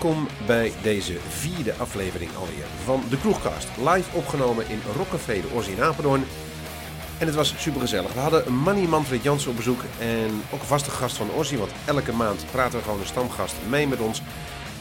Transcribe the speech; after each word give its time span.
Welkom 0.00 0.28
bij 0.46 0.72
deze 0.82 1.16
vierde 1.28 1.74
aflevering 1.74 2.30
alweer 2.36 2.64
van 2.84 3.02
de 3.10 3.18
Kroegkast. 3.18 3.68
Live 3.76 4.16
opgenomen 4.16 4.68
in 4.68 4.80
de 4.84 5.48
Orsi 5.54 5.70
in 5.70 5.82
Apeldoorn. 5.82 6.24
En 7.18 7.26
het 7.26 7.34
was 7.34 7.54
super 7.56 7.80
gezellig. 7.80 8.12
We 8.12 8.20
hadden 8.20 8.52
Manny 8.52 8.86
Manfred 8.86 9.22
Jansen 9.22 9.50
op 9.50 9.56
bezoek 9.56 9.80
en 9.98 10.42
ook 10.50 10.60
een 10.60 10.66
vaste 10.66 10.90
gast 10.90 11.16
van 11.16 11.30
Orsi. 11.30 11.58
Want 11.58 11.70
elke 11.84 12.12
maand 12.12 12.44
praten 12.50 12.78
we 12.78 12.84
gewoon 12.84 13.00
een 13.00 13.06
stamgast 13.06 13.54
mee 13.68 13.88
met 13.88 13.98
ons. 13.98 14.22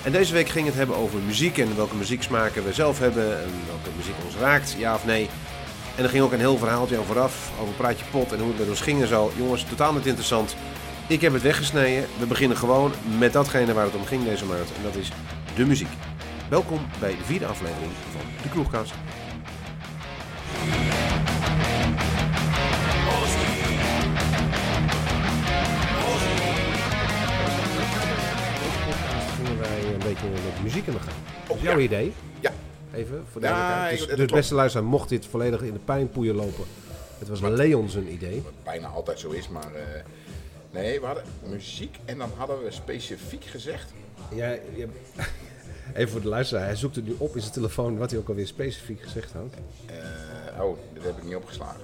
En 0.04 0.12
deze 0.12 0.34
week 0.34 0.50
ging 0.50 0.66
het 0.66 0.76
hebben 0.76 0.96
over 0.96 1.20
muziek 1.20 1.58
en 1.58 1.76
welke 1.76 1.95
muzieksmaken 1.95 2.66
we 2.66 2.73
zelf 2.73 3.00
hebben. 3.00 3.44
En 3.44 3.52
welke 3.66 3.98
muziek 3.98 4.16
ons 4.26 4.36
raakt, 4.36 4.76
ja 4.78 4.94
of 4.94 5.06
nee. 5.06 5.30
En 5.95 6.04
er 6.04 6.09
ging 6.09 6.23
ook 6.23 6.32
een 6.32 6.40
heel 6.40 6.58
verhaaltje 6.58 6.98
aan 6.98 7.06
vooraf 7.06 7.52
over 7.62 7.73
Praatje 7.73 8.06
Pot 8.12 8.32
en 8.32 8.40
hoe 8.40 8.48
het 8.48 8.59
met 8.59 8.70
ons 8.70 8.82
ging 8.82 9.02
en 9.02 9.08
zo. 9.08 9.32
Jongens, 9.38 9.66
totaal 9.70 9.94
niet 9.94 10.06
interessant. 10.06 10.56
Ik 11.08 11.22
heb 11.22 11.34
het 11.34 11.41
weggesneden. 11.41 12.05
We 12.20 12.26
beginnen 12.26 12.58
gewoon 12.58 12.91
met 13.20 13.34
datgene 13.34 13.73
waar 13.73 13.86
het 13.86 13.95
om 13.95 14.05
ging 14.05 14.23
deze 14.23 14.45
maand. 14.45 14.70
En 14.77 14.84
dat 14.84 14.95
is 14.95 15.12
de 15.55 15.66
muziek. 15.66 15.88
Welkom 16.50 16.80
bij 17.00 17.12
de 17.12 17.23
vierde 17.23 17.45
aflevering 17.45 17.91
van 18.12 18.22
de 18.44 18.50
Kroegkast. 18.50 18.94
gingen 29.36 29.59
wij 29.59 29.94
een 29.94 30.00
beetje 30.00 30.28
met 30.30 30.64
muziek 30.64 30.88
in 30.88 30.94
de 30.94 31.00
gang. 31.00 31.16
Dat 31.48 31.56
is 31.58 31.61
jouw 31.64 31.78
ja. 31.78 31.83
idee. 31.83 32.14
Ja. 32.39 32.52
Even 32.94 33.23
voor 33.31 33.42
Ja, 33.42 33.48
duidelijkheid. 33.48 33.92
ik- 33.94 33.98
dus 34.00 34.08
dat 34.08 34.17
dus 34.17 34.26
klopt. 34.26 34.31
beste 34.42 34.56
luisteraar, 34.56 34.88
mocht 34.88 35.09
dit 35.09 35.26
volledig 35.26 35.61
in 35.61 35.73
de 35.73 35.80
pijnpoeier 35.80 36.33
lopen. 36.33 36.64
Het 37.20 37.28
was? 37.30 37.39
Leon 37.42 37.89
zijn 37.89 38.11
idee. 38.14 38.42
Wat 38.44 38.64
bijna 38.64 38.88
altijd 38.88 39.20
zo 39.20 39.30
is, 39.30 39.50
maar... 39.50 39.73
eh, 39.76 39.81
nee, 40.81 41.00
we 41.00 41.06
hadden 41.06 41.23
muziek 41.50 41.98
en 42.06 42.18
dan 42.18 42.30
hadden 42.38 42.64
we 42.64 42.72
specifiek 42.72 43.44
gezegd... 43.45 43.92
Ja, 44.34 44.50
je- 44.76 44.88
Even 45.94 46.12
voor 46.12 46.22
de 46.22 46.28
luisteraar, 46.28 46.66
hij 46.66 46.76
zoekt 46.76 46.95
het 46.95 47.06
nu 47.06 47.16
op 47.17 47.36
in 47.36 47.42
zijn 47.42 47.54
telefoon 47.54 47.98
wat 47.98 48.09
hij 48.12 48.20
ook 48.20 48.28
alweer 48.30 48.48
specifiek 48.48 49.02
gezegd 49.02 49.34
had. 49.34 49.54
eh, 49.86 50.64
oh, 50.64 50.78
dit 50.94 51.04
heb 51.04 51.17
ik 51.17 51.23
niet 51.23 51.36
opgeslagen. 51.36 51.80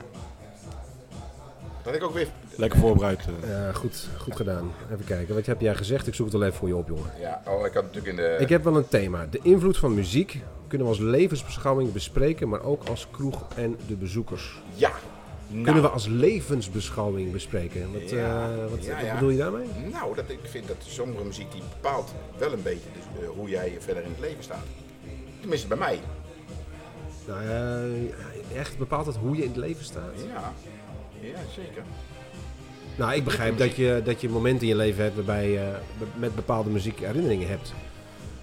Dat 1.84 1.96
ik 1.96 2.04
ook 2.04 2.14
weer... 2.14 2.28
Lekker 2.56 2.80
voorbereid. 2.80 3.20
eh. 3.44 3.50
Ja, 3.50 3.72
goed, 3.74 4.08
goed 4.18 4.36
gedaan. 4.36 4.72
Even 4.92 5.06
kijken, 5.06 5.36
wat 5.36 5.46
heb 5.46 5.62
jij 5.62 5.76
gezegd? 5.76 6.08
Ik 6.08 6.14
zoek 6.14 6.26
het 6.26 6.36
wel 6.36 6.46
even 6.46 6.58
voor 6.60 6.68
je 6.68 6.76
op, 6.76 6.88
jongen. 6.88 7.12
Ja, 7.20 7.42
oh, 7.48 7.66
ik 7.66 7.74
had 7.74 7.84
natuurlijk 7.84 8.08
in 8.08 8.16
de... 8.16 8.38
Ik 8.40 8.50
heb 8.50 8.64
wel 8.64 8.76
een 8.78 8.88
thema. 8.88 9.26
De 9.32 9.40
invloed 9.44 9.78
van 9.78 9.94
muziek 9.94 10.40
kunnen 10.68 10.88
we 10.88 10.94
als 10.94 11.02
levensbeschouwing 11.04 11.92
bespreken, 11.94 12.50
maar 12.50 12.64
ook 12.64 12.88
als 12.88 13.08
kroeg 13.12 13.48
en 13.56 13.78
de 13.88 13.96
bezoekers. 13.96 14.62
Ja. 14.76 14.92
Nou, 15.52 15.64
Kunnen 15.64 15.82
we 15.82 15.90
als 15.90 16.08
levensbeschouwing 16.08 17.32
bespreken? 17.32 17.94
Wat, 17.94 18.10
Ja, 18.10 18.52
eh, 18.52 18.70
wat, 18.70 18.86
ja, 18.86 18.96
wat 18.96 19.06
ja. 19.06 19.14
bedoel 19.14 19.30
je 19.30 19.38
daarmee? 19.38 19.68
Nou, 19.92 20.16
dat 20.16 20.30
ik 20.30 20.40
vind 20.44 20.68
dat 20.68 20.78
sommige 20.80 21.24
muziek 21.24 21.52
die 21.52 21.62
bepaalt 21.70 22.14
wel 22.38 22.52
een 22.52 22.64
beetje 22.64 22.90
dus, 22.94 23.24
eh, 23.24 23.30
hoe 23.30 23.50
jij 23.50 23.78
verder 23.80 24.04
in 24.04 24.10
het 24.10 24.20
leven 24.20 24.44
staat. 24.44 24.66
Tenminste, 25.40 25.68
bij 25.68 25.78
mij. 25.78 26.00
Nou, 27.28 27.44
eh, 27.44 28.58
echt 28.58 28.78
bepaalt 28.78 29.06
het 29.06 29.16
hoe 29.16 29.36
je 29.36 29.42
in 29.42 29.48
het 29.48 29.58
leven 29.58 29.86
staat? 29.86 30.14
Ja, 30.28 30.54
ja 31.22 31.40
zeker. 31.56 31.84
Nou, 32.98 33.14
ik 33.14 33.24
begrijp 33.24 33.58
dat 33.58 33.76
je, 33.76 34.02
dat 34.04 34.22
je 34.22 34.30
momenten 34.30 34.62
in 34.62 34.68
je 34.68 34.76
leven 34.76 35.04
hebt 35.04 35.16
waarbij 35.16 35.50
je 35.50 35.72
met 36.16 36.36
bepaalde 36.36 36.70
muziek 36.70 37.00
herinneringen 37.00 37.48
hebt. 37.48 37.74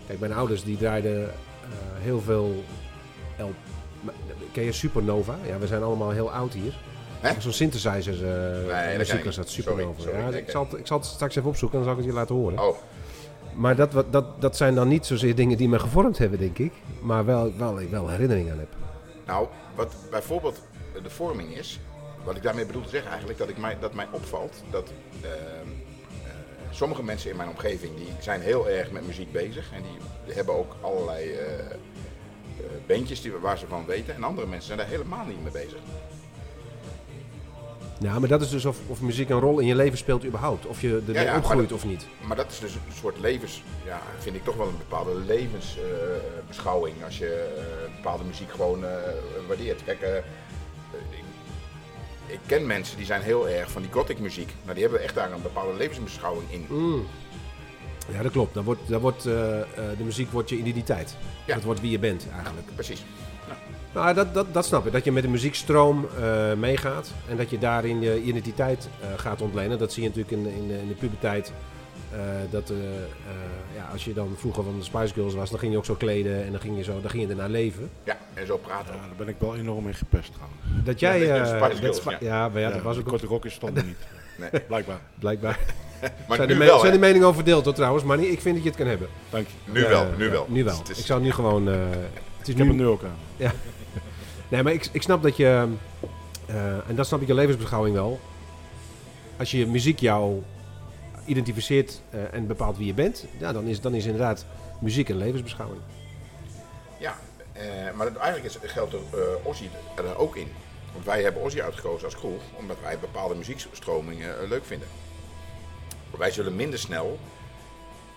Kijk, 0.06 0.18
mijn 0.18 0.32
ouders 0.32 0.64
die 0.64 0.76
draaiden 0.76 1.30
heel 2.00 2.20
veel... 2.20 2.64
El 3.36 3.54
Ken 4.52 4.64
je 4.64 4.72
Supernova? 4.72 5.36
Ja, 5.46 5.58
we 5.58 5.66
zijn 5.66 5.82
allemaal 5.82 6.10
heel 6.10 6.32
oud 6.32 6.52
hier. 6.52 6.74
Zo'n 7.38 7.52
synthesizer 7.52 8.14
uh, 8.22 8.92
ik 9.18 9.24
was 9.24 9.36
dat. 9.36 9.48
Sorry, 9.48 9.86
sorry, 9.98 10.18
ja, 10.18 10.28
nee, 10.28 10.40
ik, 10.40 10.50
zal 10.50 10.64
het, 10.70 10.78
ik 10.78 10.86
zal 10.86 10.98
het 10.98 11.06
straks 11.06 11.36
even 11.36 11.48
opzoeken 11.48 11.78
en 11.78 11.84
dan 11.84 11.94
zal 11.94 12.02
ik 12.02 12.06
het 12.08 12.14
je 12.14 12.20
laten 12.20 12.34
horen. 12.34 12.58
Oh, 12.68 12.76
Maar 13.54 13.76
dat, 13.76 13.92
wat- 13.92 14.12
dat, 14.12 14.40
dat 14.40 14.56
zijn 14.56 14.74
dan 14.74 14.88
niet 14.88 15.06
zozeer 15.06 15.34
dingen 15.34 15.56
die 15.56 15.68
me 15.68 15.78
gevormd 15.78 16.18
hebben, 16.18 16.38
denk 16.38 16.58
ik. 16.58 16.72
Maar 17.00 17.24
wel, 17.24 17.52
wel, 17.56 17.80
ik 17.80 17.90
wel 17.90 18.08
herinneringen 18.08 18.52
aan 18.52 18.58
heb. 18.58 18.68
Nou, 19.26 19.46
wat 19.74 19.94
bijvoorbeeld 20.10 20.60
de 21.02 21.10
vorming 21.10 21.56
is, 21.56 21.80
wat 22.24 22.36
ik 22.36 22.42
daarmee 22.42 22.66
bedoel 22.66 22.82
te 22.82 22.88
zeggen 22.88 23.08
eigenlijk, 23.10 23.38
dat, 23.38 23.48
ik 23.48 23.58
mij, 23.58 23.76
dat 23.80 23.94
mij 23.94 24.06
opvalt 24.10 24.62
dat 24.70 24.92
ehm, 25.22 25.32
eh, 26.24 26.30
sommige 26.70 27.02
mensen 27.02 27.30
in 27.30 27.36
mijn 27.36 27.48
omgeving 27.48 27.96
die 27.96 28.08
zijn 28.20 28.40
heel 28.40 28.68
erg 28.68 28.90
met 28.90 29.06
muziek 29.06 29.32
bezig 29.32 29.70
en 29.72 29.82
die 30.24 30.34
hebben 30.34 30.54
ook 30.58 30.76
allerlei 30.80 31.30
eh, 31.32 31.58
eh, 31.58 31.70
bandjes 32.86 33.20
die, 33.22 33.32
waar 33.32 33.58
ze 33.58 33.66
van 33.66 33.86
weten 33.86 34.14
en 34.14 34.24
andere 34.24 34.46
mensen 34.46 34.66
zijn 34.66 34.78
daar 34.78 34.88
helemaal 34.88 35.24
niet 35.26 35.42
mee 35.42 35.52
bezig. 35.52 35.78
Ja, 38.00 38.18
maar 38.18 38.28
dat 38.28 38.40
is 38.40 38.50
dus 38.50 38.64
of, 38.64 38.76
of 38.86 39.00
muziek 39.00 39.28
een 39.28 39.38
rol 39.40 39.58
in 39.58 39.66
je 39.66 39.74
leven 39.74 39.98
speelt 39.98 40.24
überhaupt. 40.24 40.66
Of 40.66 40.80
je 40.80 40.88
ermee 40.88 41.14
Ja, 41.14 41.20
ja, 41.22 41.26
maar 41.30 41.36
opgroeit 41.38 41.68
dat- 41.68 41.78
of 41.78 41.84
niet. 41.84 42.06
Maar 42.26 42.36
dat 42.36 42.50
is 42.50 42.58
dus 42.58 42.74
een 42.74 42.80
soort 43.00 43.20
levens, 43.20 43.62
ja, 43.84 44.00
vind 44.18 44.36
ik 44.36 44.44
toch 44.44 44.56
wel 44.56 44.66
een 44.68 44.78
bepaalde 44.78 45.14
levensbeschouwing 45.14 47.04
als 47.04 47.18
je 47.18 47.52
eh, 47.56 47.94
bepaalde 47.96 48.24
muziek 48.24 48.50
gewoon 48.50 48.84
eh, 48.84 48.90
waardeert. 49.46 49.84
Kijk, 49.84 50.00
eh, 50.00 50.16
ik, 51.10 51.24
ik 52.26 52.38
ken 52.46 52.66
mensen 52.66 52.96
die 52.96 53.06
zijn 53.06 53.22
heel 53.22 53.48
erg 53.48 53.70
van 53.70 53.82
die 53.82 53.92
gothic 53.92 54.18
muziek, 54.18 54.52
maar 54.64 54.74
die 54.74 54.82
hebben 54.82 55.02
echt 55.02 55.14
daar 55.14 55.32
een 55.32 55.42
bepaalde 55.42 55.76
levensbeschouwing 55.76 56.50
in. 56.50 56.66
Mm. 56.68 57.06
Ja, 58.12 58.22
dat 58.22 58.32
klopt. 58.32 58.54
Dan 58.54 58.64
wordt, 58.64 58.80
dan 58.88 59.00
wordt, 59.00 59.26
eh, 59.26 59.60
eh, 59.60 59.66
de 59.98 60.04
muziek 60.04 60.30
wordt 60.32 60.48
je 60.48 60.56
identiteit. 60.56 61.16
Ja. 61.46 61.54
Dat 61.54 61.64
wordt 61.64 61.80
wie 61.80 61.90
je 61.90 61.98
bent 61.98 62.26
eigenlijk. 62.34 62.66
Precies. 62.74 63.04
Nou, 63.94 64.14
dat, 64.14 64.34
dat, 64.34 64.46
dat 64.54 64.64
snap 64.66 64.86
ik. 64.86 64.92
Dat 64.92 65.04
je 65.04 65.12
met 65.12 65.22
de 65.22 65.28
muziekstroom 65.28 66.08
eh, 66.20 66.52
meegaat. 66.52 67.10
En 67.28 67.36
dat 67.36 67.50
je 67.50 67.58
daarin 67.58 68.00
je 68.00 68.22
identiteit 68.22 68.88
eh, 69.00 69.08
gaat 69.16 69.40
ontlenen. 69.42 69.78
Dat 69.78 69.92
zie 69.92 70.02
je 70.02 70.08
natuurlijk 70.08 70.36
in, 70.36 70.42
de- 70.42 70.54
in, 70.54 70.68
de, 70.68 70.74
in 70.78 70.88
de 70.88 70.94
puberteit. 70.94 71.52
Eh, 72.12 72.18
dat, 72.50 72.72
ja, 73.76 73.88
als 73.92 74.04
je 74.04 74.12
dan 74.12 74.34
vroeger 74.36 74.64
van 74.64 74.74
de 74.78 74.84
Spice 74.84 75.14
Girls 75.14 75.34
was, 75.34 75.50
dan 75.50 75.58
ging 75.58 75.72
je 75.72 75.78
ook 75.78 75.84
zo 75.84 75.94
kleden. 75.94 76.44
En 76.44 76.50
dan 76.52 76.60
ging 76.60 76.76
je, 76.76 76.82
zo, 76.82 77.00
dan 77.00 77.10
ging 77.10 77.22
je 77.22 77.28
ernaar 77.28 77.48
leven. 77.48 77.90
Ja, 78.04 78.16
en 78.34 78.46
zo 78.46 78.56
praten. 78.56 78.94
Ja, 78.94 79.00
daar 79.00 79.16
ben 79.16 79.28
ik 79.28 79.36
wel 79.38 79.56
enorm 79.56 79.86
in 79.86 79.94
gepest 79.94 80.32
trouwens. 80.32 80.60
Dat 80.84 81.00
jij... 81.00 81.20
Ja, 81.20 81.34
de 81.44 81.50
eh, 81.50 81.62
Spice 81.66 81.82
Girls, 81.82 82.02
ja. 82.04 82.16
ja, 82.20 82.48
maar 82.48 82.60
ja, 82.60 82.70
dat 82.70 82.82
was 82.82 82.98
ook 82.98 83.04
korte 83.06 83.26
rokjes 83.26 83.54
stonden 83.54 83.86
niet. 83.86 83.96
Nee. 84.52 84.60
Blijkbaar. 84.66 85.00
blijkbaar. 85.18 85.58
Maar 86.28 86.36
zijn, 86.36 86.48
nu 86.48 86.54
de 86.54 86.60
me- 86.60 86.66
wel, 86.66 86.78
zijn 86.78 86.92
de 86.92 86.98
hè? 86.98 87.04
meningen 87.04 87.26
over 87.26 87.34
verdeeld 87.42 87.64
hoor 87.64 87.74
trouwens. 87.74 88.04
Maar 88.04 88.18
niet, 88.18 88.32
ik 88.32 88.40
vind 88.40 88.54
dat 88.54 88.64
je 88.64 88.70
het 88.70 88.78
kan 88.78 88.88
hebben. 88.88 89.08
Dank 89.30 89.46
je. 89.46 89.70
Nu 89.72 89.80
Ja, 89.82 89.88
wel, 89.88 90.06
nu 90.16 90.24
ja, 90.24 90.30
wel. 90.30 90.46
Nu 90.48 90.64
wel. 90.64 90.78
Het 90.78 90.88
is- 90.88 90.98
Ik 90.98 91.04
zou 91.06 91.20
nu 91.20 91.30
gewoon... 91.32 91.68
het 92.38 92.48
is 92.48 92.54
Ik 92.54 92.58
heb 92.58 92.66
nu, 92.66 92.72
hem 92.72 92.76
nu 92.82 92.86
ook 92.86 93.02
aan. 93.02 93.16
Nee, 94.48 94.62
maar 94.62 94.72
ik, 94.72 94.88
ik 94.92 95.02
snap 95.02 95.22
dat 95.22 95.36
je... 95.36 95.68
eh, 96.46 96.88
en 96.88 96.94
dat 96.94 97.06
snap 97.06 97.20
ik 97.20 97.26
je 97.26 97.34
levensbeschouwing 97.34 97.94
wel. 97.94 98.20
Als 99.38 99.50
je 99.50 99.66
muziek 99.66 99.98
jou 99.98 100.42
identificeert 101.24 102.02
eh, 102.10 102.34
en 102.34 102.46
bepaalt 102.46 102.76
wie 102.76 102.86
je 102.86 102.94
bent... 102.94 103.26
Ja, 103.38 103.52
dan 103.52 103.66
is, 103.66 103.80
dan 103.80 103.94
is 103.94 104.04
inderdaad 104.04 104.46
muziek 104.80 105.08
een 105.08 105.16
levensbeschouwing. 105.16 105.80
Ja, 106.98 107.18
eh, 107.52 107.62
maar 107.94 108.12
dat, 108.12 108.22
eigenlijk 108.22 108.54
is, 108.54 108.72
geldt 108.72 108.92
er 108.92 109.00
eh 109.12 109.46
Ozzy 109.46 109.68
er 109.96 110.16
ook 110.16 110.36
in. 110.36 110.48
Want 110.92 111.04
wij 111.04 111.22
hebben 111.22 111.42
Ozzy 111.42 111.60
uitgekozen 111.60 112.04
als 112.04 112.16
kroeg, 112.16 112.42
omdat 112.58 112.76
wij 112.82 112.98
bepaalde 112.98 113.34
muziekstromingen 113.34 114.48
leuk 114.48 114.64
vinden. 114.64 114.88
Wij 116.18 116.30
zullen 116.30 116.56
minder 116.56 116.78
snel, 116.78 117.18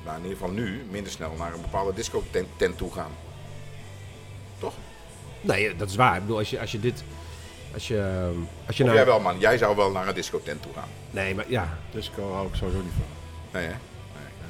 nou 0.05 0.17
in 0.17 0.23
ieder 0.23 0.37
geval 0.37 0.53
nu, 0.53 0.85
minder 0.91 1.11
snel 1.11 1.33
naar 1.37 1.53
een 1.53 1.61
bepaalde 1.61 1.93
disco 1.93 2.23
tent, 2.31 2.47
tent 2.57 2.77
toe 2.77 2.91
gaan. 2.91 3.11
Toch? 4.61 4.73
Nee, 5.41 5.75
dat 5.75 5.89
is 5.89 5.95
waar. 5.95 6.15
Ik 6.15 6.21
bedoel, 6.21 6.37
als 6.37 6.49
je, 6.49 6.59
als 6.59 6.71
je 6.71 6.79
dit... 6.79 7.03
Als 7.73 7.87
je, 7.87 8.29
als 8.67 8.77
je 8.77 8.83
Of 8.83 8.89
nou... 8.89 8.99
jij 9.01 9.05
wel 9.07 9.19
man, 9.19 9.39
jij 9.39 9.57
zou 9.57 9.75
wel 9.75 9.91
naar 9.91 10.07
een 10.07 10.13
disco 10.13 10.41
tent 10.43 10.61
toe 10.61 10.71
gaan. 10.73 10.87
Nee, 11.11 11.35
maar 11.35 11.45
ja. 11.47 11.77
Disco 11.91 12.31
hou 12.33 12.47
ik 12.47 12.55
sowieso 12.55 12.81
niet 12.81 12.91
van. 12.93 13.05
Nee 13.59 13.65
hè? 13.67 13.73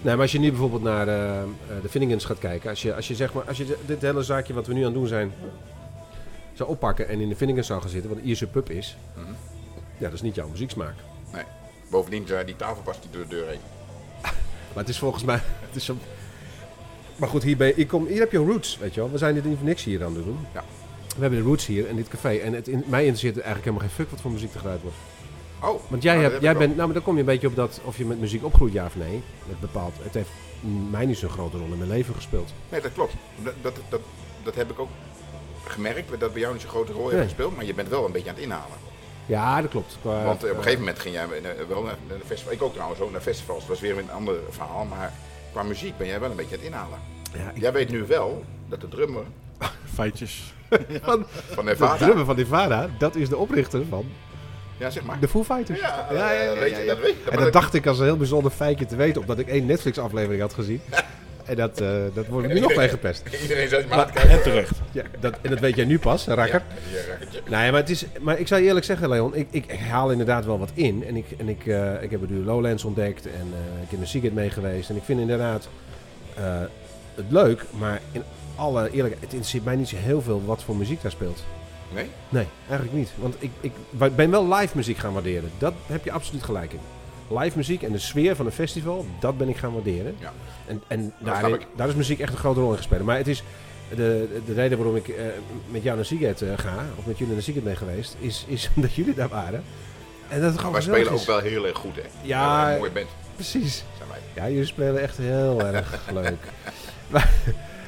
Nee, 0.03 0.13
maar 0.13 0.21
als 0.21 0.31
je 0.31 0.39
nu 0.39 0.49
bijvoorbeeld 0.49 0.83
naar 0.83 1.07
eh, 1.07 1.41
eh, 1.41 1.47
de 1.81 1.89
Finnegans 1.89 2.25
gaat 2.25 2.39
kijken, 2.39 2.69
als 2.69 2.81
je, 2.81 2.95
als 2.95 3.07
je 3.07 3.15
zeg 3.15 3.33
maar, 3.33 3.43
als 3.47 3.57
je 3.57 3.77
dit 3.85 4.01
hele 4.01 4.23
zaakje 4.23 4.53
wat 4.53 4.67
we 4.67 4.73
nu 4.73 4.79
aan 4.79 4.85
het 4.85 4.93
doen 4.93 5.07
zijn, 5.07 5.33
zou 6.53 6.69
oppakken 6.69 7.07
en 7.07 7.19
in 7.19 7.29
de 7.29 7.35
Finnegans 7.35 7.67
zou 7.67 7.81
gaan 7.81 7.89
zitten, 7.89 8.09
wat 8.09 8.19
een 8.19 8.25
Ierse 8.25 8.47
pub 8.47 8.69
is, 8.69 8.97
Mhm. 9.15 9.31
ja, 9.97 10.03
dat 10.05 10.13
is 10.13 10.21
niet 10.21 10.35
jouw 10.35 10.47
muzieksmaak. 10.49 10.93
Nee. 11.33 11.43
Bovendien, 11.89 12.27
eh, 12.29 12.45
die 12.45 12.55
tafel 12.55 12.81
past 12.83 12.99
niet 13.03 13.13
door 13.13 13.21
de 13.21 13.27
deur 13.35 13.47
heen. 13.47 13.59
Maar 14.73 14.83
het 14.83 14.89
is 14.89 14.99
volgens 14.99 15.23
mij, 15.23 15.35
het 15.67 15.75
is 15.75 15.85
zo... 15.85 15.95
Maar 17.21 17.29
goed, 17.29 17.43
hier, 17.43 17.57
ben 17.57 17.77
ik 17.79 17.87
kom, 17.87 18.05
hier 18.07 18.19
heb 18.19 18.31
je 18.31 18.37
roots, 18.37 18.77
weet 18.77 18.93
je 18.93 18.99
wel. 18.99 19.11
We 19.11 19.17
zijn 19.17 19.33
dit 19.33 19.45
niet 19.45 19.57
voor 19.57 19.67
niks 19.67 19.83
hier 19.83 20.03
aan 20.03 20.15
het 20.15 20.23
doen. 20.25 20.47
Ja. 20.53 20.63
We 21.15 21.21
hebben 21.21 21.39
de 21.39 21.45
roots 21.45 21.65
hier 21.65 21.87
in 21.87 21.95
dit 21.95 22.07
café 22.07 22.35
en 22.37 22.53
het, 22.53 22.67
in, 22.67 22.83
mij 22.87 22.99
interesseert 22.99 23.33
eigenlijk 23.35 23.65
helemaal 23.65 23.87
geen 23.87 23.95
fuck 23.95 24.09
wat 24.09 24.21
voor 24.21 24.31
muziek 24.31 24.53
er 24.53 24.59
gedraaid 24.59 24.81
wordt. 24.81 24.97
Oh, 25.63 25.81
Want 25.89 26.03
jij, 26.03 26.15
nou, 26.15 26.29
hebt, 26.29 26.41
jij 26.41 26.53
bent, 26.57 26.75
nou 26.75 26.85
maar 26.85 26.93
dan 26.93 27.03
kom 27.03 27.13
je 27.13 27.19
een 27.19 27.25
beetje 27.25 27.47
op 27.47 27.55
dat, 27.55 27.81
of 27.83 27.97
je 27.97 28.05
met 28.05 28.19
muziek 28.19 28.45
opgroeit 28.45 28.73
ja 28.73 28.85
of 28.85 28.95
nee. 28.95 29.21
Met 29.47 29.59
bepaald, 29.59 29.93
het 30.01 30.13
heeft 30.13 30.29
mij 30.89 31.05
niet 31.05 31.17
zo'n 31.17 31.29
grote 31.29 31.57
rol 31.57 31.67
in 31.71 31.77
mijn 31.77 31.89
leven 31.89 32.15
gespeeld. 32.15 32.53
Nee, 32.69 32.81
dat 32.81 32.93
klopt. 32.93 33.13
Dat, 33.43 33.53
dat, 33.61 33.75
dat, 33.89 34.01
dat 34.43 34.55
heb 34.55 34.71
ik 34.71 34.79
ook 34.79 34.89
gemerkt, 35.67 36.19
dat 36.19 36.31
bij 36.31 36.41
jou 36.41 36.53
niet 36.53 36.61
zo'n 36.61 36.71
grote 36.71 36.91
rol 36.91 37.03
heeft 37.03 37.15
Nee. 37.15 37.23
gespeeld, 37.23 37.55
maar 37.55 37.65
je 37.65 37.73
bent 37.73 37.89
wel 37.89 38.05
een 38.05 38.11
beetje 38.11 38.29
aan 38.29 38.35
het 38.35 38.43
inhalen. 38.43 38.77
Ja, 39.25 39.61
dat 39.61 39.69
klopt. 39.71 39.97
Qua- 40.01 40.23
Want 40.23 40.43
eh, 40.43 40.49
op 40.49 40.55
een 40.57 40.63
gegeven 40.63 40.83
moment 40.83 40.99
ging 40.99 41.15
jij 41.15 41.27
wel 41.67 41.83
naar, 41.83 41.97
naar 42.07 42.17
de 42.17 42.25
festival. 42.25 42.53
Ik 42.53 42.61
ook 42.61 42.73
trouwens 42.73 42.99
ook 43.01 43.11
naar 43.11 43.21
festivals. 43.21 43.59
Dat 43.59 43.67
was 43.69 43.79
weer 43.79 43.97
een 43.97 44.11
ander 44.11 44.35
verhaal. 44.49 44.85
Maar 44.85 45.13
qua 45.51 45.63
muziek 45.63 45.97
ben 45.97 46.07
jij 46.07 46.19
wel 46.19 46.29
een 46.29 46.35
beetje 46.35 46.55
aan 46.55 46.61
het 46.61 46.71
inhalen. 46.71 46.99
Ja, 47.33 47.51
Jij 47.61 47.71
weet 47.71 47.89
nu 47.89 48.05
wel 48.07 48.43
dat 48.69 48.81
de 48.81 48.87
drummer 48.87 49.23
Feitjes. 49.93 50.53
van, 51.03 51.25
van 51.51 51.65
de 51.65 51.71
Nevada... 51.71 51.95
drummer 51.97 52.25
van 52.25 52.35
Nirvana, 52.35 52.87
dat 52.97 53.15
is 53.15 53.29
de 53.29 53.37
oprichter 53.37 53.85
van 53.89 54.05
Ja, 54.77 54.89
zeg 54.89 55.03
maar. 55.03 55.19
de 55.19 55.27
Foo 55.27 55.43
Fighters. 55.43 55.79
Ja, 55.79 56.07
ja, 56.11 56.53
weet 56.53 56.77
je, 56.77 56.85
dat 56.85 56.99
weet 56.99 57.15
je. 57.23 57.29
En 57.31 57.39
dat 57.39 57.53
dacht 57.53 57.73
ik 57.73 57.87
als 57.87 57.99
een 57.99 58.05
heel 58.05 58.17
bijzonder 58.17 58.51
feitje 58.51 58.85
te 58.85 58.95
weten, 58.95 59.21
omdat 59.21 59.39
ik 59.39 59.47
één 59.47 59.65
Netflix-aflevering 59.65 60.41
had 60.41 60.53
gezien. 60.53 60.81
En 61.45 61.55
dat, 61.55 61.81
eh, 61.81 61.89
dat 62.13 62.27
wordt 62.27 62.47
nu 62.47 62.59
nog 62.59 62.75
mee 62.75 62.89
gepest. 62.89 63.23
Iedereen 63.41 63.67
zegt 63.67 63.87
maar 63.89 63.99
het 63.99 64.11
kijken. 64.11 64.31
En 64.31 64.41
terecht. 64.41 64.81
Ja, 64.91 65.03
dat, 65.19 65.37
en 65.41 65.49
dat 65.49 65.59
weet 65.59 65.75
jij 65.75 65.85
nu 65.85 65.99
pas, 65.99 66.27
rakker. 66.27 66.61
Ja. 66.91 67.57
Nee, 67.57 67.71
maar, 67.71 67.79
het 67.79 67.89
is, 67.89 68.05
maar 68.19 68.39
ik 68.39 68.47
zou 68.47 68.61
je 68.61 68.67
eerlijk 68.67 68.85
zeggen, 68.85 69.09
Leon, 69.09 69.35
ik, 69.35 69.47
ik, 69.51 69.71
haal 69.71 70.11
inderdaad 70.11 70.45
wel 70.45 70.59
wat 70.59 70.71
in. 70.73 71.05
En 71.05 71.15
ik, 71.15 71.25
en 71.37 71.49
ik, 71.49 71.65
eh, 71.65 72.03
ik 72.03 72.11
heb 72.11 72.29
nu 72.29 72.43
Lowlands 72.43 72.83
ontdekt 72.83 73.25
en 73.25 73.53
eh, 73.53 73.83
ik 73.83 73.89
heb 73.89 73.99
naar 73.99 74.07
Seagate 74.07 74.33
mee 74.33 74.49
geweest. 74.49 74.89
En 74.89 74.95
ik 74.95 75.03
vind 75.03 75.19
inderdaad 75.19 75.69
eh, 76.35 76.59
het 77.15 77.25
leuk, 77.29 77.65
maar 77.79 78.01
in 78.11 78.23
alle 78.55 78.81
eerlijkheid, 78.83 79.21
het 79.21 79.33
interesseert 79.33 79.63
mij 79.63 79.75
niet 79.75 79.89
zo 79.89 79.95
heel 79.97 80.21
veel 80.21 80.45
wat 80.45 80.63
voor 80.63 80.75
muziek 80.75 81.01
daar 81.01 81.11
speelt. 81.11 81.43
Nee? 81.93 82.09
Nee, 82.29 82.47
eigenlijk 82.67 82.97
niet. 82.97 83.09
Want 83.15 83.35
ik, 83.39 83.51
ik 83.61 83.71
ben 84.15 84.31
wel 84.31 84.53
live 84.53 84.77
muziek 84.77 84.97
gaan 84.97 85.13
waarderen. 85.13 85.51
Dat 85.57 85.73
heb 85.85 86.03
je 86.03 86.11
absoluut 86.11 86.43
gelijk 86.43 86.73
in. 86.73 86.79
Live 87.39 87.57
muziek 87.57 87.83
en 87.83 87.91
de 87.91 87.99
sfeer 87.99 88.35
van 88.35 88.45
een 88.45 88.51
festival, 88.51 89.05
dat 89.19 89.37
ben 89.37 89.49
ik 89.49 89.57
gaan 89.57 89.73
waarderen. 89.73 90.15
Ja. 90.19 90.33
En, 90.67 90.81
en 90.87 91.13
snap 91.23 91.59
daar, 91.75 91.87
is 91.87 91.95
muziek 91.95 92.19
echt 92.19 92.31
een 92.31 92.37
grote 92.39 92.59
rol 92.59 92.71
in 92.71 92.77
gespeeld. 92.77 93.03
Maar 93.03 93.17
het 93.17 93.27
is 93.27 93.43
de, 93.95 94.41
de 94.45 94.53
reden 94.53 94.77
waarom 94.77 94.95
ik 94.95 95.07
eh, 95.07 95.25
met 95.69 95.83
jou 95.83 95.95
naar 95.95 96.05
Seagate 96.05 96.45
eh, 96.51 96.57
ga, 96.57 96.85
of 96.97 97.05
met 97.05 97.17
jullie 97.17 97.33
naar 97.33 97.43
Seagate 97.43 97.65
ben 97.65 97.77
geweest, 97.77 98.15
is, 98.19 98.45
is 98.47 98.69
omdat 98.75 98.93
jullie 98.93 99.13
daar 99.13 99.29
waren. 99.29 99.63
En 100.27 100.41
dat 100.41 100.49
het 100.49 100.57
gewoon 100.57 100.73
Wij 100.73 100.81
spelen 100.81 101.11
ook 101.11 101.25
wel 101.25 101.39
heel 101.39 101.65
erg 101.67 101.77
goed, 101.77 101.95
hè? 101.95 102.01
Ja. 102.21 102.71
Een 102.71 102.77
mooie 102.77 102.91
band 102.91 103.07
Precies. 103.35 103.83
zijn 103.97 104.09
wij. 104.09 104.19
Ja, 104.43 104.49
jullie 104.49 104.65
spelen 104.67 105.01
echt 105.01 105.17
heel 105.17 105.61
erg 105.61 105.99
leuk. 106.13 106.37
Maar, 107.07 107.29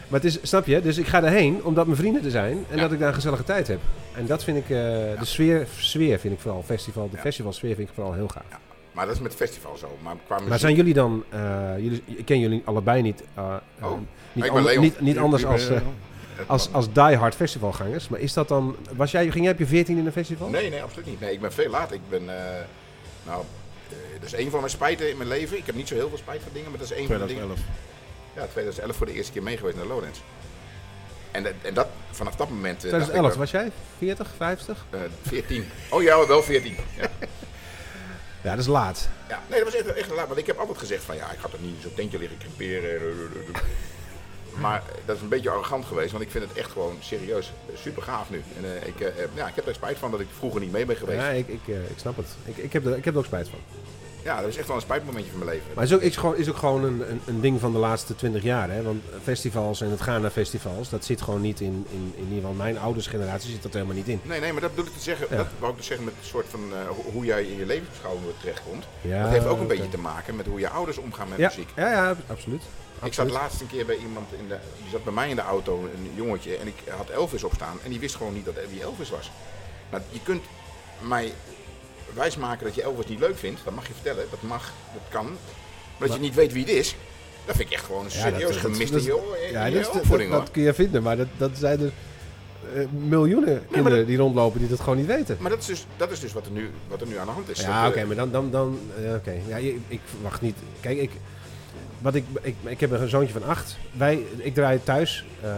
maar 0.08 0.22
het 0.22 0.24
is, 0.24 0.38
snap 0.42 0.66
je, 0.66 0.82
dus 0.82 0.98
ik 0.98 1.08
ga 1.08 1.20
daarheen 1.20 1.64
omdat 1.64 1.86
mijn 1.86 1.98
vrienden 1.98 2.24
er 2.26 2.32
zijn 2.32 2.66
en 2.70 2.76
Ja. 2.76 2.82
dat 2.82 2.92
ik 2.92 3.00
daar 3.00 3.08
een 3.08 3.14
gezellige 3.14 3.44
tijd 3.44 3.68
heb. 3.68 3.80
En 4.16 4.26
dat 4.26 4.44
vind 4.44 4.58
ik, 4.58 4.64
eh, 4.64 4.78
de 5.20 5.26
sfeer, 5.26 5.68
sfeer 5.78 6.20
vind 6.20 6.34
ik 6.34 6.40
vooral, 6.40 6.64
festival, 6.64 7.10
de 7.10 7.18
festivalsfeer 7.18 7.76
vind 7.76 7.88
ik 7.88 7.94
vooral 7.96 8.14
heel 8.14 8.28
gaaf. 8.28 8.44
Maar 8.94 9.06
dat 9.06 9.16
is 9.16 9.22
met 9.22 9.36
festival 9.36 9.78
zo. 9.78 9.98
Maar 10.02 10.16
qua 10.26 10.34
muziek... 10.36 10.50
Maar 10.50 10.60
zijn 10.60 10.76
jullie 10.76 10.94
dan, 10.94 11.24
eh, 11.30 11.40
jullie, 11.78 12.04
ik 12.06 12.26
ken 12.26 12.40
jullie 12.40 12.62
allebei 12.66 13.02
niet, 13.02 13.24
eh, 13.36 13.56
eh, 13.80 13.92
Oh. 13.92 14.00
niet, 14.34 14.50
ander- 14.50 14.64
Leon. 14.64 14.82
niet, 14.82 15.00
niet 15.00 15.18
anders 15.18 15.46
als, 15.46 15.68
eh, 15.70 15.82
als, 16.48 16.70
als 16.74 16.92
diehard 16.94 17.36
festivalgangers. 17.36 18.08
Maar 18.08 18.20
is 18.20 18.34
dat 18.34 18.48
dan, 18.48 18.76
was 18.96 19.12
jij, 19.12 19.32
ging 19.32 19.44
jij 19.44 19.54
op 19.54 19.60
je 19.60 19.66
14 19.66 19.98
in 19.98 20.06
een 20.06 20.12
festival? 20.12 20.50
Nee, 20.50 20.70
nee, 20.70 20.82
absoluut 20.84 21.06
niet. 21.06 21.20
Nee, 21.20 21.34
ik 21.34 21.42
ben 21.42 21.54
veel 21.54 21.70
later. 21.70 21.96
Ik 21.96 22.10
ben... 22.10 22.30
eh, 22.38 22.62
nou, 23.26 23.44
eh, 23.90 23.96
dat 24.20 24.34
is 24.34 24.40
een 24.46 24.50
van 24.50 24.60
mijn 24.60 24.72
spijten 24.72 25.10
in 25.10 25.18
mijn 25.18 25.30
leven. 25.30 25.58
Ik 25.58 25.66
heb 25.66 25.76
niet 25.76 25.88
zo 25.88 25.96
heel 25.96 26.10
veel 26.10 26.18
spijt 26.18 26.42
van 26.44 26.52
dingen, 26.54 26.70
maar 26.70 26.80
dat 26.80 26.90
is 26.92 26.96
één 26.98 27.08
van 27.08 27.18
de 27.20 27.26
dingen. 27.26 27.42
2011. 27.48 27.76
Ja, 28.36 28.42
2011 28.52 28.96
voor 28.96 29.06
de 29.06 29.14
eerste 29.14 29.32
keer 29.32 29.44
mee 29.44 29.58
geweest 29.58 29.78
naar 29.78 29.86
Lowlands. 29.86 30.22
En, 31.32 31.44
dat- 31.44 31.54
en 31.62 31.74
dat, 31.74 31.88
vanaf 32.12 32.36
dat 32.36 32.50
moment... 32.50 32.84
eh, 32.86 32.92
dacht 32.92 33.04
ik 33.04 33.10
2011, 33.10 33.30
wel, 33.30 33.38
was 33.40 33.52
jij 33.52 33.72
40, 33.98 34.32
50? 34.38 34.86
eh, 34.90 35.00
14. 35.22 35.66
Oh 35.90 36.02
ja, 36.04 36.28
wel 36.28 36.44
14. 36.44 36.76
Ja. 36.98 37.08
Ja, 38.44 38.50
dat 38.50 38.60
is 38.60 38.68
laat. 38.68 39.10
Ja, 39.30 39.42
nee, 39.50 39.64
dat 39.64 39.74
was 39.74 39.82
echt, 39.82 39.94
echt 39.94 40.10
laat. 40.10 40.28
Want 40.28 40.40
ik 40.40 40.48
heb 40.48 40.58
altijd 40.58 40.78
gezegd 40.78 41.04
van 41.04 41.16
ja, 41.16 41.32
ik 41.32 41.40
ga 41.40 41.48
toch 41.48 41.62
niet 41.62 41.76
zo'n 41.82 41.94
tentje 41.94 42.20
liggen 42.20 42.38
creperen. 42.38 43.02
Maar 44.60 44.78
eh, 44.88 44.96
dat 45.06 45.16
is 45.16 45.22
een 45.22 45.28
beetje 45.30 45.50
arrogant 45.50 45.86
geweest, 45.86 46.12
want 46.12 46.24
ik 46.24 46.32
vind 46.32 46.44
het 46.50 46.58
echt 46.58 46.72
gewoon 46.72 46.98
serieus 47.00 47.52
eh, 47.70 47.78
super 47.78 48.04
gaaf 48.04 48.30
nu. 48.30 48.44
En 48.58 48.66
eh, 48.82 48.88
ik, 48.88 49.00
eh, 49.00 49.24
ja, 49.34 49.48
ik 49.48 49.56
heb 49.56 49.68
er 49.68 49.74
spijt 49.74 49.98
van 49.98 50.12
dat 50.12 50.20
ik 50.20 50.28
vroeger 50.38 50.62
niet 50.62 50.72
mee 50.72 50.86
ben 50.86 50.96
geweest. 50.96 51.22
Ja, 51.22 51.30
ik, 51.30 51.48
ik, 51.48 51.68
eh, 51.68 51.76
ik 51.76 51.98
snap 51.98 52.18
het. 52.18 52.28
Ik, 52.46 52.58
ik, 52.58 52.74
heb 52.74 52.86
er, 52.86 52.98
ik 52.98 53.06
heb 53.06 53.14
er 53.14 53.20
ook 53.20 53.26
spijt 53.26 53.50
van. 53.50 53.60
Dat 54.24 54.46
is 54.48 54.58
echt 54.58 54.68
wel 54.68 54.76
een 54.76 54.82
spijtmomentje 54.82 55.30
van 55.32 55.40
mijn 55.40 55.52
leven. 55.52 55.68
Maar 55.74 55.84
het 55.84 55.92
is 55.92 55.98
ook, 55.98 56.04
is 56.04 56.16
gewoon, 56.18 56.36
is 56.36 56.50
ook 56.50 56.58
gewoon 56.58 56.84
een, 56.84 57.10
een, 57.12 57.22
een 57.26 57.42
ding 57.42 57.60
van 57.60 57.72
de 57.72 57.78
laatste 57.78 58.16
20 58.16 58.44
jaar. 58.44 58.70
Hè? 58.72 58.82
Want 58.82 59.04
festivals 59.24 59.82
en 59.82 59.90
het 59.90 60.02
gaan 60.02 60.22
naar 60.22 60.32
festivals, 60.32 60.90
dat 60.90 61.06
zit 61.06 61.22
gewoon 61.22 61.42
niet 61.42 61.60
in, 61.60 61.86
in, 61.90 62.14
in 62.16 62.24
ieder 62.24 62.36
geval 62.36 62.54
mijn 62.54 62.78
ouders 62.80 63.08
generatie 63.08 63.52
zit 63.52 63.64
dat 63.64 63.74
helemaal 63.74 63.96
niet 63.96 64.08
in. 64.08 64.20
Nee, 64.24 64.40
nee, 64.40 64.52
maar 64.52 64.62
dat 64.62 64.70
bedoel 64.76 64.86
ik 64.92 64.98
te 64.98 65.04
zeggen. 65.04 65.28
Ja. 65.30 65.36
Dat 65.38 65.48
wou 65.60 65.72
ik 65.72 65.78
dus 65.78 65.88
zeggen 65.88 66.06
met 66.06 66.14
een 66.20 66.26
soort 66.28 66.46
van 66.50 66.60
eh, 66.72 66.88
ho- 66.88 67.12
hoe 67.12 67.26
jij 67.26 67.44
in 67.44 67.58
je 67.58 67.66
levensbeschouwing 67.66 68.26
terechtkomt. 68.40 68.86
Ja, 69.02 69.22
dat 69.24 69.32
heeft 69.32 69.46
ook 69.46 69.60
een 69.60 69.68
beetje 69.68 69.90
te 69.90 69.98
maken 70.00 70.36
met 70.36 70.46
hoe 70.46 70.60
je 70.60 70.70
ouders 70.70 70.98
omgaan 70.98 71.30
met 71.30 71.38
Ja, 71.38 71.48
muziek. 71.48 71.70
ja, 71.76 71.92
ja, 71.92 72.16
absoluut. 72.28 72.64
Ik 73.04 73.14
zat 73.14 73.30
laatst 73.32 73.62
een 73.62 73.68
keer 73.68 73.86
bij 73.86 73.98
iemand, 73.98 74.28
in 74.40 74.48
de, 74.48 74.58
die 74.82 74.90
zat 74.92 75.04
bij 75.04 75.14
mij 75.14 75.30
in 75.30 75.36
de 75.36 75.42
auto, 75.42 75.80
een 75.96 76.12
jongetje, 76.16 76.56
en 76.58 76.68
ik 76.68 76.76
had 76.98 77.10
Elvis 77.10 77.44
opstaan 77.44 77.78
en 77.84 77.90
die 77.90 78.00
wist 78.00 78.16
gewoon 78.16 78.34
niet 78.34 78.46
dat 78.46 78.54
wie 78.70 78.82
Elvis 78.82 79.10
was. 79.10 79.32
Nou, 79.92 80.04
je 80.10 80.20
kunt 80.24 80.44
mij 81.00 81.34
wijsmaken 82.14 82.66
dat 82.66 82.76
je 82.76 82.82
Elvis 82.84 83.06
niet 83.06 83.20
leuk 83.20 83.38
vindt, 83.38 83.62
dat 83.64 83.74
mag 83.74 83.88
je 83.88 83.94
vertellen, 83.94 84.26
dat 84.30 84.42
mag, 84.42 84.72
dat 84.94 85.02
kan. 85.10 85.26
Maar 85.26 85.38
dat 86.00 86.08
Maar- 86.08 86.18
je 86.18 86.24
niet 86.24 86.34
weet 86.36 86.54
wie 86.54 86.64
het 86.66 86.74
is, 86.74 86.96
dat 87.46 87.56
vind 87.56 87.68
ik 87.70 87.76
echt 87.76 87.86
gewoon 87.86 88.06
een 88.06 88.12
serieus 88.12 88.42
dat- 88.42 88.56
gemist 88.58 88.92
dat- 88.92 89.02
in 89.02 89.06
je 89.08 89.16
oor- 89.16 89.38
in 89.48 89.52
Ja, 89.52 89.70
dat, 89.70 90.30
dat, 90.32 90.52
kun 90.52 90.62
je 90.64 90.74
vinden, 90.74 91.04
maar 91.04 91.18
dat, 91.18 91.28
dat 91.38 91.52
zijn 91.54 91.80
er 91.80 91.92
eh, 92.76 92.86
miljoenen 93.08 93.66
kinderen 93.72 93.98
dat- 93.98 94.08
die 94.08 94.18
rondlopen 94.18 94.60
die 94.60 94.70
dat 94.70 94.80
gewoon 94.80 94.98
niet 94.98 95.06
weten. 95.08 95.38
Maar 95.40 95.50
dat 95.50 95.60
is 95.60 95.66
dus, 95.66 95.86
dat 95.98 96.12
is 96.12 96.20
dus 96.20 96.34
wat, 96.34 96.46
er 96.46 96.52
nu, 96.52 96.70
wat 96.88 97.02
er 97.02 97.08
nu 97.08 97.18
aan 97.18 97.26
de 97.26 97.32
hand 97.32 97.50
is. 97.50 97.60
Ja, 97.60 97.82
Dat, 97.82 97.92
oké, 97.92 98.00
eh, 98.02 98.08
maar 98.08 98.16
dan, 98.16 98.32
dan, 98.32 98.52
dan 98.52 98.80
eh, 99.06 99.14
oké. 99.14 99.34
Ja, 99.48 99.58
ik 99.88 100.00
verwacht 100.06 100.42
niet. 100.42 100.56
Kijk, 100.80 100.98
ik, 100.98 101.12
wat 102.00 102.16
ik, 102.16 102.24
ik, 102.42 102.56
ik 102.64 102.80
heb 102.80 102.92
een 102.92 103.08
zoontje 103.10 103.34
van 103.34 103.44
acht. 103.44 103.78
Wij, 103.92 104.26
ik 104.38 104.54
draai 104.54 104.80
thuis. 104.84 105.26
eh, 105.42 105.50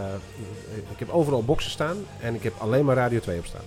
ik 0.92 0.98
heb 0.98 1.10
overal 1.10 1.44
boxen 1.44 1.70
staan 1.70 1.96
en 2.20 2.34
ik 2.34 2.42
heb 2.42 2.52
alleen 2.58 2.84
maar 2.84 2.96
Radio 2.96 3.20
2 3.20 3.38
op 3.38 3.46
staan. 3.46 3.60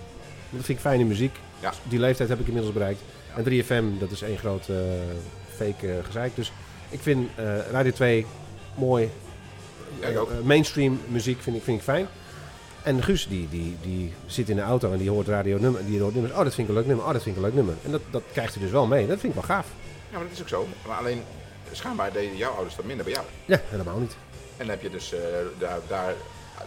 Dat 0.50 0.64
vind 0.64 0.78
ik 0.78 0.84
fijne 0.84 1.04
muziek. 1.04 1.36
Ja. 1.60 1.72
Die 1.88 1.98
leeftijd 1.98 2.28
heb 2.28 2.40
ik 2.40 2.46
inmiddels 2.46 2.74
bereikt. 2.74 3.00
En 3.36 3.44
3FM, 3.44 3.98
dat 3.98 4.10
is 4.10 4.22
één 4.22 4.38
groot 4.38 4.68
eh, 4.68 4.76
fake 5.56 5.92
eh, 5.92 6.04
gezeik. 6.04 6.36
Dus 6.36 6.52
ik 6.88 7.00
vind 7.00 7.28
eh, 7.34 7.58
Radio 7.70 7.92
2 7.92 8.26
mooi. 8.74 9.10
Ja, 10.00 10.06
ik 10.06 10.18
ook. 10.18 10.30
Mainstream 10.42 11.00
muziek 11.08 11.42
vind 11.42 11.56
ik, 11.56 11.62
vind 11.62 11.76
ik 11.76 11.82
fijn. 11.82 12.06
En 12.82 13.02
Guus, 13.02 13.28
die, 13.28 13.48
die, 13.48 13.76
die 13.82 14.12
zit 14.26 14.48
in 14.48 14.56
de 14.56 14.62
auto 14.62 14.92
en 14.92 14.98
die 14.98 15.10
hoort 15.10 15.28
radio 15.28 15.58
nummer, 15.58 15.86
die 15.86 16.00
hoort 16.00 16.14
nummers. 16.14 16.34
Oh, 16.34 16.44
dat 16.44 16.54
vind 16.54 16.68
ik 16.68 16.74
een 16.74 16.80
leuk 16.80 16.86
nummer. 16.86 17.06
Oh, 17.06 17.12
dat 17.12 17.22
vind 17.22 17.36
ik 17.36 17.42
een 17.42 17.48
leuk 17.48 17.56
nummer. 17.56 17.74
En 17.84 17.90
dat, 17.90 18.00
dat 18.10 18.22
krijgt 18.32 18.54
hij 18.54 18.62
dus 18.62 18.72
wel 18.72 18.86
mee. 18.86 19.06
Dat 19.06 19.20
vind 19.20 19.34
ik 19.34 19.40
wel 19.40 19.56
gaaf. 19.56 19.66
Ja, 20.10 20.18
maar 20.18 20.22
dat 20.22 20.32
is 20.32 20.40
ook 20.40 20.48
zo. 20.48 20.66
Maar 20.86 20.96
alleen, 20.96 21.22
schijnbaar 21.72 22.12
deden 22.12 22.36
jouw 22.36 22.52
ouders 22.52 22.76
dat 22.76 22.84
minder 22.84 23.04
bij 23.04 23.14
jou. 23.14 23.26
Ja, 23.44 23.60
helemaal 23.68 23.98
niet. 23.98 24.16
En 24.56 24.66
dan 24.66 24.68
heb 24.68 24.82
je 24.82 24.90
dus 24.90 25.14
daar, 25.58 25.78
daar 25.88 26.14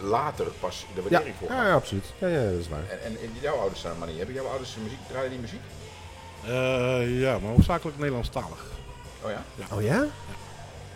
later 0.02 0.46
pas 0.60 0.86
de 0.96 1.02
waardering 1.02 1.36
voor 1.40 1.48
ja, 1.50 1.68
ja, 1.68 1.74
absoluut. 1.74 2.14
Ja, 2.20 2.28
ja, 2.28 2.44
dat 2.52 2.60
is 2.60 2.70
waar. 2.70 2.90
En, 2.90 3.00
en 3.06 3.22
in 3.22 3.30
jouw 3.42 3.56
ouders 3.58 3.80
staan 3.80 3.98
maar 3.98 4.08
niet. 4.08 4.18
Hebben 4.18 4.36
jouw 4.36 4.46
ouders 4.48 4.76
muziek, 4.84 5.00
draaien 5.08 5.30
die 5.30 5.40
muziek? 5.40 5.62
Eh, 6.46 7.20
ja, 7.22 7.40
maar 7.40 7.52
hoofdzakelijk 7.52 7.98
Nederlandstalig. 7.98 8.66
Oh 9.24 9.30
ja? 9.32 9.44
Oh 9.76 9.82
ja? 9.82 9.98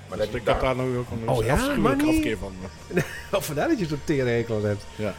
Maar 0.10 0.18
Dus 0.18 0.26
dat 0.28 0.36
ik 0.36 0.48
heb 0.48 0.60
daar... 0.62 0.75
nu 0.75 0.98
ook 0.98 1.10
een 1.12 1.30
Oh 1.30 1.44
ja, 1.46 1.54
afschuwelijk 1.54 1.84
maar 1.98 2.06
niet- 2.06 2.16
afkeer 2.18 2.38
van. 2.38 2.54
Oh, 3.32 3.42
vandaar 3.42 3.68
dat 3.68 3.80
je 3.80 3.86
zo'n 3.86 4.01
tere 4.04 4.30
hekel 4.30 4.56
aan 4.56 4.66
hebt. 4.66 4.84
Ja. 4.96 5.13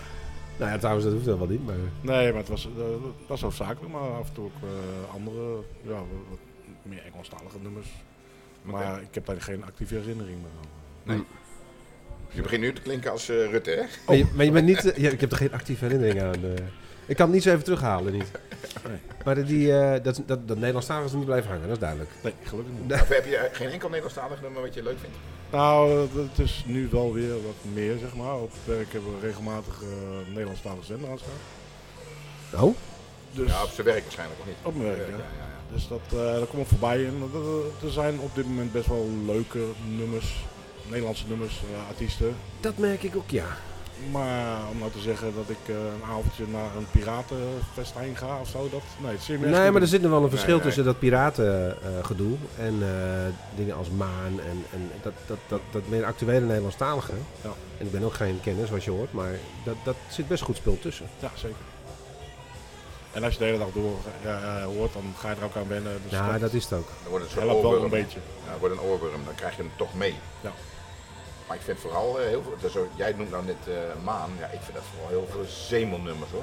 Nou 0.57 0.71
ja, 0.71 0.79
trouwens, 0.79 1.05
dat 1.05 1.15
hoeft 1.15 1.27
helemaal 1.27 1.47
niet. 1.47 1.67
Maar... 1.67 1.75
Nee, 2.01 2.29
maar 2.31 2.41
het 2.41 2.49
was, 2.49 2.65
eh, 2.65 2.73
dat 2.79 3.01
was 3.27 3.41
hoofdzakelijk, 3.41 3.93
maar 3.93 4.01
af 4.11 4.29
en 4.29 4.35
toe 4.35 4.45
ook 4.45 4.63
eh, 4.63 5.15
andere, 5.15 5.57
ja, 5.83 5.93
wat, 6.29 6.39
meer 6.83 7.03
Engelstalige 7.13 7.59
nummers. 7.63 7.89
Maar 8.63 9.01
ik 9.03 9.15
heb 9.15 9.27
daar 9.27 9.41
geen 9.41 9.65
actieve 9.65 9.95
herinnering 9.95 10.37
meer 10.37 10.51
aan. 10.61 10.69
Nee. 11.03 11.25
Je 12.31 12.43
begint 12.43 12.61
nu 12.63 12.73
te 12.73 12.81
klinken 12.81 13.11
als 13.11 13.29
eh, 13.29 13.51
Rutte, 13.51 13.71
hè? 13.71 13.83
Maar, 14.07 14.17
je, 14.17 14.27
maar 14.35 14.45
je 14.45 14.51
bent 14.51 14.67
niet... 14.67 14.93
eh, 14.93 15.13
ik 15.13 15.21
heb 15.21 15.31
er 15.31 15.37
geen 15.37 15.53
actieve 15.53 15.85
herinnering 15.85 16.23
aan. 16.23 16.35
eh. 16.45 16.65
ik 17.07 17.17
kan 17.17 17.25
het 17.27 17.35
niet 17.35 17.43
zo 17.43 17.51
even 17.51 17.65
terughalen, 17.65 18.13
niet. 18.13 18.31
Nee. 18.89 18.99
Maar 19.25 19.45
die, 19.45 19.73
eh, 19.79 20.03
dat, 20.05 20.23
dat, 20.27 20.49
dat 20.49 20.57
Nederlandstalig 20.57 21.05
is 21.05 21.11
er 21.11 21.17
niet 21.17 21.27
blijven 21.27 21.51
hangen, 21.51 21.63
dat 21.67 21.73
is 21.77 21.79
duidelijk. 21.83 22.11
Nee, 22.23 22.33
gelukkig 22.43 22.73
niet. 22.83 22.93
Of 22.93 23.09
heb 23.09 23.25
je 23.25 23.49
geen 23.53 23.69
enkel 23.69 23.89
Nederlandstalig 23.89 24.43
nummer 24.43 24.63
wat 24.63 24.75
je 24.75 24.83
leuk 24.83 24.99
vindt? 25.01 25.17
Nou, 25.51 26.01
het 26.01 26.39
is 26.47 26.65
nu 26.67 26.89
wel 26.91 27.13
weer 27.13 27.31
wat 27.33 27.73
meer, 27.75 27.99
zeg 27.99 28.15
maar. 28.15 28.35
Op 28.35 28.51
het 28.53 28.77
werk 28.77 28.93
hebben 28.93 29.21
we 29.21 29.27
regelmatig 29.27 29.83
uh, 29.83 29.89
Nederlandstalige 30.29 30.85
zender 30.85 31.11
aanstaan. 31.11 31.33
Oh? 32.61 32.75
Dus 33.33 33.49
Ja, 33.51 33.63
op 33.63 33.71
zijn 33.71 33.87
werk 33.87 34.03
waarschijnlijk, 34.03 34.41
of 34.41 34.47
niet? 34.47 34.57
op 34.63 34.75
mijn 34.77 34.89
werk, 34.89 34.99
Ja, 35.01 35.07
ja. 35.17 35.17
ja, 35.17 35.23
ja. 35.39 35.73
Dus 35.73 35.89
dat, 35.89 36.01
eh 36.13 36.33
dat 36.39 36.49
komt 36.49 36.69
voorbij. 36.69 37.07
En 37.07 37.23
er 37.85 37.91
zijn 37.91 38.19
op 38.21 38.35
dit 38.35 38.47
moment 38.47 38.73
best 38.73 38.87
wel 38.87 39.09
leuke 39.27 39.59
nummers, 39.97 40.45
Nederlandse 40.89 41.25
nummers, 41.29 41.61
eh, 41.73 41.89
artiesten. 41.89 42.37
Dat 42.61 42.77
merk 42.79 43.03
ik 43.03 43.17
ook, 43.17 43.31
ja. 43.31 43.47
Maar 44.11 44.69
om 44.71 44.79
nou 44.79 44.91
te 44.91 45.01
zeggen 45.01 45.35
dat 45.35 45.49
ik 45.49 45.75
eh, 45.75 45.75
een 45.75 46.11
avondje 46.11 46.45
naar 46.47 46.77
een 46.77 46.87
piratenfest 46.91 47.95
heen 47.95 48.17
ga 48.17 48.41
of 48.41 48.49
zo, 48.49 48.69
dat 48.71 48.83
nee, 49.03 49.17
het 49.41 49.51
Nee, 49.51 49.71
maar 49.71 49.83
er 49.83 49.89
zit 49.89 50.03
nog 50.03 50.11
wel 50.11 50.23
een 50.23 50.31
verschil 50.31 50.55
nee. 50.55 50.65
tussen 50.65 50.85
dat 50.85 50.99
piratengedoe 50.99 52.37
en 52.59 52.75
eh, 52.83 53.57
dingen 53.57 53.77
als 53.77 53.91
Maan 53.91 54.41
en, 54.41 54.65
en 54.73 54.91
dat, 55.03 55.13
dat, 55.27 55.39
dat, 55.49 55.61
dat 55.71 55.89
meer 55.89 56.05
actuele 56.05 56.47
Nederlandstalige. 56.47 57.13
Ja. 57.43 57.53
En 57.79 57.87
ik 57.87 57.93
ben 57.93 58.03
ook 58.03 58.15
geen 58.15 58.41
kenner, 58.43 58.67
zoals 58.67 58.85
je 58.85 58.91
hoort, 58.91 59.13
maar 59.13 59.33
dat, 59.65 59.77
dat 59.85 59.97
zit 60.09 60.29
best 60.29 60.43
goed 60.43 60.57
spul 60.57 60.79
tussen. 60.81 61.07
Ja, 61.21 61.31
zeker. 61.35 61.57
En 63.13 63.25
als 63.25 63.33
je 63.33 63.39
de 63.39 63.45
hele 63.45 63.59
dag 63.59 63.69
door 63.73 63.97
ja, 64.25 64.59
eh, 64.59 64.65
hoort, 64.65 64.93
dan 64.93 65.15
ga 65.19 65.31
je 65.31 65.37
er 65.37 65.45
ook 65.45 65.57
aan 65.57 65.69
wennen. 65.69 66.01
Dus 66.03 66.13
ja, 66.13 66.39
dat 66.39 66.53
is 66.53 66.65
het 66.65 66.73
ook. 66.73 66.89
Dan 67.03 67.11
wordt 67.11 67.25
het 67.25 67.35
helpt 67.35 67.49
wel 67.49 67.59
een 67.61 67.67
oorworm. 67.67 67.91
beetje. 67.91 68.19
Ja, 68.47 68.59
wordt 68.59 68.75
een 68.75 68.81
oorworm, 68.81 69.25
dan 69.25 69.35
krijg 69.35 69.57
je 69.57 69.63
hem 69.63 69.71
toch 69.77 69.95
mee. 69.95 70.15
Ja. 70.41 70.53
Maar 71.49 71.57
ik 71.57 71.63
vind 71.63 71.79
vooral 71.79 72.21
eh, 72.21 72.27
heel 72.27 72.43
veel... 72.43 72.81
ook- 72.83 72.89
jij 72.97 73.13
noemt 73.17 73.31
nou 73.31 73.45
net 73.45 73.57
eh, 73.69 73.75
Maan. 74.05 74.31
Ja, 74.39 74.47
ik 74.47 74.61
vind 74.63 74.75
dat 74.75 74.83
vooral 74.93 75.09
heel 75.09 75.29
veel 75.31 75.45
zemelnummers, 75.69 76.31
hoor. 76.31 76.43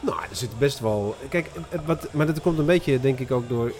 Nou, 0.00 0.16
er 0.30 0.36
zit 0.36 0.58
best 0.58 0.78
wel. 0.78 1.14
Kijk, 1.28 1.50
wat, 1.84 2.12
maar 2.12 2.26
dat 2.26 2.40
komt 2.40 2.58
een 2.58 2.66
beetje, 2.66 3.00
denk 3.00 3.18
ik, 3.18 3.30
ook 3.30 3.48
door. 3.48 3.72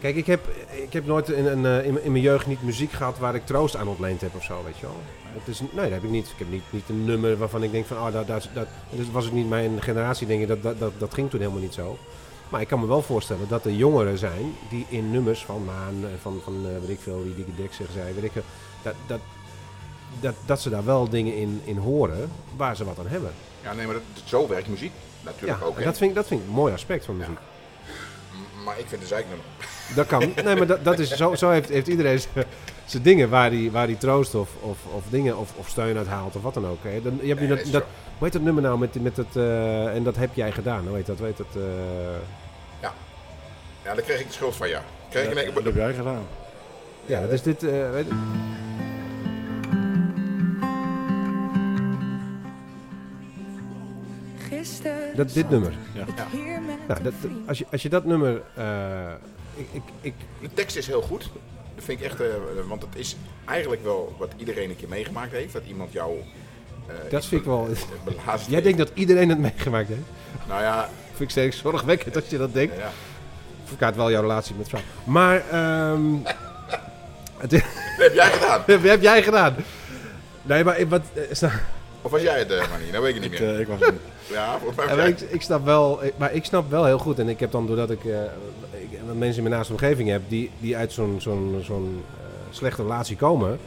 Kijk, 0.00 0.16
ik 0.16 0.26
heb, 0.26 0.40
ik 0.82 0.92
heb 0.92 1.06
nooit 1.06 1.28
in, 1.28 1.46
een, 1.46 1.66
eh, 1.66 1.86
in, 1.86 1.92
mijn- 2.12 2.20
jeugd 2.20 2.46
niet 2.46 2.62
muziek 2.62 2.92
gehad 2.92 3.18
waar 3.18 3.34
ik 3.34 3.46
troost 3.46 3.76
aan 3.76 3.88
ontleend 3.88 4.20
heb 4.20 4.34
of 4.34 4.44
zo, 4.44 4.62
weet 4.64 4.76
je 4.78 4.86
wel. 4.86 4.96
Dat 5.34 5.42
is, 5.48 5.60
nee, 5.60 5.70
dat 5.84 5.90
heb 5.92 6.04
ik 6.04 6.10
niet. 6.10 6.26
Ik 6.26 6.38
heb 6.38 6.50
niet, 6.50 6.62
niet 6.70 6.88
een 6.88 7.04
nummer 7.04 7.36
waarvan 7.38 7.62
ik 7.62 7.72
denk 7.72 7.86
van, 7.86 7.96
oh, 7.96 8.12
dat, 8.12 8.26
dat, 8.26 8.48
dat, 8.54 8.66
dat 8.90 9.06
was 9.12 9.26
ook 9.26 9.32
niet 9.32 9.48
mijn 9.48 9.82
generatie, 9.82 10.26
denk 10.26 10.40
ik, 10.40 10.48
dat, 10.62 10.78
dat, 10.78 10.92
dat, 10.98 11.14
ging 11.14 11.30
toen 11.30 11.40
helemaal 11.40 11.60
niet 11.62 11.74
zo. 11.74 11.98
Maar 12.48 12.60
ik 12.60 12.68
kan 12.68 12.80
me 12.80 12.86
wel 12.86 13.02
voorstellen 13.02 13.48
dat 13.48 13.64
er 13.64 13.72
jongeren 13.72 14.18
zijn 14.18 14.54
die 14.68 14.86
in 14.88 15.10
nummers 15.10 15.44
van 15.44 15.64
Maan, 15.64 16.04
van, 16.20 16.40
van 16.44 16.62
weet 16.80 16.88
ik 16.88 17.00
veel, 17.00 17.22
die 17.22 17.34
Dikke 17.34 17.54
Dik 17.56 17.72
zeggen 17.72 17.94
zij, 17.94 18.14
weet 18.14 18.24
ik 18.24 18.32
dat, 18.82 18.94
dat, 19.06 19.20
dat, 20.20 20.34
dat 20.46 20.60
ze 20.60 20.70
daar 20.70 20.84
wel 20.84 21.08
dingen 21.08 21.36
in, 21.36 21.60
in 21.64 21.76
horen 21.76 22.30
waar 22.56 22.76
ze 22.76 22.84
wat 22.84 22.98
aan 22.98 23.06
hebben. 23.06 23.30
Ja, 23.62 23.72
nee, 23.72 23.86
maar 23.86 23.94
dat, 23.94 24.02
zo 24.24 24.48
werkt 24.48 24.68
muziek 24.68 24.92
Ja, 25.20 25.30
natuurlijk 25.30 25.64
ook. 25.64 25.78
en 25.78 25.84
dat 25.84 25.98
vind, 25.98 26.10
ik, 26.10 26.16
dat 26.16 26.26
vind 26.26 26.40
ik 26.40 26.46
een 26.46 26.52
mooi 26.52 26.72
aspect 26.72 27.04
van 27.04 27.16
muziek. 27.16 27.38
Maar 28.64 28.78
ik 28.78 28.84
vind 28.88 29.00
het 29.00 29.10
zeiknummer. 29.10 29.44
Dat 29.94 30.06
kan. 30.06 30.32
Nee, 30.44 30.56
maar 30.56 30.66
dat, 30.66 30.84
dat 30.84 30.98
is, 30.98 31.10
zo, 31.10 31.34
zo 31.34 31.50
heeft, 31.50 31.68
heeft 31.68 31.86
iedereen 31.86 32.20
zijn- 32.84 33.02
dingen 33.02 33.28
waar 33.28 33.50
hij 33.50 33.70
waar 33.70 33.86
die 33.86 33.98
troost 33.98 34.34
of, 34.34 34.48
of, 34.60 34.78
of 34.94 35.02
dingen 35.08 35.36
of, 35.38 35.52
of 35.56 35.68
steun 35.68 35.96
uit 35.96 36.06
haalt 36.06 36.36
of 36.36 36.42
wat 36.42 36.54
dan 36.54 36.66
ook. 36.66 36.78
Hè. 36.82 37.02
Dan, 37.02 37.18
je 37.22 37.28
hebt 37.28 37.40
Ja, 37.40 37.46
nu 37.46 37.54
dat 37.54 37.58
dat, 37.64 37.72
dat, 37.72 37.82
hoe 37.82 38.24
heet 38.24 38.32
dat 38.32 38.42
nummer 38.42 38.62
nou 38.62 38.78
met, 38.78 39.02
met 39.02 39.16
het, 39.16 39.36
eh, 39.36 39.94
en 39.94 40.02
dat 40.02 40.16
heb 40.16 40.30
jij 40.34 40.52
gedaan, 40.52 40.86
hoe 40.86 40.96
heet 40.96 41.06
dat? 41.06 41.18
Hoe 41.18 41.26
heet 41.26 41.36
dat 41.36 41.46
eh, 41.56 41.62
Ja, 43.84 43.94
dan 43.94 44.04
kreeg 44.04 44.20
ik 44.20 44.26
de 44.26 44.32
schuld 44.32 44.56
van 44.56 44.68
jou. 44.68 44.82
Kreeg 45.10 45.24
ik 45.24 45.30
in 45.30 45.38
één 45.38 45.54
Dat 45.54 45.64
heb 45.64 45.74
jij 45.74 45.94
gedaan. 45.94 46.22
Ja, 47.10 47.20
dat 47.20 47.30
is 47.32 47.42
dit, 47.42 47.62
eh, 47.62 47.90
weet 47.90 48.06
Gisteren 54.48 55.16
dat, 55.16 55.32
dit 55.32 55.50
nummer. 55.50 55.72
Ja. 55.94 56.04
Nou, 56.88 57.02
dat, 57.02 57.12
als, 57.46 57.58
je, 57.58 57.66
als 57.70 57.82
je 57.82 57.88
dat 57.88 58.04
nummer, 58.04 58.42
eh, 58.54 59.12
ik, 59.54 59.66
ik, 59.72 59.82
ik, 60.00 60.14
De 60.40 60.54
tekst 60.54 60.76
is 60.76 60.86
heel 60.86 61.02
goed. 61.02 61.30
Dat 61.74 61.84
vind 61.84 62.00
ik 62.00 62.06
echt, 62.06 62.20
eh, 62.20 62.26
want 62.68 62.82
het 62.82 62.94
is 62.96 63.16
eigenlijk 63.44 63.82
wel 63.84 64.14
wat 64.18 64.28
iedereen 64.36 64.70
een 64.70 64.76
keer 64.76 64.88
meegemaakt 64.88 65.32
heeft. 65.32 65.52
Dat 65.52 65.62
iemand 65.68 65.92
jou... 65.92 66.16
eh, 66.86 66.94
Dat 67.10 67.26
vind 67.26 67.40
ik 67.40 67.46
wel- 67.46 67.68
jij 67.68 68.34
heeft. 68.48 68.62
denkt 68.62 68.78
dat 68.78 68.90
iedereen 68.94 69.28
het 69.28 69.38
meegemaakt 69.38 69.88
heeft? 69.88 70.00
Nou 70.48 70.62
ja, 70.62 70.88
Vind 71.08 71.20
ik 71.20 71.30
steeds 71.30 71.58
zorgwekkend 71.58 72.16
als 72.16 72.28
je 72.28 72.38
dat 72.38 72.52
denkt. 72.52 72.76
ja. 72.76 72.90
Verkaart 73.64 73.96
wel 73.96 74.10
jouw 74.10 74.20
relatie 74.20 74.54
met 74.54 74.68
vrouw. 74.68 74.80
Maar, 75.04 75.42
ehm 75.50 76.02
dat 77.48 77.60
heb 77.96 78.12
jij 78.14 78.30
gedaan. 78.30 78.62
wat 78.66 78.82
heb 78.82 79.02
jij 79.02 79.22
gedaan? 79.22 79.54
Nee, 80.42 80.64
maar 80.64 80.78
ik- 80.78 80.88
wat, 80.88 81.02
eh, 81.40 81.54
Of 82.02 82.10
was 82.10 82.22
jij 82.22 82.38
het, 82.38 82.50
uh, 82.50 82.68
Manny? 82.70 82.90
Dat 82.92 83.02
weet 83.02 83.14
ik 83.14 83.20
niet 83.20 83.32
Ik, 83.32 83.40
meer. 83.40 83.54
eh, 83.54 83.60
ik 83.60 83.66
was 83.66 83.80
het 83.80 83.90
niet. 83.92 84.00
Ja, 84.30 84.58
maar 84.76 85.08
ik, 85.08 85.20
ik 85.20 85.42
snap 85.42 85.64
wel, 85.64 86.04
ik- 86.04 86.12
maar 86.16 86.32
ik 86.34 86.44
snap 86.44 86.70
wel 86.70 86.84
heel 86.84 86.98
goed. 86.98 87.18
En 87.18 87.28
ik 87.28 87.40
heb 87.40 87.50
dan, 87.50 87.66
doordat 87.66 87.90
ik, 87.90 88.04
eh, 88.04 88.18
ik 88.70 88.88
mensen 89.14 89.36
in 89.36 89.42
mijn 89.42 89.54
naaste 89.54 89.72
omgeving 89.72 90.08
heb, 90.08 90.22
die, 90.28 90.50
die 90.58 90.76
uit 90.76 90.92
zo'n 90.92 91.16
zo'n 91.20 91.60
zo'n 91.64 92.04
eh, 92.18 92.54
slechte 92.54 92.82
relatie 92.82 93.16
komen, 93.16 93.58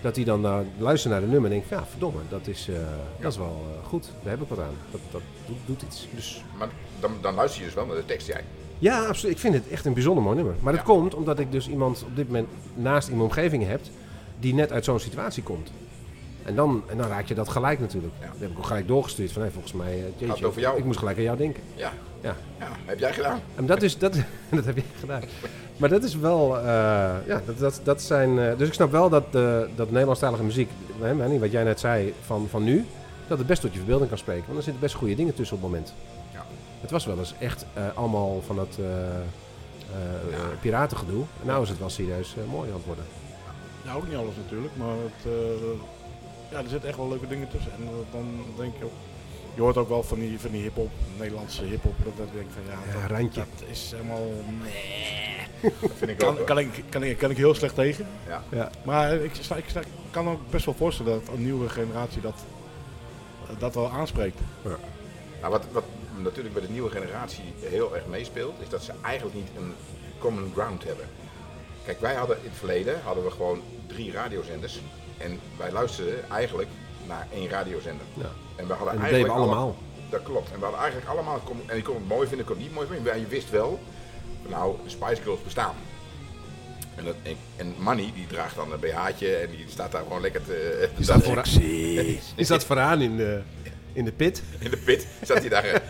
dat 0.00 0.14
die 0.14 0.24
dan 0.24 0.40
naar, 0.40 0.62
luisteren 0.78 1.16
naar 1.16 1.26
de 1.26 1.32
nummer 1.32 1.50
en 1.52 1.58
denken, 1.58 1.76
ja, 1.76 1.84
verdomme, 1.90 2.20
dat 2.28 2.46
is, 2.46 2.68
eh, 2.68 2.74
dat 3.20 3.32
is 3.32 3.38
wel 3.38 3.64
goed. 3.86 4.08
Daar 4.22 4.32
heb 4.32 4.42
ik 4.42 4.48
wat 4.48 4.58
aan. 4.58 4.76
Dat, 4.90 5.00
dat 5.10 5.20
doet, 5.46 5.56
doet 5.66 5.82
iets. 5.82 6.08
Dus 6.14 6.44
Maar 6.58 6.68
dan, 7.00 7.12
dan 7.20 7.34
luister 7.34 7.60
je 7.60 7.66
dus 7.66 7.74
wel 7.74 7.86
naar 7.86 7.96
de 7.96 8.04
tekst, 8.04 8.26
jij. 8.26 8.44
Ja, 8.82 9.04
absoluut. 9.04 9.34
Ik 9.34 9.40
vind 9.40 9.54
het 9.54 9.68
echt 9.68 9.84
een 9.84 9.92
bijzonder 9.94 10.24
mooi 10.24 10.36
nummer. 10.36 10.54
Maar 10.60 10.72
dat 10.72 10.86
Ja. 10.86 10.92
komt 10.92 11.14
omdat 11.14 11.38
ik 11.38 11.52
dus 11.52 11.68
iemand 11.68 12.04
op 12.06 12.16
dit 12.16 12.26
moment 12.26 12.48
naast 12.74 13.08
in 13.08 13.14
mijn 13.16 13.26
omgeving 13.28 13.66
heb, 13.66 13.80
die 14.40 14.54
net 14.54 14.72
uit 14.72 14.84
zo'n 14.84 14.98
situatie 15.00 15.42
komt. 15.42 15.70
En 16.44 16.54
dan, 16.54 16.82
en 16.86 16.96
dan 16.96 17.08
raak 17.08 17.26
je 17.26 17.34
dat 17.34 17.48
gelijk 17.48 17.80
natuurlijk. 17.80 18.12
Ja. 18.20 18.26
Dat 18.26 18.40
heb 18.40 18.50
ik 18.50 18.58
ook 18.58 18.66
gelijk 18.66 18.86
doorgestuurd 18.88 19.32
van, 19.32 19.42
hey, 19.42 19.50
volgens 19.50 19.72
mij, 19.72 19.92
eh, 19.92 20.02
jeetje, 20.16 20.34
het 20.34 20.44
over 20.44 20.60
jou? 20.60 20.78
ik 20.78 20.84
moest 20.84 20.98
gelijk 20.98 21.16
aan 21.16 21.22
jou 21.22 21.36
denken. 21.36 21.62
Ja. 21.74 21.92
Ja. 22.20 22.36
Ja, 22.58 22.68
heb 22.84 22.98
jij 22.98 23.12
gedaan. 23.12 23.40
En 23.54 23.66
dat 23.66 23.82
is, 23.82 23.98
dat, 23.98 24.14
dat 24.50 24.64
heb 24.64 24.76
je 24.76 24.82
gedaan. 25.00 25.22
Maar 25.76 25.88
dat 25.88 26.02
is 26.02 26.16
wel, 26.16 26.58
eh, 26.58 26.64
ja, 27.26 27.42
dat, 27.46 27.58
dat, 27.58 27.80
dat 27.82 28.02
zijn, 28.02 28.38
eh, 28.38 28.58
dus 28.58 28.68
ik 28.68 28.74
snap 28.74 28.90
wel 28.90 29.08
dat, 29.08 29.32
de 29.32 29.68
dat 29.74 29.90
Nederlandstalige 29.90 30.42
muziek, 30.42 30.70
hè, 31.00 31.38
wat 31.38 31.50
jij 31.52 31.64
net 31.64 31.80
zei 31.80 32.14
van, 32.26 32.46
van 32.50 32.64
nu, 32.64 32.84
dat 33.28 33.38
het 33.38 33.46
best 33.46 33.60
tot 33.60 33.72
je 33.72 33.78
verbeelding 33.78 34.08
kan 34.08 34.18
spreken. 34.18 34.44
Want 34.46 34.56
er 34.58 34.62
zitten 34.64 34.82
best 34.82 34.94
goede 34.94 35.14
dingen 35.14 35.34
tussen 35.34 35.56
op 35.56 35.62
het 35.62 35.70
moment. 35.70 35.94
Ja. 36.82 36.88
Het 36.88 36.90
was 36.90 37.04
wel 37.06 37.18
eens 37.18 37.34
echt 37.38 37.66
eh, 37.74 37.82
allemaal 37.94 38.42
van 38.46 38.56
dat 38.56 38.76
eh 38.78 38.84
eh, 39.16 40.30
Ja. 40.30 40.56
piratengedoe. 40.60 41.24
En 41.40 41.46
nou 41.46 41.62
is 41.62 41.68
het 41.68 41.78
wel 41.78 41.90
serieus 41.90 42.34
mooi 42.50 42.68
aan 42.70 42.76
het 42.76 42.84
worden. 42.86 43.04
Ja, 43.84 43.94
ook 43.94 44.06
niet 44.08 44.16
alles 44.16 44.34
natuurlijk, 44.36 44.76
maar 44.76 44.94
het, 44.96 45.32
ja, 46.50 46.58
er 46.58 46.68
zitten 46.68 46.88
echt 46.88 46.98
wel 46.98 47.08
leuke 47.08 47.26
dingen 47.26 47.48
tussen. 47.48 47.72
En 47.72 47.88
dan 48.10 48.44
denk 48.56 48.72
je, 48.78 48.84
ook- 48.84 48.90
je 49.54 49.60
hoort 49.60 49.76
ook 49.76 49.88
wel 49.88 50.02
van 50.02 50.18
die, 50.18 50.40
van 50.40 50.50
die 50.50 50.62
hip-hop, 50.62 50.90
Nederlandse 51.18 51.64
hip-hop, 51.64 51.94
dat, 52.04 52.16
dat 52.16 52.26
denk 52.32 52.46
ik 52.46 52.52
van 52.52 52.62
ja, 52.72 52.92
Ja, 53.00 53.00
dat, 53.08 53.10
randje. 53.18 53.40
dat 53.58 53.68
is 53.68 53.90
helemaal. 53.96 54.26
Dat 55.80 55.90
vind 55.96 56.10
ik. 56.10 56.18
Kan, 56.18 56.44
kan, 56.44 56.58
ik, 56.58 56.84
kan, 56.88 57.02
ik, 57.02 57.18
kan 57.18 57.30
ik 57.30 57.36
heel 57.36 57.54
slecht 57.54 57.74
tegen. 57.74 58.06
Ja. 58.28 58.42
Ja. 58.50 58.70
Maar 58.84 59.12
ik, 59.14 59.34
sta, 59.40 59.56
ik, 59.56 59.64
sta, 59.68 59.80
ik 59.80 59.86
kan 60.10 60.28
ook 60.28 60.40
best 60.50 60.64
wel 60.64 60.74
voorstellen 60.74 61.12
dat 61.24 61.34
een 61.34 61.42
nieuwe 61.42 61.68
generatie 61.68 62.20
dat, 62.20 62.34
dat 63.58 63.74
wel 63.74 63.90
aanspreekt. 63.90 64.38
Nou, 65.40 65.52
wat, 65.52 65.64
wat 65.72 65.84
natuurlijk 66.16 66.54
bij 66.54 66.62
de 66.66 66.72
nieuwe 66.72 66.90
generatie 66.90 67.44
heel 67.60 67.94
erg 67.94 68.06
meespeelt, 68.06 68.54
is 68.62 68.68
dat 68.68 68.82
ze 68.82 68.92
eigenlijk 69.02 69.36
niet 69.36 69.48
een 69.56 69.74
common 70.18 70.50
ground 70.54 70.84
hebben. 70.84 71.06
Kijk, 71.84 72.00
wij 72.00 72.14
hadden 72.14 72.36
in 72.42 72.48
het 72.48 72.58
verleden 72.58 73.00
hadden 73.04 73.24
we 73.24 73.30
gewoon 73.30 73.62
drie 73.86 74.12
radiozenders. 74.12 74.80
En 75.18 75.38
wij 75.56 75.72
luisterden 75.72 76.30
eigenlijk 76.30 76.68
naar 77.06 77.26
één 77.34 77.48
radiozender. 77.48 78.06
Ja. 78.14 78.30
En 78.56 78.66
we 78.66 78.72
hadden 78.72 78.92
En 78.92 79.00
dat 79.00 79.02
eigenlijk 79.04 79.10
deden 79.12 79.26
we 79.26 79.32
allemaal. 79.32 79.62
alle- 79.64 79.90
dat 80.10 80.22
klopt. 80.22 80.50
En 80.52 80.58
we 80.58 80.62
hadden 80.64 80.80
eigenlijk 80.80 81.10
allemaal, 81.10 81.42
en 81.66 81.76
je 81.76 81.82
kon 81.82 81.94
het 81.94 82.08
mooi 82.08 82.26
vinden, 82.28 82.38
ik 82.38 82.46
kon 82.46 82.56
het 82.56 82.64
niet 82.64 82.74
mooi 82.74 82.86
vinden. 82.86 83.04
Maar 83.04 83.18
je 83.18 83.26
wist 83.26 83.50
wel, 83.50 83.80
nou, 84.48 84.76
Spice 84.86 85.22
Girls 85.22 85.42
bestaan. 85.42 85.74
En, 86.94 87.04
dat, 87.04 87.14
en, 87.22 87.36
en 87.56 87.74
Manny, 87.78 88.12
die 88.14 88.26
draagt 88.26 88.56
dan 88.56 88.72
een 88.72 88.80
BH'tje 88.80 89.34
en 89.36 89.50
die 89.50 89.64
staat 89.68 89.92
daar 89.92 90.02
gewoon 90.02 90.20
lekker 90.20 90.44
te... 90.44 90.88
Die 90.96 91.04
staat 91.04 91.22
vooraan. 91.22 91.44
Is 92.36 92.46
dat 92.46 92.64
vooraan 92.68 93.00
in 93.00 93.16
de, 93.16 93.40
in 93.92 94.04
de 94.04 94.12
pit? 94.12 94.42
in 94.58 94.70
de 94.70 94.76
pit 94.76 95.06
zat 95.22 95.38
hij 95.38 95.48
daar. 95.48 95.64
eh. 95.64 95.80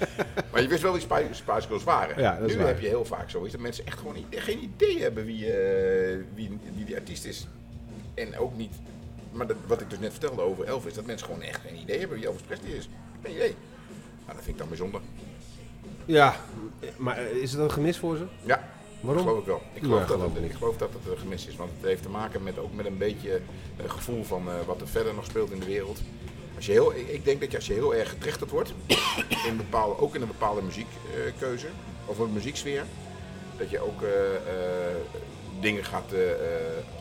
maar 0.52 0.62
je 0.62 0.68
wist 0.68 0.82
wel 0.82 0.92
wie 0.92 1.00
Spice, 1.00 1.66
Girls 1.66 1.84
waren. 1.84 2.22
Ja, 2.22 2.38
nu 2.46 2.56
waar. 2.56 2.66
heb 2.66 2.80
je 2.80 2.88
heel 2.88 3.04
vaak 3.04 3.30
zo 3.30 3.42
is 3.42 3.52
dat 3.52 3.60
mensen 3.60 3.86
echt 3.86 3.98
gewoon 3.98 4.14
niet- 4.14 4.26
geen 4.30 4.62
idee 4.62 5.00
hebben 5.02 5.24
wie, 5.24 5.52
eh, 5.52 6.18
wie, 6.34 6.58
wie 6.74 6.84
die 6.84 6.94
artiest 6.96 7.24
is. 7.24 7.46
En 8.14 8.38
ook 8.38 8.56
niet. 8.56 8.72
Maar 9.32 9.46
dat, 9.46 9.56
wat 9.66 9.80
ik 9.80 9.90
dus 9.90 9.98
net 9.98 10.10
vertelde 10.12 10.42
over 10.42 10.64
Elvis, 10.64 10.94
dat 10.94 11.06
mensen 11.06 11.26
gewoon 11.26 11.42
echt 11.42 11.60
geen 11.60 11.76
idee 11.80 11.98
hebben 11.98 12.16
wie 12.18 12.26
Elvis 12.26 12.42
Presley 12.42 12.70
is. 12.70 12.88
Geen 13.22 13.34
idee. 13.34 13.54
Nou, 14.24 14.36
dat 14.36 14.44
vind 14.44 14.48
ik 14.48 14.58
dan 14.58 14.68
bijzonder. 14.68 15.00
Ja, 16.04 16.34
maar 16.96 17.16
eh, 17.18 17.30
is 17.30 17.52
het 17.52 17.60
een 17.60 17.70
gemis 17.70 17.98
voor 17.98 18.16
ze? 18.16 18.24
Ja, 18.42 18.68
Waarom? 19.00 19.24
dat 19.24 19.34
geloof 19.34 19.38
ik 19.40 19.46
wel. 19.46 19.62
Ik 19.74 19.80
Ja, 19.82 19.86
geloof, 19.86 19.98
dat, 20.00 20.10
geloof 20.16 20.34
het, 20.34 20.44
ik 20.44 20.52
geloof 20.52 20.76
dat 20.76 20.90
het 21.02 21.12
een 21.12 21.18
gemis 21.18 21.46
is. 21.46 21.56
Want 21.56 21.70
het 21.76 21.84
heeft 21.88 22.02
te 22.02 22.08
maken 22.08 22.42
met, 22.42 22.58
ook 22.58 22.72
met 22.74 22.86
een 22.86 22.98
beetje 22.98 23.40
een 23.76 23.90
gevoel 23.90 24.24
van 24.24 24.48
eh, 24.48 24.54
wat 24.66 24.80
er 24.80 24.88
verder 24.88 25.14
nog 25.14 25.24
speelt 25.24 25.50
in 25.50 25.58
de 25.60 25.66
wereld. 25.66 26.00
Als 26.62 26.70
je 26.70 26.76
heel, 26.76 26.94
ik, 26.94 27.08
ik 27.08 27.24
denk 27.24 27.40
dat 27.40 27.50
je 27.50 27.56
als 27.56 27.66
je 27.66 27.72
heel 27.72 27.94
erg 27.94 28.08
getrechterd 28.08 28.50
wordt, 28.50 28.72
in 29.48 29.56
bepaalde, 29.56 29.98
ook 29.98 30.14
in 30.14 30.20
een 30.22 30.26
bepaalde 30.28 30.60
muziekkeuze 30.62 31.66
of 32.06 32.18
een 32.18 32.32
muzieksfeer, 32.32 32.84
dat 33.58 33.70
je 33.70 33.80
ook 33.80 34.02
eh, 34.02 34.08
eh, 34.34 34.96
dingen 35.60 35.84
gaat, 35.84 36.12
eh, 36.12 36.30
eh, 36.30 36.36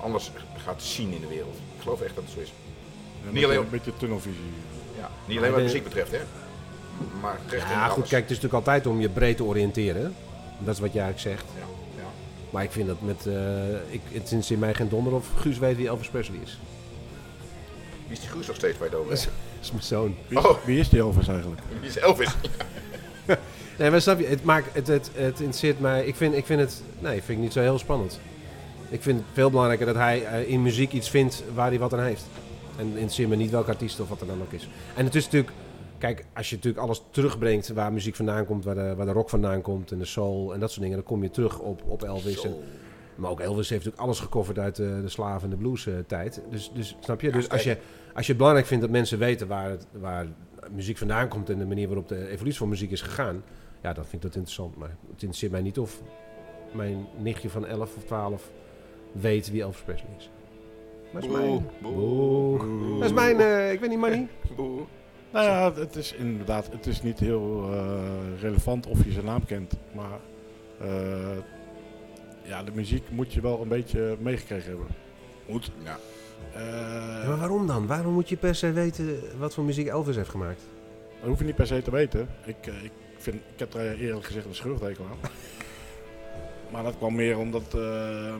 anders 0.02 0.32
gaat 0.64 0.82
zien 0.82 1.14
in 1.14 1.22
de 1.22 1.28
wereld. 1.28 1.56
Ik 1.76 1.82
geloof 1.82 2.02
echt 2.02 2.16
dat 2.16 2.24
het 2.24 2.34
zo 2.34 2.40
is. 2.40 2.54
Niet 3.30 3.44
alleen- 3.44 3.60
een 3.60 3.70
beetje 3.70 3.98
tunnelvisie. 3.98 4.40
Ja, 4.98 5.10
niet 5.26 5.38
alleen 5.38 5.50
wat 5.50 5.60
de- 5.60 5.66
muziek 5.66 5.84
betreft, 5.84 6.12
hè. 6.12 6.20
Maar 7.22 7.40
terecht 7.48 7.66
in 7.66 7.72
Ja, 7.72 7.86
goed, 7.88 7.96
alles. 7.98 8.10
kijk, 8.10 8.22
het 8.22 8.32
is 8.32 8.38
natuurlijk 8.40 8.66
altijd 8.68 8.88
om 8.88 9.02
je 9.02 9.10
breed 9.10 9.38
te 9.38 9.44
oriënteren. 9.44 10.16
Dat 10.60 10.74
is 10.74 10.80
wat 10.80 10.94
jij 10.94 11.04
eigenlijk 11.04 11.38
zegt. 11.40 11.52
Ja, 11.58 11.66
ja. 12.02 12.08
Maar 12.50 12.64
ik 12.64 12.72
vind 12.72 12.88
dat 12.88 13.02
met. 13.02 13.26
eh 13.28 13.94
ik, 13.94 14.02
het 14.12 14.32
is 14.32 14.52
in 14.52 14.60
mij 14.60 14.74
geen 14.74 14.90
donder 14.90 15.14
of 15.14 15.28
Guus 15.36 15.58
weet 15.58 15.76
wie 15.78 15.88
Elvis 15.88 16.08
Presley 16.10 16.40
is. 16.44 16.60
Wie 18.08 18.18
is 18.18 18.20
die 18.20 18.30
Guus 18.30 18.48
nog 18.48 18.56
steeds 18.56 18.78
bij 18.78 18.88
het 18.88 18.96
over? 18.96 19.28
Dat 19.62 19.70
is, 19.70 19.72
mijn 19.72 19.84
zoon. 19.84 20.16
Wie, 20.28 20.38
is- 20.40 20.46
Oh. 20.46 20.58
wie 20.66 20.80
is 20.80 20.90
die 20.90 21.00
Elvis 21.00 21.28
eigenlijk? 21.28 21.62
Wie 21.80 21.90
is 21.90 21.98
Elvis? 21.98 22.36
Nee, 23.78 23.90
maar 23.90 24.02
snap 24.02 24.20
je, 24.20 24.26
het, 24.26 24.44
maakt, 24.44 24.74
het, 24.74 24.88
het, 24.88 25.12
het 25.14 25.34
interesseert 25.40 25.80
mij. 25.80 26.06
Ik 26.06 26.16
vind, 26.16 26.36
ik 26.36 26.46
vind 26.46 26.60
het. 26.60 26.82
Nee, 27.00 27.22
vind 27.22 27.38
ik 27.38 27.44
niet 27.44 27.54
zo 27.54 27.60
heel 27.62 27.78
spannend. 27.80 28.20
Ik 28.90 29.02
vind 29.02 29.18
het 29.20 29.28
veel 29.34 29.50
belangrijker 29.50 29.86
dat 29.86 29.96
hij 29.96 30.26
eh, 30.26 30.50
in 30.50 30.62
muziek 30.62 30.92
iets 30.92 31.10
vindt 31.10 31.44
waar 31.54 31.68
hij 31.70 31.80
wat 31.80 31.94
aan 31.94 32.04
heeft. 32.04 32.26
En 32.78 32.86
interesseert 32.88 33.30
me 33.30 33.36
niet 33.36 33.52
welke 33.52 33.70
artiest 33.70 34.00
of 34.00 34.10
wat 34.10 34.22
er 34.22 34.28
dan 34.28 34.42
ook 34.42 34.52
is. 34.52 34.70
En 34.96 35.06
het 35.06 35.16
is 35.16 35.24
natuurlijk. 35.24 35.52
Kijk, 35.98 36.26
als 36.34 36.50
je 36.50 36.56
natuurlijk 36.56 36.84
alles 36.84 37.02
terugbrengt 37.12 37.68
waar 37.70 37.94
muziek 37.94 38.16
vandaan 38.16 38.46
komt, 38.46 38.64
waar 38.66 38.76
de, 38.76 38.94
waar 38.96 39.06
de 39.06 39.12
rock 39.12 39.30
vandaan 39.30 39.62
komt 39.62 39.92
en 39.92 39.98
de 39.98 40.06
soul 40.06 40.54
en 40.54 40.60
dat 40.60 40.70
soort 40.70 40.82
dingen, 40.82 40.98
dan 40.98 41.06
kom 41.06 41.24
je 41.24 41.30
terug 41.32 41.60
op, 41.60 41.82
op 41.88 42.04
Elvis. 42.04 42.44
En. 42.44 42.56
Maar 43.16 43.30
ook 43.30 43.40
Elvis 43.40 43.70
heeft 43.70 43.84
natuurlijk 43.84 44.04
alles 44.04 44.20
gecoverd 44.20 44.60
uit 44.60 44.76
de, 44.76 45.00
de 45.02 45.10
slaven 45.10 45.44
en 45.44 45.50
de 45.50 45.56
blues 45.56 45.88
eh, 45.88 45.94
tijd. 46.08 46.42
Dus, 46.50 46.72
dus 46.74 46.96
snap 47.00 47.22
je? 47.22 47.32
Dus 47.32 47.50
als 47.50 47.64
je, 47.64 47.78
als 48.14 48.22
je 48.26 48.30
het 48.32 48.38
belangrijk 48.38 48.68
vindt 48.68 48.84
dat 48.84 48.92
mensen 48.94 49.20
weten 49.20 49.48
waar, 49.48 49.70
het, 49.70 49.88
waar 49.92 50.26
muziek 50.72 50.98
vandaan 50.98 51.28
komt 51.28 51.50
en 51.50 51.58
de 51.58 51.66
manier 51.66 51.88
waarop 51.88 52.08
de 52.08 52.28
evolutie 52.28 52.60
van 52.60 52.70
muziek 52.70 52.92
is 52.92 53.02
gegaan, 53.02 53.44
ja, 53.82 53.94
dan 53.94 54.04
vind 54.04 54.14
ik 54.16 54.22
dat 54.22 54.36
interessant. 54.36 54.76
Maar 54.78 54.90
het 54.90 55.12
interesseert 55.12 55.52
mij 55.52 55.62
niet 55.62 55.80
of 55.80 56.02
mijn 56.72 57.08
nichtje 57.18 57.50
van 57.50 57.66
11 57.66 57.96
of 57.96 58.04
12 58.04 58.52
weet 59.12 59.52
wie 59.52 59.62
Elvis 59.62 59.82
Presley 59.82 60.10
is. 60.18 60.30
Dat 61.14 61.24
is 61.24 61.30
Boe, 61.30 61.38
mijn. 61.38 61.66
boe, 61.82 61.92
Boe. 61.94 62.58
boe. 62.58 63.00
Dat 63.00 63.08
is 63.10 63.14
mijn. 63.14 63.40
eh, 63.40 63.72
ik 63.72 63.80
weet 63.80 63.90
niet, 63.90 64.00
money. 64.00 64.28
Boe. 64.56 64.82
Nou 65.32 65.46
ja, 65.46 65.74
het 65.74 65.96
is 65.96 66.14
inderdaad, 66.14 66.70
het 66.72 66.86
is 66.88 67.02
niet 67.02 67.20
heel 67.20 67.70
eh, 67.72 68.42
relevant 68.42 68.88
of 68.88 69.04
je 69.06 69.12
zijn 69.12 69.26
naam 69.26 69.46
kent. 69.46 69.74
Maar 69.96 70.20
eh, 70.80 71.38
ja, 72.44 72.64
de 72.64 72.72
muziek 72.74 73.04
moet 73.10 73.34
je 73.34 73.42
wel 73.42 73.62
een 73.62 73.68
beetje 73.68 74.18
meegekregen 74.20 74.70
hebben. 74.70 74.88
Moet. 75.48 75.72
Ja. 75.84 75.98
Eh, 76.56 76.62
Ja, 77.22 77.28
maar 77.28 77.38
waarom 77.38 77.68
dan? 77.68 77.88
Waarom 77.88 78.14
moet 78.14 78.30
je 78.30 78.38
per 78.38 78.56
se 78.56 78.72
weten 78.72 79.20
wat 79.38 79.54
voor 79.54 79.64
muziek 79.64 79.88
Elvis 79.88 80.16
heeft 80.16 80.30
gemaakt? 80.30 80.62
Dat 81.20 81.30
hoef 81.30 81.40
je 81.40 81.46
niet 81.46 81.56
per 81.56 81.68
se 81.68 81.82
te 81.82 81.92
weten. 81.92 82.28
Ik, 82.46 82.68
eh, 82.68 82.84
ik 82.84 82.92
vind, 83.18 83.36
ik 83.36 83.60
heb 83.60 83.74
er 83.74 84.00
eerlijk 84.00 84.26
gezegd 84.26 84.46
een 84.46 84.56
schurfdekel 84.56 85.06
aan. 85.06 85.30
Maar 86.72 86.84
dat 86.84 86.98
kwam 86.98 87.16
meer 87.16 87.38
omdat 87.38 87.74
eh, 87.74 87.82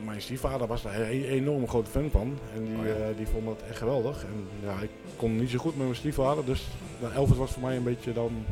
mijn 0.04 0.22
stiefvader 0.22 0.66
was 0.66 0.82
daar 0.82 1.00
een 1.00 1.24
enorm 1.24 1.68
grote 1.68 1.90
fan 1.90 2.10
van. 2.10 2.38
En 2.54 2.64
die, 2.64 2.76
Oh 2.78 2.86
ja. 2.86 3.12
die 3.16 3.26
vond 3.26 3.44
dat 3.46 3.62
echt 3.68 3.78
geweldig. 3.78 4.22
En 4.24 4.46
ja, 4.68 4.80
ik 4.80 4.90
kon 5.16 5.36
niet 5.36 5.50
zo 5.50 5.58
goed 5.58 5.76
met 5.76 5.84
mijn 5.84 5.96
stiefvader. 5.96 6.44
Dus 6.44 6.68
nou, 7.00 7.14
Elvis 7.14 7.36
was 7.36 7.50
voor 7.50 7.62
mij 7.62 7.76
een 7.76 7.82
beetje 7.82 8.12
dan... 8.12 8.44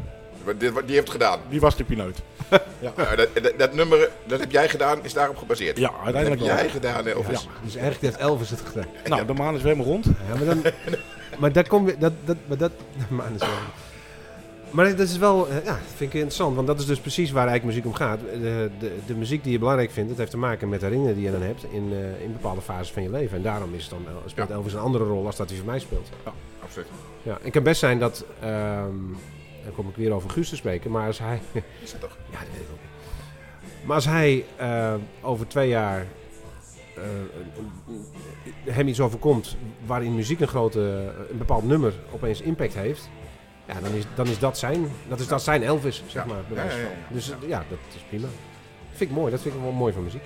Wat- 0.45 0.61
Die 0.61 0.71
heeft 0.71 0.97
het 0.97 1.11
gedaan. 1.11 1.39
Die 1.49 1.61
was 1.61 1.77
de 1.77 1.85
pineut. 1.85 2.19
ja. 2.79 2.93
Nou, 2.97 3.17
dat, 3.17 3.29
dat, 3.43 3.53
dat 3.59 3.75
nummer, 3.75 4.09
dat 4.27 4.41
heb 4.41 4.51
jij 4.51 4.69
gedaan, 4.69 4.99
is 5.05 5.13
daarop 5.13 5.37
gebaseerd. 5.37 5.79
ja, 5.79 5.83
dat 5.87 5.97
heb 5.97 6.05
uiteindelijk 6.05 6.43
wel. 6.43 6.57
jij 6.57 6.69
gedaan, 6.69 7.07
Elvis. 7.07 7.43
Ja. 7.43 7.49
Dus 7.63 7.75
eigenlijk 7.77 8.03
heeft 8.05 8.17
Elvis 8.29 8.51
het 8.51 8.61
gedaan. 8.61 8.87
Nou, 9.05 9.27
de 9.27 9.33
maan 9.33 9.55
is 9.55 9.63
weer 9.63 9.73
helemaal 9.73 9.93
rond. 9.93 10.05
Ja, 10.05 10.35
maar 10.37 10.45
dan... 10.45 10.63
maar 11.41 11.53
daar 11.53 11.69
kom 11.69 11.87
je... 11.87 11.97
Dat, 11.99 12.13
dat, 12.25 12.37
maar 12.47 12.57
dat... 12.59 12.71
Maar, 13.09 13.29
dat 13.33 13.41
is 13.41 13.47
wel- 13.49 13.57
maar 14.71 14.97
dat 14.97 15.09
is 15.09 15.19
wel... 15.19 15.49
eh, 15.49 15.55
Ja, 15.65 15.71
dat 15.73 15.79
vind 15.97 16.11
ik 16.11 16.15
interessant. 16.15 16.55
Want 16.55 16.67
dat 16.67 16.79
is 16.81 16.87
dus 16.87 16.99
precies 16.99 17.31
waar 17.31 17.47
eigenlijk 17.49 17.77
muziek 17.77 17.87
om 17.93 17.95
gaat. 18.07 18.21
De, 18.21 18.71
de, 18.79 18.97
de 19.07 19.15
muziek 19.15 19.43
die 19.43 19.53
je 19.53 19.59
belangrijk 19.59 19.91
vindt, 19.91 20.09
dat 20.09 20.19
heeft 20.19 20.31
te 20.31 20.37
maken 20.37 20.69
met 20.69 20.81
herinneringen 20.81 21.17
die 21.17 21.25
je 21.33 21.33
dan 21.39 21.43
hebt 21.49 21.65
in, 21.71 21.89
eh, 21.93 22.23
in 22.25 22.33
bepaalde 22.33 22.61
fases 22.61 22.91
van 22.93 23.03
je 23.03 23.11
leven. 23.11 23.37
En 23.37 23.43
daarom 23.43 23.75
is 23.75 23.81
het 23.83 23.91
dan, 23.91 24.05
eh, 24.07 24.13
speelt 24.27 24.49
Ja. 24.49 24.55
Elvis 24.55 24.73
een 24.73 24.79
andere 24.79 25.05
rol 25.05 25.27
als 25.27 25.37
dat 25.37 25.49
hij 25.49 25.59
voor 25.59 25.67
mij 25.67 25.79
speelt. 25.79 26.09
Absoluut. 26.65 26.87
Ja, 27.23 27.39
het 27.43 27.53
kan 27.53 27.63
best 27.63 27.81
zijn 27.81 27.99
dat... 27.99 28.25
ehm, 28.41 28.87
dan 29.65 29.73
kom 29.75 29.89
ik 29.89 29.97
weer 29.97 30.13
over 30.13 30.31
Guus 30.31 30.49
te 30.49 30.57
spreken. 30.57 30.91
Maar 30.91 31.07
als 31.07 31.19
hij... 31.19 31.41
Is 31.83 31.93
dat 31.93 32.01
toch? 32.01 32.17
Ja, 32.31 32.39
dat 32.39 32.49
weet 32.53 32.61
ik 32.61 32.69
ook. 32.73 32.79
Maar 33.85 33.95
als 33.95 34.05
hij 34.05 34.45
eh, 34.57 34.95
over 35.21 35.49
twee 35.49 35.69
jaar 35.69 36.07
eh, 36.97 37.03
hem 38.65 38.89
iets 38.89 39.01
overkomt 39.01 39.57
waarin 39.87 40.15
muziek 40.15 40.41
een 40.41 40.49
grote, 40.49 41.13
een 41.31 41.39
bepaald 41.39 41.65
nummer 41.65 41.95
opeens 42.13 42.41
impact 42.41 42.75
heeft, 42.75 43.11
ja, 43.67 43.81
dan 43.81 43.93
is, 43.93 44.05
dan 44.15 44.27
is 44.27 44.39
dat 44.39 44.59
zijn, 44.59 44.87
dat 45.09 45.21
is 45.21 45.27
dat 45.27 45.43
zijn 45.43 45.63
Elvis, 45.63 46.03
zeg 46.07 46.27
maar. 46.27 46.43
bij 46.49 46.65
Ja, 46.65 46.77
ja. 46.77 46.89
Dus 47.09 47.33
ja, 47.47 47.65
dat 47.69 47.79
is 47.95 48.03
prima. 48.09 48.29
Vind 48.91 49.11
ik 49.11 49.17
mooi, 49.17 49.31
dat 49.31 49.41
vind 49.41 49.55
ik 49.55 49.61
wel 49.61 49.73
mooi 49.73 49.93
van 49.93 50.03
muziek. 50.03 50.23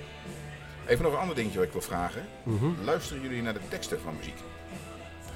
Even 0.87 1.03
nog 1.03 1.13
een 1.13 1.19
ander 1.19 1.35
dingetje 1.35 1.57
wat 1.57 1.67
ik 1.67 1.73
wil 1.73 1.81
vragen. 1.81 2.21
Mhm. 2.43 2.65
Luisteren 2.83 3.21
jullie 3.21 3.41
naar 3.41 3.53
de 3.53 3.59
teksten 3.69 3.99
van 3.99 4.13
muziek? 4.17 4.37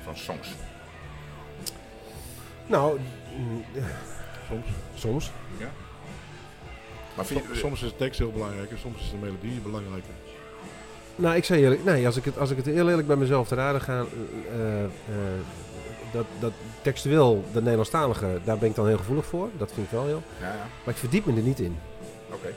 Van 0.04 0.18
songs? 0.18 0.50
Nou, 2.68 3.00
Soms. 4.48 4.66
soms. 4.96 5.32
Maar 7.16 7.26
vind 7.26 7.42
je, 7.52 7.56
Soms, 7.56 7.82
is 7.82 7.90
de 7.90 7.96
tekst 7.96 8.20
heel 8.20 8.32
belangrijk 8.32 8.72
en 8.72 8.78
soms 8.78 9.02
is 9.02 9.10
de 9.12 9.18
melodie 9.18 9.60
belangrijker. 9.60 10.14
Nou, 11.16 11.36
ik 11.36 11.44
zei 11.44 11.62
eerlijk, 11.62 11.84
nee, 11.84 12.06
als 12.06 12.18
ik 12.18 12.26
het, 12.26 12.38
als 12.38 12.52
ik 12.52 12.58
het 12.58 12.66
heel 12.66 12.90
eerlijk 12.90 13.08
bij 13.08 13.16
mezelf 13.16 13.48
te 13.48 13.56
raden 13.56 13.82
ga, 13.82 14.06
eh, 14.52 14.84
eh, 14.84 14.90
dat, 16.12 16.26
dat 16.40 16.52
textueel, 16.82 17.44
de 17.54 17.60
Nederlandstalige, 17.60 18.40
daar 18.44 18.58
ben 18.58 18.70
ik 18.70 18.76
dan 18.76 18.88
heel 18.88 18.98
gevoelig 18.98 19.26
voor. 19.26 19.50
Dat 19.58 19.72
vind 19.74 19.86
ik 19.86 19.92
wel 19.92 20.06
heel. 20.06 20.24
Ja, 20.40 20.48
ja. 20.48 20.68
Maar 20.84 20.94
ik 20.94 21.00
verdiep 21.00 21.26
me 21.26 21.36
er 21.36 21.42
niet 21.42 21.60
in. 21.60 21.78
Oké. 22.34 22.54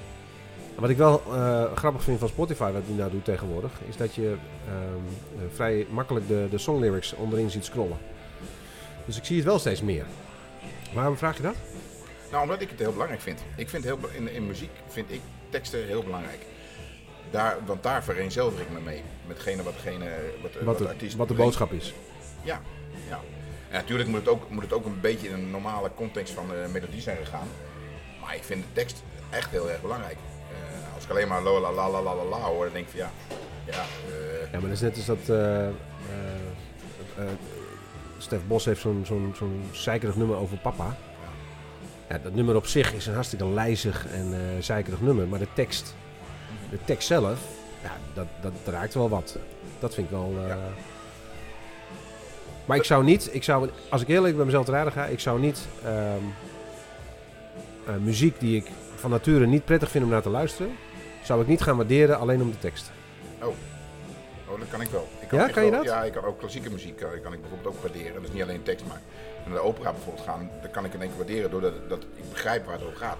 Wat 0.74 0.90
ik 0.90 0.96
wel 0.96 1.22
eh, 1.32 1.64
grappig 1.74 2.02
vind 2.02 2.18
van 2.18 2.28
Spotify, 2.28 2.72
wat 2.72 2.86
die 2.86 2.96
nou 2.96 3.10
doet 3.10 3.24
tegenwoordig, 3.24 3.70
is 3.88 3.96
dat 3.96 4.14
je 4.14 4.36
ehm, 4.66 4.76
eh, 5.36 5.54
vrij 5.54 5.86
makkelijk 5.90 6.28
de, 6.28 6.46
de 6.50 6.58
songlyrics 6.58 7.14
onderin 7.14 7.50
ziet 7.50 7.64
scrollen. 7.64 7.98
Dus 9.06 9.16
ik 9.16 9.24
zie 9.24 9.36
het 9.36 9.44
wel 9.44 9.58
steeds 9.58 9.82
meer. 9.82 10.04
Waarom 10.92 11.16
vraag 11.16 11.36
je 11.36 11.42
dat? 11.42 11.54
Nou, 12.30 12.42
omdat 12.42 12.60
ik 12.60 12.70
het 12.70 12.78
heel 12.78 12.92
belangrijk 12.92 13.20
vind. 13.22 13.40
Ik 13.56 13.68
vind 13.68 13.84
heel, 13.84 13.98
in, 14.12 14.28
in 14.28 14.46
muziek 14.46 14.70
vind 14.88 15.10
ik 15.12 15.20
teksten 15.50 15.86
heel 15.86 16.02
belangrijk. 16.02 16.46
Daar, 17.30 17.56
want 17.66 17.82
daar 17.82 18.04
vereenzelvig 18.04 18.60
ik 18.60 18.70
me 18.70 18.80
mee. 18.80 19.02
Metgene 19.26 19.62
wat, 19.62 19.74
degene, 19.74 20.06
wat, 20.42 20.50
Wat 20.64 20.78
de 20.78 20.84
de, 20.84 20.90
artiest 20.90 21.16
wat 21.16 21.28
de 21.28 21.34
boodschap 21.34 21.72
is. 21.72 21.94
Ja, 22.42 22.60
ja. 23.08 23.20
En 23.68 23.78
natuurlijk 23.78 24.08
moet 24.08 24.18
het, 24.18 24.28
ook, 24.28 24.50
moet 24.50 24.62
het 24.62 24.72
ook 24.72 24.84
een 24.84 25.00
beetje 25.00 25.28
in 25.28 25.34
een 25.34 25.50
normale 25.50 25.90
context 25.94 26.32
van 26.32 26.46
de 26.48 26.68
melodie 26.72 27.00
zijn 27.00 27.16
gegaan. 27.16 27.48
Maar 28.20 28.34
ik 28.34 28.42
vind 28.44 28.62
de 28.62 28.72
tekst 28.72 29.02
echt 29.30 29.50
heel 29.50 29.70
erg 29.70 29.80
belangrijk. 29.80 30.16
Eh, 30.50 30.94
als 30.94 31.04
ik 31.04 31.10
alleen 31.10 31.28
maar 31.28 31.42
la 31.42 31.60
la 31.60 31.90
la 31.90 32.02
la 32.02 32.24
la 32.24 32.38
hoor, 32.40 32.64
dan 32.64 32.72
denk 32.72 32.84
ik 32.84 32.90
van 32.90 33.00
ja, 33.00 33.10
ja, 33.64 33.72
eh, 33.72 34.52
Ja, 34.52 34.60
maar 34.60 34.60
dat 34.60 34.70
is 34.70 34.80
net 34.80 34.96
als 34.96 35.06
dat. 35.06 35.28
eh, 35.28 35.68
Stef 38.22 38.40
Bos 38.46 38.64
heeft 38.64 38.80
zo'n 38.80 39.02
zo'n 39.06 39.32
zo'n 39.36 39.62
zeikerig 39.70 40.16
nummer 40.16 40.36
over 40.36 40.56
papa. 40.56 40.96
Ja, 42.08 42.18
dat 42.22 42.34
nummer 42.34 42.56
op 42.56 42.66
zich 42.66 42.92
is 42.92 43.06
een 43.06 43.14
hartstikke 43.14 43.46
lijzig 43.46 44.06
en 44.06 44.32
eh 44.34 44.62
zeikerig 44.62 45.00
nummer. 45.00 45.26
Maar 45.28 45.38
de 45.38 45.46
tekst, 45.54 45.94
de 46.70 46.78
tekst 46.84 47.06
zelf, 47.06 47.40
ja, 47.82 47.90
dat, 48.14 48.26
dat 48.40 48.52
raakt 48.74 48.94
wel 48.94 49.08
wat. 49.08 49.38
Dat 49.78 49.94
vind 49.94 50.06
ik 50.06 50.12
wel. 50.12 50.34
eh. 50.48 50.56
Maar 52.64 52.76
ik 52.76 52.84
zou 52.84 53.04
niet, 53.04 53.28
ik 53.34 53.42
zou, 53.42 53.70
als 53.88 54.02
ik 54.02 54.08
eerlijk 54.08 54.36
bij 54.36 54.44
mezelf 54.44 54.64
te 54.64 54.70
raden 54.72 54.92
ga, 54.92 55.04
ik 55.06 55.20
zou 55.20 55.40
niet 55.40 55.66
ehm, 55.84 56.22
eh, 57.86 57.94
muziek 58.02 58.40
die 58.40 58.56
ik 58.56 58.70
van 58.94 59.10
nature 59.10 59.46
niet 59.46 59.64
prettig 59.64 59.90
vind 59.90 60.04
om 60.04 60.10
naar 60.10 60.22
te 60.22 60.28
luisteren, 60.30 60.72
zou 61.24 61.40
ik 61.40 61.46
niet 61.46 61.60
gaan 61.62 61.76
waarderen 61.76 62.18
alleen 62.18 62.42
om 62.42 62.50
de 62.50 62.58
tekst. 62.58 62.90
oh, 63.42 63.54
dat 64.58 64.68
kan 64.68 64.80
ik 64.80 64.88
wel. 64.88 65.08
Ik 65.20 65.30
Ja, 65.30 65.42
echt 65.44 65.52
kan 65.52 65.64
je 65.64 65.70
wel- 65.70 65.78
dat? 65.84 65.88
Ja, 65.92 66.04
ik 66.04 66.12
kan 66.12 66.24
ook 66.24 66.38
klassieke 66.38 66.70
muziek 66.70 66.96
kan, 66.96 67.08
kan 67.22 67.32
ik 67.32 67.40
bijvoorbeeld 67.40 67.74
ook 67.74 67.82
waarderen. 67.82 68.14
Dat 68.14 68.22
is 68.22 68.32
niet 68.32 68.42
alleen 68.42 68.62
tekst, 68.62 68.86
maar 68.86 69.00
naar 69.44 69.54
de 69.54 69.60
opera 69.60 69.92
bijvoorbeeld 69.92 70.26
gaan, 70.26 70.50
dan 70.62 70.70
kan 70.70 70.84
ik 70.84 70.94
in 70.94 71.00
één 71.00 71.08
keer 71.08 71.18
waarderen 71.18 71.50
doordat 71.50 71.72
dat 71.88 72.02
ik 72.14 72.30
begrijp 72.30 72.64
waar 72.64 72.74
het 72.74 72.84
over 72.84 72.96
gaat. 72.98 73.18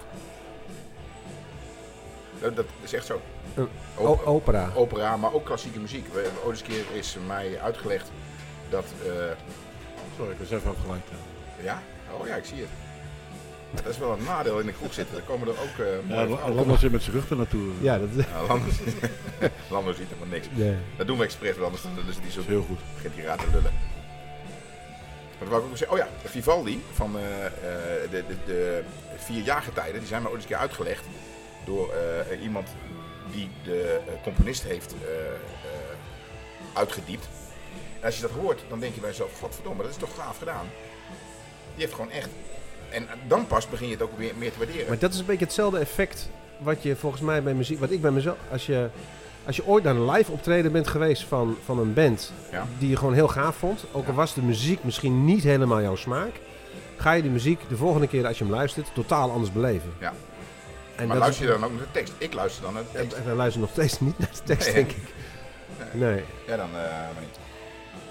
Dat, 2.39 2.55
dat 2.55 2.65
is 2.81 2.93
echt 2.93 3.05
zo. 3.05 3.21
Eh, 3.55 4.27
opera. 4.27 4.71
opera, 4.75 5.17
maar 5.17 5.33
ook 5.33 5.45
klassieke 5.45 5.79
muziek. 5.79 6.07
Ooit 6.15 6.29
eens 6.49 6.59
een 6.59 6.67
keer 6.67 6.83
is 6.93 7.17
mij 7.27 7.59
uitgelegd 7.61 8.11
dat... 8.69 8.85
eh, 9.05 9.11
Sorry, 10.17 10.31
ik 10.31 10.37
was 10.39 10.51
even 10.51 10.69
afgeleid. 10.69 11.01
ja? 11.61 11.81
Oh 12.19 12.27
ja, 12.27 12.35
ik 12.35 12.45
zie 12.45 12.59
het. 12.59 12.69
Dat 13.75 13.85
is 13.85 13.97
wel 13.97 14.11
een 14.11 14.23
nadeel 14.23 14.59
in 14.59 14.65
de 14.65 14.73
kroeg 14.73 14.93
zitten. 14.93 15.15
Dan 15.15 15.25
komen 15.25 15.47
er 15.47 15.53
ook 15.53 15.85
eh 15.85 16.07
mooie 16.07 16.19
Ja, 16.19 16.25
vrouwen. 16.27 16.55
Landers 16.55 16.79
zit 16.79 16.91
met 16.91 17.03
zijn 17.03 17.15
rug 17.15 17.29
er 17.29 17.35
naartoe. 17.35 17.69
Ja, 17.81 17.97
dat 17.97 18.09
is. 18.15 18.25
Ja, 18.25 18.45
Landers, 18.47 18.75
Landers 19.69 19.97
ziet 19.97 20.07
helemaal 20.07 20.33
niks. 20.33 20.47
Nee. 20.51 20.75
Dat 20.97 21.07
doen 21.07 21.17
we 21.17 21.23
expres, 21.23 21.51
want 21.57 21.65
anders 21.65 21.81
dan 21.83 22.07
is 22.09 22.15
het 22.15 22.23
niet 22.23 22.33
zo 22.33 22.39
Dat 22.39 22.47
is 22.49 22.53
heel 22.55 22.63
goed. 22.67 22.79
begint 22.95 23.15
hij 23.15 23.23
raar 23.23 23.37
te 23.37 23.45
lullen. 23.51 23.73
Maar 25.39 25.47
wat 25.47 25.49
wou 25.49 25.63
ik 25.63 25.69
ook 25.69 25.77
zeggen? 25.77 25.97
Oh 25.97 26.03
ja, 26.03 26.29
Vivaldi 26.29 26.83
van 26.93 27.17
eh, 27.17 27.45
eh, 27.45 27.51
de, 28.11 28.23
de, 28.27 28.35
de 28.45 28.83
vier 29.17 29.43
jaargetijden, 29.43 29.99
die 29.99 30.07
zijn 30.07 30.21
me 30.21 30.27
ooit 30.27 30.35
eens 30.35 30.43
een 30.45 30.49
keer 30.51 30.59
uitgelegd 30.59 31.03
door 31.65 31.93
eh, 32.29 32.41
iemand 32.43 32.67
die 33.31 33.49
de 33.63 33.99
componist 34.23 34.63
heeft 34.63 34.93
eh, 34.93 35.09
eh, 35.09 35.37
uitgediept. 36.73 37.27
En 37.99 38.05
als 38.05 38.15
je 38.15 38.21
dat 38.21 38.31
hoort, 38.31 38.61
dan 38.69 38.79
denk 38.79 38.93
je 38.95 38.99
bij 39.01 39.09
jezelf, 39.09 39.39
godverdomme, 39.39 39.81
dat 39.83 39.91
is 39.91 39.97
toch 39.97 40.15
gaaf 40.15 40.37
gedaan. 40.37 40.65
Die 41.75 41.83
heeft 41.85 41.93
gewoon 41.93 42.11
echt... 42.11 42.29
En 42.93 43.07
dan 43.27 43.47
pas 43.47 43.69
begin 43.69 43.87
je 43.87 43.93
het 43.93 44.01
ook 44.03 44.17
weer 44.17 44.33
meer 44.37 44.51
te 44.51 44.57
waarderen. 44.57 44.87
Maar 44.87 44.99
dat 44.99 45.13
is 45.13 45.19
een 45.19 45.25
beetje 45.25 45.45
hetzelfde 45.45 45.77
effect 45.79 46.29
wat 46.57 46.83
je 46.83 46.95
volgens 46.95 47.21
mij 47.21 47.43
bij 47.43 47.53
muziek, 47.53 47.79
wat 47.79 47.91
ik 47.91 48.01
bij 48.01 48.11
mezelf, 48.11 48.37
als 48.51 48.65
je, 48.65 48.89
als 49.45 49.55
je 49.55 49.65
ooit 49.67 49.83
naar 49.83 49.95
een 49.95 50.09
live 50.11 50.31
optreden 50.31 50.71
bent 50.71 50.87
geweest 50.87 51.23
van, 51.23 51.57
van 51.65 51.79
een 51.79 51.93
band 51.93 52.31
Ja. 52.51 52.67
die 52.77 52.89
je 52.89 52.97
gewoon 52.97 53.13
heel 53.13 53.27
gaaf 53.27 53.55
vond, 53.55 53.85
ook 53.91 54.05
al 54.05 54.11
Ja. 54.11 54.17
was 54.17 54.33
de 54.33 54.41
muziek 54.41 54.83
misschien 54.83 55.25
niet 55.25 55.43
helemaal 55.43 55.81
jouw 55.81 55.95
smaak, 55.95 56.31
ga 56.97 57.11
je 57.11 57.21
die 57.21 57.31
muziek 57.31 57.59
de 57.69 57.77
volgende 57.77 58.07
keer 58.07 58.27
als 58.27 58.37
je 58.37 58.43
hem 58.43 58.53
luistert 58.53 58.87
totaal 58.93 59.31
anders 59.31 59.51
beleven. 59.51 59.93
Ja. 59.99 60.13
En 60.95 61.07
maar 61.07 61.17
luister 61.17 61.45
is, 61.45 61.51
je 61.53 61.59
dan 61.59 61.69
ook 61.69 61.75
naar 61.75 61.85
de 61.85 61.91
tekst? 61.91 62.13
Ik 62.17 62.33
luister 62.33 62.63
dan 62.63 62.73
naar 62.73 62.83
de 62.83 62.97
tekst. 62.99 63.17
en 63.17 63.25
wij 63.25 63.35
luisteren 63.35 63.67
nog 63.67 63.75
steeds 63.75 63.99
niet 63.99 64.19
naar 64.19 64.29
de 64.33 64.43
tekst, 64.43 64.65
Nee. 64.65 64.75
denk 64.75 64.91
ik. 64.91 65.13
Nee. 65.91 66.23
Ja, 66.47 66.57
dan 66.57 66.67
eh, 66.67 66.81
maar 66.81 67.13
niet. 67.21 67.37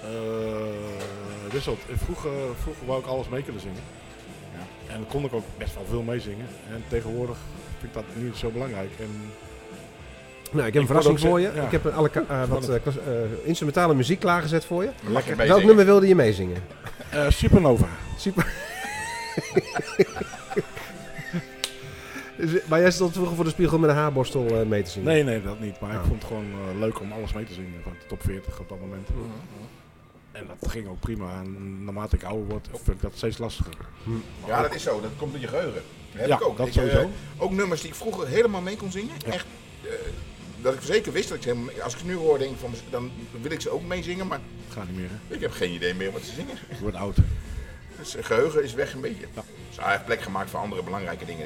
Eh, 0.03 1.53
wisselt. 1.53 1.79
Vroeger, 2.03 2.31
vroeger 2.61 2.85
wou 2.85 2.99
ik 2.99 3.05
alles 3.05 3.29
mee 3.29 3.43
kunnen 3.43 3.61
zingen. 3.61 3.81
En 4.93 4.99
dan 4.99 5.07
kon 5.07 5.23
ik 5.23 5.33
ook 5.33 5.43
best 5.57 5.73
wel 5.75 5.85
veel 5.89 6.01
meezingen. 6.01 6.45
En 6.71 6.83
tegenwoordig 6.87 7.37
vind 7.79 7.83
ik 7.83 7.93
dat 7.93 8.23
niet 8.23 8.35
zo 8.35 8.49
belangrijk. 8.49 8.89
En 8.99 9.09
Nou, 10.51 10.67
ik 10.67 10.73
heb 10.73 10.75
een 10.75 10.81
Ik 10.81 10.85
verrassing 10.87 11.19
voor 11.19 11.39
je. 11.39 11.51
ja. 11.55 11.63
Ik 11.63 11.71
heb 11.71 11.85
een 11.85 11.93
alle 11.93 12.09
eh, 12.27 12.43
wat 12.45 12.69
eh, 12.69 12.75
eh, 12.75 12.83
instrumentale 13.43 13.93
muziek 13.95 14.19
klaargezet 14.19 14.65
voor 14.65 14.83
je. 14.83 14.89
Je 15.05 15.11
Welk 15.11 15.25
meezingen. 15.37 15.65
nummer 15.65 15.85
wilde 15.85 16.07
je 16.07 16.15
meezingen? 16.15 16.57
Eh, 17.09 17.29
Supernova. 17.29 17.87
Super. 18.17 18.45
Maar 22.69 22.79
jij 22.79 22.91
stond 22.91 23.13
vroeger 23.13 23.35
voor 23.35 23.43
de 23.43 23.49
spiegel 23.49 23.79
met 23.79 23.89
een 23.89 23.95
haarborstel 23.95 24.45
eh, 24.59 24.65
mee 24.65 24.81
te 24.83 24.89
zien. 24.89 25.03
Nee, 25.03 25.23
nee, 25.23 25.41
dat 25.41 25.59
niet. 25.59 25.79
Maar 25.79 25.91
ik 25.93 25.97
Oh. 25.99 26.03
vond 26.07 26.15
het 26.21 26.27
gewoon 26.27 26.45
leuk 26.79 26.99
om 26.99 27.11
alles 27.11 27.33
mee 27.33 27.45
te 27.45 27.53
zingen. 27.53 27.81
Van 27.83 27.91
de 27.99 28.05
top 28.07 28.21
40 28.23 28.59
op 28.59 28.69
dat 28.69 28.79
moment. 28.79 29.07
En 30.33 30.45
dat 30.59 30.71
ging 30.71 30.87
ook 30.87 30.99
prima. 30.99 31.39
En 31.41 31.83
naarmate 31.83 32.15
ik 32.15 32.23
ouder 32.23 32.45
word, 32.47 32.67
vind 32.71 32.87
ik 32.97 33.01
dat 33.01 33.11
steeds 33.15 33.37
lastiger. 33.37 33.73
Ja, 34.47 34.61
dat 34.61 34.75
is 34.75 34.83
zo. 34.83 35.01
Dat 35.01 35.11
komt 35.17 35.31
door 35.31 35.41
je 35.41 35.47
geheugen. 35.47 35.81
Dat 36.11 36.21
heb 36.21 36.27
Ja, 36.27 36.35
ik 36.35 36.43
ook. 36.47 36.57
dat 36.57 36.67
Ik, 36.67 36.73
sowieso. 36.73 36.99
eh, 36.99 37.07
ook 37.37 37.51
nummers 37.51 37.81
die 37.81 37.89
ik 37.89 37.95
vroeger 37.95 38.27
helemaal 38.27 38.61
mee 38.61 38.75
kon 38.77 38.91
zingen. 38.91 39.15
Ja. 39.25 39.31
Echt. 39.31 39.45
eh, 39.83 39.89
dat 40.61 40.73
ik 40.73 40.81
zeker 40.81 41.11
wist 41.11 41.27
dat 41.29 41.37
ik 41.37 41.43
ze 41.43 41.49
helemaal, 41.49 41.73
als 41.83 41.93
ik 41.93 41.99
ze 41.99 42.05
nu 42.05 42.15
hoor, 42.15 42.37
denk 42.37 42.51
ik 42.51 42.57
van, 42.59 42.71
dan 42.89 43.11
wil 43.41 43.51
ik 43.51 43.61
ze 43.61 43.69
ook 43.69 43.83
meezingen, 43.83 44.27
maar 44.27 44.39
Gaat 44.69 44.87
niet 44.87 44.97
meer. 44.97 45.09
Hè? 45.27 45.35
ik 45.35 45.41
heb 45.41 45.51
geen 45.51 45.71
idee 45.73 45.93
meer 45.93 46.11
wat 46.11 46.21
ze 46.21 46.31
zingen. 46.33 46.55
Ik 46.69 46.77
word 46.79 46.95
oud. 46.95 47.17
Dus 47.99 48.15
eh, 48.15 48.23
geheugen 48.23 48.63
is 48.63 48.73
weg 48.73 48.93
een 48.93 49.01
beetje. 49.01 49.25
Ja. 49.33 49.43
Dus 49.67 49.77
hij 49.85 49.91
heeft 49.91 50.05
plek 50.05 50.21
gemaakt 50.21 50.49
voor 50.49 50.59
andere 50.59 50.83
belangrijke 50.83 51.25
dingen. 51.25 51.45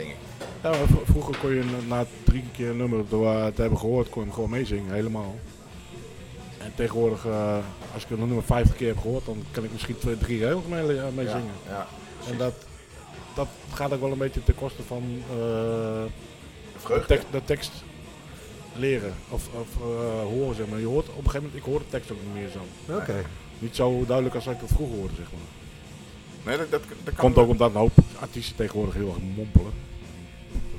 Ja, 0.63 0.69
maar 0.69 0.73
v- 0.87 1.09
vroeger 1.09 1.37
kon 1.37 1.53
je 1.55 1.63
na- 1.87 2.05
drie 2.23 2.43
keer 2.55 2.69
een 2.69 2.77
nummer 2.77 3.03
door 3.09 3.25
eh, 3.27 3.45
te 3.47 3.61
hebben 3.61 3.79
gehoord, 3.79 4.09
kon 4.09 4.19
je 4.21 4.27
hem 4.27 4.35
gewoon 4.35 4.49
meezingen, 4.49 4.93
helemaal. 4.93 5.35
En 6.67 6.73
tegenwoordig, 6.75 7.25
eh, 7.25 7.57
als 7.93 8.03
ik 8.03 8.09
een 8.09 8.17
nummer 8.19 8.43
50 8.43 8.75
keer 8.75 8.87
heb 8.87 8.99
gehoord, 8.99 9.25
dan 9.25 9.43
kan 9.51 9.63
ik 9.63 9.71
misschien 9.71 9.97
twee, 9.97 10.17
drie 10.17 10.39
regels 10.45 10.65
mee, 10.65 10.79
eh, 10.99 11.03
mee 11.15 11.25
Ja, 11.25 11.31
zingen. 11.31 11.53
ja. 11.67 11.87
En 12.31 12.37
dat, 12.37 12.53
dat 13.35 13.47
gaat 13.73 13.93
ook 13.93 14.01
wel 14.01 14.11
een 14.11 14.17
beetje 14.17 14.43
ten 14.43 14.55
koste 14.55 14.83
van 14.83 15.03
eh, 15.29 16.97
de, 17.07 17.19
de 17.31 17.41
tekst 17.45 17.71
leren 18.75 19.13
of, 19.29 19.47
of 19.53 19.67
horen, 20.23 20.55
zeg 20.55 20.67
maar. 20.67 20.79
Je 20.79 20.85
hoort 20.85 21.09
op 21.09 21.17
een 21.17 21.23
gegeven 21.29 21.41
moment, 21.41 21.55
ik 21.65 21.71
hoor 21.71 21.79
de 21.79 21.89
tekst 21.89 22.11
ook 22.11 22.17
niet 22.23 22.33
meer 22.33 22.49
zo. 22.49 22.93
Oké. 22.93 23.25
Niet 23.59 23.75
zo 23.75 24.03
duidelijk 24.05 24.35
als 24.35 24.47
ik 24.47 24.59
dat 24.59 24.69
vroeger 24.69 24.97
hoorde, 24.97 25.15
zeg 25.15 25.25
maar. 25.31 25.41
Nee, 26.45 26.57
dat, 26.57 26.71
dat, 26.71 26.81
dat 27.03 27.13
kan 27.13 27.23
Komt 27.23 27.37
ook 27.37 27.49
omdat 27.49 27.69
een 27.69 27.75
hoop 27.77 27.97
artiesten 28.19 28.55
tegenwoordig 28.55 28.93
heel 28.95 29.07
erg 29.07 29.17
mompelen. 29.35 29.71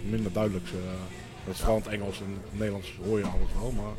Minder 0.02 0.32
duidelijk. 0.32 0.66
eh, 0.66 0.72
dat 1.44 1.54
is 1.54 1.60
vooral 1.60 1.76
in 1.76 1.82
het 1.82 1.92
Engels 1.92 2.18
en 2.20 2.38
het 2.42 2.58
Nederlands 2.58 2.92
hoor 3.06 3.18
je 3.18 3.24
alles 3.24 3.50
wel, 3.60 3.70
maar 3.70 3.92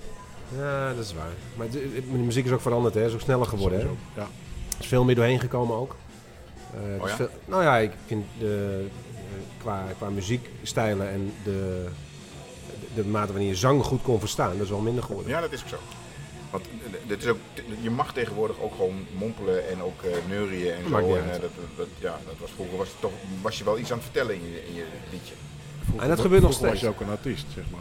Ja, 0.58 0.94
dat 0.94 1.06
is 1.06 1.14
waar. 1.14 1.32
Maar 1.56 1.70
de, 1.70 1.94
de 2.12 2.18
muziek 2.18 2.46
is 2.46 2.52
ook 2.52 2.62
veranderd, 2.62 2.94
hè? 2.94 3.06
Is 3.06 3.14
ook 3.14 3.20
sneller 3.22 3.46
geworden, 3.46 3.80
hè? 3.80 3.86
Ja. 4.22 4.28
Er 4.70 4.80
is 4.80 4.88
veel 4.88 5.04
meer 5.04 5.16
doorheen 5.16 5.40
gekomen 5.40 5.76
ook. 5.78 5.96
Eh, 6.74 6.80
Oh 7.02 7.06
is 7.06 7.10
ja? 7.12 7.16
veel- 7.16 7.30
nou 7.46 7.64
ja, 7.64 7.78
ik 7.78 7.92
vind 8.06 8.26
de, 8.40 8.86
eh, 8.90 9.42
qua, 9.62 9.86
qua 9.98 10.10
muziekstijlen 10.10 11.10
en 11.10 11.34
de, 11.44 11.86
de, 12.96 13.02
de 13.02 13.06
mate 13.08 13.32
waarin 13.32 13.48
je 13.50 13.56
zang 13.56 13.84
goed 13.84 14.02
kon 14.02 14.20
verstaan, 14.20 14.54
dat 14.54 14.64
is 14.64 14.70
wel 14.70 14.80
minder 14.80 15.04
geworden. 15.04 15.32
Ja, 15.32 15.42
dat 15.42 15.52
is 15.52 15.62
ook 15.62 15.68
zo. 15.68 15.78
Want 16.52 16.66
eh, 16.66 17.00
dit 17.08 17.24
is 17.24 17.28
ook, 17.30 17.38
je 17.82 17.90
mag 17.90 18.14
tegenwoordig 18.14 18.60
ook 18.60 18.76
gewoon 18.76 19.06
mompelen 19.18 19.70
en 19.70 19.82
ook 19.82 20.02
eh 20.04 20.12
neurieën 20.30 20.74
en 20.74 20.90
Maakt 20.90 21.06
zo. 21.06 21.16
En, 21.16 21.42
dat, 21.42 21.50
dat, 21.78 21.88
ja, 22.00 22.20
dat 22.26 22.36
was 22.40 22.50
vroeger 22.56 22.78
was, 22.78 22.88
het 22.88 23.00
toch, 23.00 23.12
was 23.42 23.58
je 23.58 23.64
wel 23.64 23.78
iets 23.80 23.92
aan 23.92 23.98
het 23.98 24.06
vertellen 24.06 24.36
in 24.36 24.42
je, 24.52 24.68
in 24.68 24.76
je 24.76 24.86
liedje. 25.12 25.34
Vroeger- 25.84 26.04
En 26.04 26.10
dat 26.10 26.20
gebeurt 26.20 26.42
nog 26.42 26.52
vroeger 26.52 26.70
was 26.70 26.78
steeds. 26.80 26.96
je 26.98 27.04
ook 27.04 27.08
een 27.08 27.18
artiest, 27.18 27.46
zeg 27.56 27.64
maar. 27.72 27.80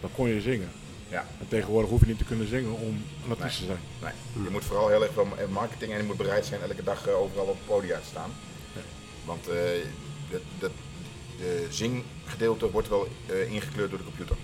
Dan 0.00 0.10
kon 0.16 0.28
je 0.28 0.40
zingen. 0.40 0.68
Ja. 1.08 1.26
En 1.40 1.48
tegenwoordig 1.48 1.90
hoef 1.90 2.00
je 2.00 2.06
niet 2.06 2.18
te 2.18 2.24
kunnen 2.24 2.48
zingen 2.48 2.72
om 2.72 3.02
een 3.24 3.30
artiest 3.30 3.58
te 3.58 3.64
zijn. 3.64 3.78
Nee, 4.02 4.44
je 4.44 4.50
moet 4.50 4.64
vooral 4.64 4.88
heel 4.88 5.02
erg 5.02 5.12
van 5.12 5.32
marketing 5.50 5.92
en 5.92 5.98
je 5.98 6.04
moet 6.04 6.16
bereid 6.16 6.46
zijn 6.46 6.60
elke 6.60 6.82
dag 6.82 7.06
eh, 7.06 7.20
overal 7.20 7.44
op 7.46 7.56
het 7.56 7.66
podium 7.66 8.00
te 8.00 8.06
staan. 8.06 8.30
Want 9.24 9.48
eh 9.48 9.56
dat, 10.30 10.40
dat, 10.58 10.70
de 11.38 11.66
zinggedeelte 11.70 12.70
wordt 12.70 12.88
wel 12.88 13.08
eh, 13.26 13.52
ingekleurd 13.52 13.90
door 13.90 13.98
de 13.98 14.04
computer. 14.04 14.36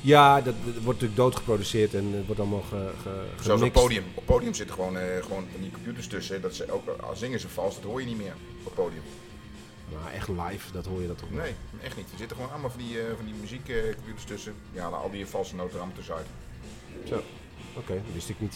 Ja, 0.00 0.40
dat, 0.40 0.54
dat 0.64 0.74
wordt 0.74 1.00
natuurlijk 1.00 1.16
doodgeproduceerd 1.16 1.94
en 1.94 2.12
het 2.12 2.26
wordt 2.26 2.40
allemaal 2.40 2.64
ge, 2.68 2.90
ge, 3.02 3.42
Zoals 3.42 3.62
op 3.62 3.72
podium. 3.72 4.04
Op 4.14 4.26
podium 4.26 4.54
zitten 4.54 4.74
gewoon, 4.74 4.98
eh, 4.98 5.22
gewoon 5.22 5.46
die 5.60 5.70
computers 5.70 6.06
tussen. 6.06 6.40
Dat 6.40 6.54
ze 6.54 6.72
ook, 6.72 6.88
al 6.88 7.16
zingen 7.16 7.40
ze 7.40 7.48
vals, 7.48 7.74
dat 7.74 7.84
hoor 7.84 8.00
je 8.00 8.06
niet 8.06 8.16
meer 8.16 8.34
op 8.62 8.74
podium. 8.74 9.02
Maar 10.02 10.12
echt 10.12 10.28
live, 10.28 10.72
dat 10.72 10.86
hoor 10.86 11.00
je 11.00 11.06
dat 11.06 11.18
toch 11.18 11.28
wel. 11.30 11.42
Nee, 11.42 11.54
echt 11.82 11.96
niet. 11.96 12.06
Er 12.12 12.18
zitten 12.18 12.36
gewoon 12.36 12.52
allemaal 12.52 12.70
van 12.70 12.80
die, 12.80 13.00
eh, 13.00 13.04
van 13.16 13.24
die 13.24 13.34
muziekcomputers 13.40 14.24
tussen. 14.24 14.54
Ja, 14.72 14.86
al 14.86 15.10
die 15.10 15.26
valse 15.26 15.54
noten 15.54 15.76
allemaal 15.76 15.94
tussenuit. 15.96 16.26
Zo. 17.08 17.22
Oké, 17.74 17.92
dat 17.94 18.14
wist 18.14 18.28
ik 18.28 18.40
niet. 18.40 18.54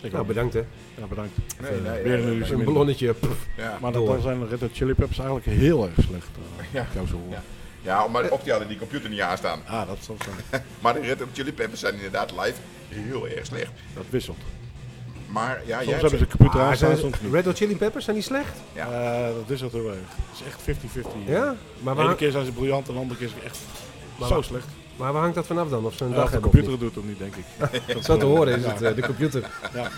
Ik 0.00 0.10
Nou, 0.10 0.22
ook. 0.22 0.28
bedankt 0.28 0.54
hè. 0.54 0.62
Ja, 0.98 1.06
bedankt. 1.06 1.36
Nee, 1.60 1.70
Even, 1.70 1.82
nee, 1.82 2.02
weer 2.02 2.12
een 2.18 2.24
nee. 2.24 2.34
illusie. 2.34 2.54
Een 2.54 2.64
ballonnetje. 2.64 3.14
Ja, 3.56 3.78
Maar 3.80 3.92
dan, 3.92 4.20
zijn 4.20 4.38
de 4.40 4.46
Red 4.46 4.60
Hot 4.60 4.72
Chili 4.72 4.94
Peppers 4.94 5.18
eigenlijk 5.18 5.46
heel 5.48 5.84
erg 5.84 6.04
slecht. 6.08 6.28
eh, 6.58 6.64
Ja. 6.72 6.86
zo. 7.06 7.20
Ja. 7.30 7.42
ja, 7.82 8.06
maar 8.08 8.30
of 8.30 8.42
die 8.42 8.50
hadden 8.50 8.68
die 8.68 8.78
computer 8.78 9.10
niet 9.10 9.20
aanstaan. 9.20 9.60
Ah, 9.66 9.86
dat 9.86 9.98
zal 10.00 10.16
zijn. 10.24 10.62
Maar 10.80 10.94
de 10.94 11.00
Red 11.00 11.18
Hot 11.18 11.28
Chili 11.32 11.52
Peppers 11.52 11.80
zijn 11.80 11.94
inderdaad 11.94 12.30
live 12.30 12.60
heel 12.88 13.28
erg 13.28 13.46
slecht. 13.46 13.72
Dat 13.94 14.04
wisselt. 14.10 14.38
Maar 15.32 15.62
ja, 15.66 15.76
Soms 15.76 15.84
jij 15.90 15.92
hebben 16.00 16.10
ze 16.10 16.24
de 16.24 16.26
computer 16.36 16.60
aanstaan, 16.60 16.88
zijn 16.88 16.98
soms 17.00 17.20
niet. 17.20 17.32
Red 17.32 17.44
Hot 17.44 17.56
Chili 17.56 17.76
Peppers, 17.76 18.04
zijn 18.04 18.16
die 18.16 18.24
slecht? 18.24 18.56
Ja. 18.72 18.86
Eh, 19.28 19.34
dat 19.34 19.46
wisselt 19.46 19.72
heel 19.72 19.88
erg. 19.88 19.96
Het 19.96 20.40
is 20.40 20.46
echt 20.46 20.62
50-50. 20.62 21.26
Ja? 21.26 21.54
Maar 21.80 21.94
De 21.94 22.02
ene 22.02 22.14
keer 22.14 22.30
zijn 22.30 22.44
ze 22.44 22.52
briljant 22.52 22.88
en 22.88 22.94
de 22.94 23.00
andere 23.00 23.18
keer 23.18 23.28
is 23.28 23.34
het 23.34 23.44
echt 23.44 23.58
Maar 24.18 24.28
zo 24.28 24.34
waar- 24.34 24.44
slecht. 24.44 24.66
maar 24.96 25.12
waar 25.12 25.20
hangt 25.22 25.34
dat 25.36 25.46
vanaf 25.46 25.68
dan? 25.68 25.84
Of 25.84 25.94
ze 25.96 26.04
een 26.04 26.10
Ja, 26.10 26.16
dag 26.16 26.24
de 26.24 26.30
hebben 26.30 26.50
of 26.50 26.56
computer 26.56 26.84
niet? 26.84 26.94
doet 26.94 27.04
het 27.04 27.04
niet, 27.04 27.18
denk 27.18 27.36
ik. 27.36 27.44
Dat 27.94 28.04
Zo 28.04 28.16
te 28.16 28.24
horen 28.24 28.56
is 28.58 28.64
Ja. 28.64 28.72
het, 28.72 28.82
eh, 28.82 28.94
de 28.94 29.02
computer. 29.02 29.42
Ja, 29.74 29.90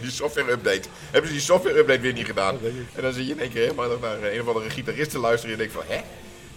die 0.00 0.10
software 0.10 0.50
update. 0.50 0.88
Hebben 1.10 1.26
ze 1.30 1.36
die 1.36 1.44
software 1.46 1.78
update 1.78 2.00
weer 2.00 2.12
niet 2.12 2.26
gedaan? 2.26 2.52
dat 2.54 2.62
denk 2.62 2.74
ik. 2.74 2.86
En 2.96 3.02
dan 3.02 3.12
zie 3.12 3.26
je 3.26 3.32
in 3.32 3.40
één 3.40 3.50
keer 3.50 3.62
helemaal 3.62 3.98
naar 4.00 4.22
een 4.32 4.40
of 4.40 4.46
andere 4.48 4.70
gitarist 4.70 5.10
te 5.10 5.18
luisteren 5.18 5.56
en 5.56 5.62
je 5.62 5.68
denkt 5.70 5.84
van, 5.86 5.94
hè? 5.96 6.00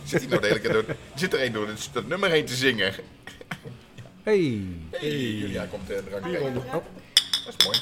Zit 0.04 0.20
hij 0.20 0.30
nou 0.30 0.42
de 0.42 0.48
hele 0.48 0.60
keer 0.60 0.74
door, 0.74 0.86
zit 1.16 1.34
er 1.34 1.44
een 1.46 1.52
door 1.52 1.68
het, 1.68 1.90
dat 1.94 2.08
nummer 2.08 2.30
heen 2.30 2.46
te 2.46 2.56
zingen? 2.56 2.94
Hey. 4.24 4.62
Hey, 4.92 5.10
Julia 5.10 5.66
komt 5.72 5.90
uh, 5.92 5.98
onder- 5.98 6.20
brengen. 6.22 6.54
Dat 6.54 7.54
is 7.58 7.66
mooi. 7.66 7.78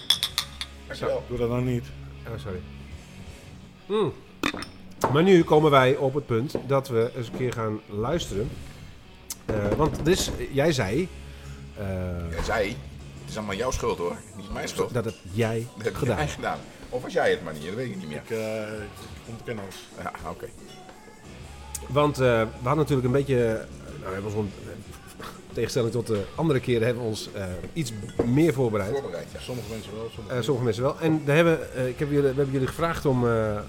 Dankjewel. 0.90 1.24
Doe 1.28 1.38
dat 1.38 1.50
nou 1.50 1.62
niet. 1.62 1.86
Oh, 2.28 2.34
sorry. 2.40 2.62
Hmm. 3.86 4.14
Maar 5.14 5.24
nu 5.24 5.44
komen 5.44 5.72
wij 5.72 5.96
op 5.96 6.14
het 6.14 6.26
punt 6.26 6.56
dat 6.68 6.88
we 6.88 7.12
eens 7.16 7.28
een 7.28 7.38
keer 7.38 7.54
gaan 7.54 7.80
luisteren. 7.90 8.50
Eh, 9.46 9.72
want 9.78 10.06
dus, 10.06 10.32
jij 10.52 10.72
zei 10.72 11.08
eh, 11.78 11.86
Ja, 12.32 12.44
zij, 12.44 12.68
het 13.20 13.30
is 13.30 13.38
allemaal 13.38 13.56
jouw 13.56 13.72
schuld 13.72 13.98
hoor, 13.98 14.16
niet 14.38 14.54
mijn 14.54 14.68
schuld. 14.68 14.94
dat 14.94 15.06
het 15.06 15.16
jij 15.32 15.68
Dat 15.76 15.86
heb 15.86 15.96
gedaan 15.96 16.18
jij 16.18 16.28
gedaan. 16.28 16.60
Of 16.90 17.02
was 17.02 17.14
jij 17.14 17.32
het 17.32 17.44
maar 17.44 17.54
niet, 17.54 17.66
dat 17.66 17.76
weet 17.76 17.90
ik 17.90 17.96
niet 17.96 18.08
meer. 18.08 18.18
Ik, 18.18 18.30
eh 18.30 18.82
ontken 19.26 19.60
alles. 19.60 19.76
Ja, 20.02 20.30
oké. 20.30 20.46
Want 21.88 22.18
we 22.18 22.48
hadden 22.54 22.78
natuurlijk 22.78 23.08
een 23.08 23.12
beetje, 23.12 23.36
nou, 23.36 24.06
we 24.06 24.14
hebben 24.14 24.36
ons 24.36 24.50
tegenstelling 25.60 25.92
tot 25.92 26.08
de 26.08 26.24
andere 26.36 26.60
keren, 26.60 26.86
hebben 26.86 27.04
we 27.04 27.10
ons 27.10 27.30
eh, 27.34 27.44
iets 27.74 27.92
meer 28.26 28.54
voorbereid. 28.54 28.92
Voorbereid, 28.92 29.28
ja. 29.34 29.40
Sommige 29.40 29.70
mensen 29.70 29.92
wel, 29.96 30.10
sommige 30.14 30.36
Eh, 30.36 30.42
sommige 30.42 30.66
mensen 30.66 30.84
wel. 30.84 31.00
En 31.00 31.22
daar 31.26 31.36
hebben, 31.36 31.74
eh, 31.74 31.88
ik 31.88 32.00
heb 32.00 32.10
jullie, 32.10 32.30
we 32.30 32.36
hebben 32.36 32.52
jullie 32.52 32.68
gevraagd 32.68 33.06
om, 33.06 33.24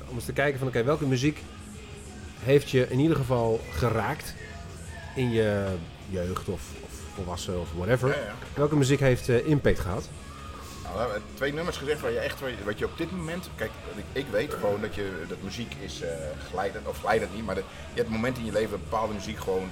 om 0.09 0.15
eens 0.15 0.25
te 0.25 0.33
kijken 0.33 0.59
van 0.59 0.69
oké, 0.69 0.85
welke 0.85 1.07
muziek 1.07 1.43
heeft 2.39 2.71
je 2.71 2.87
in 2.89 2.99
ieder 2.99 3.17
geval 3.17 3.61
geraakt 3.71 4.35
in 5.15 5.31
je 5.31 5.65
jeugd 6.09 6.49
of, 6.49 6.63
of 6.85 6.91
volwassen 7.15 7.61
of 7.61 7.69
whatever. 7.77 8.09
Ja, 8.09 8.15
ja. 8.15 8.35
Welke 8.55 8.77
muziek 8.77 9.01
heeft 9.01 9.29
impact 9.29 9.79
gehad? 9.79 10.09
Nou, 10.83 10.95
we 10.95 11.01
hebben 11.01 11.23
twee 11.35 11.53
nummers 11.53 11.77
gezegd 11.77 12.01
waar 12.01 12.11
je 12.11 12.19
echt, 12.19 12.41
wat 12.65 12.79
je 12.79 12.85
op 12.85 12.97
dit 12.97 13.11
moment, 13.11 13.49
kijk, 13.57 13.71
ik, 14.13 14.27
weet 14.31 14.55
gewoon 14.55 14.81
dat, 14.81 14.95
je, 14.95 15.25
dat 15.29 15.39
muziek 15.43 15.75
is 15.81 16.01
eh 16.01 16.11
glijdend, 16.51 16.89
of 16.89 16.99
glijdend 16.99 17.35
niet, 17.35 17.45
maar 17.45 17.57
je 17.57 17.63
hebt 17.95 18.09
momenten 18.09 18.43
in 18.43 18.47
je 18.47 18.53
leven 18.53 18.81
bepaalde 18.83 19.15
muziek 19.15 19.39
gewoon 19.39 19.69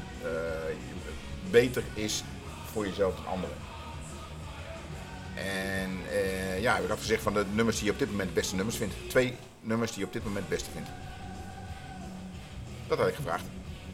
beter 1.51 1.83
is 1.95 2.25
voor 2.73 2.87
jezelf 2.87 3.15
dan 3.15 3.27
anderen. 3.27 3.57
En 5.35 5.91
eh, 6.11 6.61
ja, 6.61 6.79
ik 6.79 6.89
had 6.89 6.99
gezegd 6.99 7.23
van 7.23 7.35
de 7.35 7.45
nummers 7.53 7.77
die 7.77 7.87
je 7.87 7.93
op 7.93 7.99
dit 7.99 8.11
moment 8.11 8.35
beste 8.35 8.55
nummers 8.55 8.77
vindt. 8.77 8.95
Twee 9.09 9.35
nummers 9.61 9.91
die 9.91 10.01
je 10.01 10.07
op 10.07 10.13
dit 10.13 10.25
moment 10.25 10.49
beste 10.49 10.71
vindt. 10.71 10.89
Dat 12.87 12.99
had 12.99 13.09
ik 13.09 13.15
gevraagd. 13.15 13.45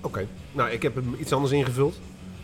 Oké, 0.01 0.27
nou 0.53 0.71
ik 0.71 0.83
heb 0.83 0.95
hem 0.95 1.17
iets 1.19 1.33
anders 1.33 1.53
ingevuld. 1.53 1.99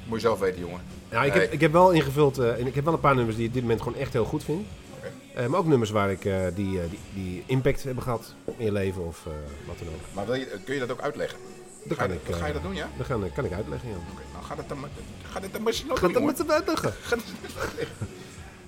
Moet 0.07 0.21
je 0.21 0.27
zelf 0.27 0.39
weten, 0.39 0.61
jongen. 0.61 0.81
Nou, 1.11 1.27
ik, 1.27 1.33
heb, 1.33 1.53
ik 1.53 1.61
heb 1.61 1.73
wel 1.73 1.91
ingevuld 1.91 2.39
eh, 2.39 2.59
en 2.59 2.67
ik 2.67 2.75
heb 2.75 2.85
wel 2.85 2.95
een 2.95 3.01
paar 3.01 3.15
nummers 3.15 3.37
die 3.37 3.45
ik 3.45 3.51
op 3.51 3.55
dit 3.55 3.65
moment 3.65 3.83
gewoon 3.83 3.99
echt 3.99 4.13
heel 4.13 4.25
goed 4.25 4.45
vind. 4.45 4.67
Oké. 4.97 5.11
Eh, 5.35 5.47
maar 5.47 5.59
ook 5.61 5.67
nummers 5.67 5.91
waar 5.91 6.11
ik, 6.11 6.23
die, 6.23 6.53
die, 6.55 6.99
die 7.15 7.43
impact 7.47 7.83
hebben 7.83 8.03
gehad 8.03 8.35
in 8.57 8.65
je 8.65 8.73
leven 8.73 9.07
of 9.07 9.27
wat 9.67 9.79
dan 9.79 9.89
ook. 9.89 10.01
Maar 10.13 10.27
wil 10.27 10.35
je, 10.35 10.59
kun 10.65 10.75
je 10.75 10.81
dat 10.81 10.91
ook 10.91 11.01
uitleggen? 11.01 11.39
Dan 11.85 11.97
Ga 11.97 12.03
je, 12.05 12.09
kan 12.09 12.19
ik, 12.19 12.27
dat- 12.27 12.37
ga 12.37 12.43
je 12.47 12.47
eh, 12.47 12.53
dat 12.55 12.63
doen, 12.63 12.75
ja? 12.75 12.89
Dan 12.97 13.07
kan, 13.07 13.33
kan 13.33 13.45
ik 13.45 13.53
uitleggen, 13.53 13.89
ja. 13.89 13.95
Oké, 14.13 14.23
nou 14.33 14.45
ga 14.45 14.55
dat 14.55 14.69
dan 14.69 14.81
maar, 14.81 14.91
ga 15.33 15.41
dit 15.41 15.53
dan 15.53 15.63
maar 15.63 15.73
snel 15.73 15.97
Gaat 15.97 16.13
doen, 16.13 16.27
dat 16.27 16.37
de 16.37 16.53
uitleggen? 16.53 16.93
Ga 17.09 17.17
dat- 17.17 17.25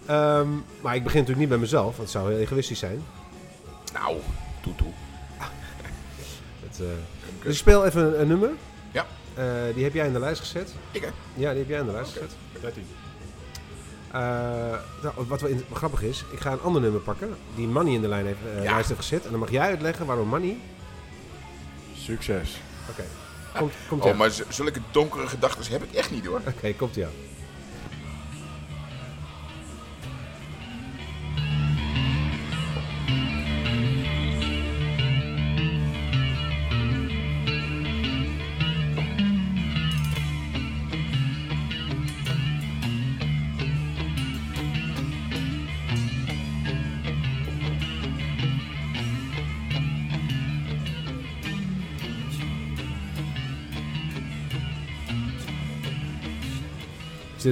Ehm, 0.06 0.48
maar 0.80 0.94
ik 0.94 1.02
begin 1.02 1.20
natuurlijk 1.20 1.38
niet 1.38 1.48
bij 1.48 1.58
mezelf, 1.58 1.84
want 1.84 1.98
het 1.98 2.10
zou 2.10 2.30
heel 2.32 2.38
egoïstisch 2.40 2.78
zijn. 2.78 3.02
Nou, 3.92 4.16
toe 4.62 4.74
toe. 4.74 4.90
Het, 6.66 6.80
eh, 6.80 6.86
dus 7.42 7.52
ik 7.52 7.58
speel 7.58 7.84
even 7.86 8.06
een, 8.06 8.20
een 8.20 8.28
nummer. 8.28 8.50
Ja. 8.92 9.06
Eh, 9.34 9.44
die 9.74 9.84
heb 9.84 9.94
jij 9.94 10.06
in 10.06 10.12
de 10.12 10.18
lijst 10.18 10.40
gezet. 10.40 10.74
Ik 10.90 11.00
hè? 11.02 11.08
Ja, 11.34 11.50
die 11.50 11.58
heb 11.58 11.68
jij 11.68 11.78
in 11.78 11.86
de 11.86 11.92
lijst 11.92 12.12
gezet. 12.12 12.30
13. 12.60 12.86
Eh, 14.12 14.20
nou, 15.02 15.14
wat 15.28 15.40
wel 15.40 15.50
in- 15.50 15.64
wat 15.68 15.78
grappig 15.78 16.02
is, 16.02 16.24
ik 16.32 16.40
ga 16.40 16.52
een 16.52 16.60
ander 16.60 16.82
nummer 16.82 17.00
pakken 17.00 17.36
die 17.54 17.66
Manny 17.66 17.94
in 17.94 18.00
de 18.00 18.08
lijn 18.08 18.26
heeft, 18.26 18.38
eh, 18.56 18.64
Ja. 18.64 18.72
lijst 18.72 18.88
heeft 18.88 19.00
gezet. 19.00 19.24
En 19.24 19.30
dan 19.30 19.40
mag 19.40 19.50
jij 19.50 19.66
uitleggen 19.66 20.06
waarom 20.06 20.28
Manny... 20.28 20.56
Succes. 21.96 22.60
Oké, 22.92 23.04
komt, 23.58 23.72
komt 23.88 24.02
Oh, 24.02 24.08
ja. 24.08 24.14
maar 24.14 24.30
zulke 24.48 24.80
donkere 24.90 25.26
gedachten 25.26 25.72
heb 25.72 25.82
ik 25.82 25.92
echt 25.92 26.10
niet 26.10 26.26
hoor. 26.26 26.40
Oké, 26.46 26.72
komt 26.72 26.94
ja. 26.94 27.08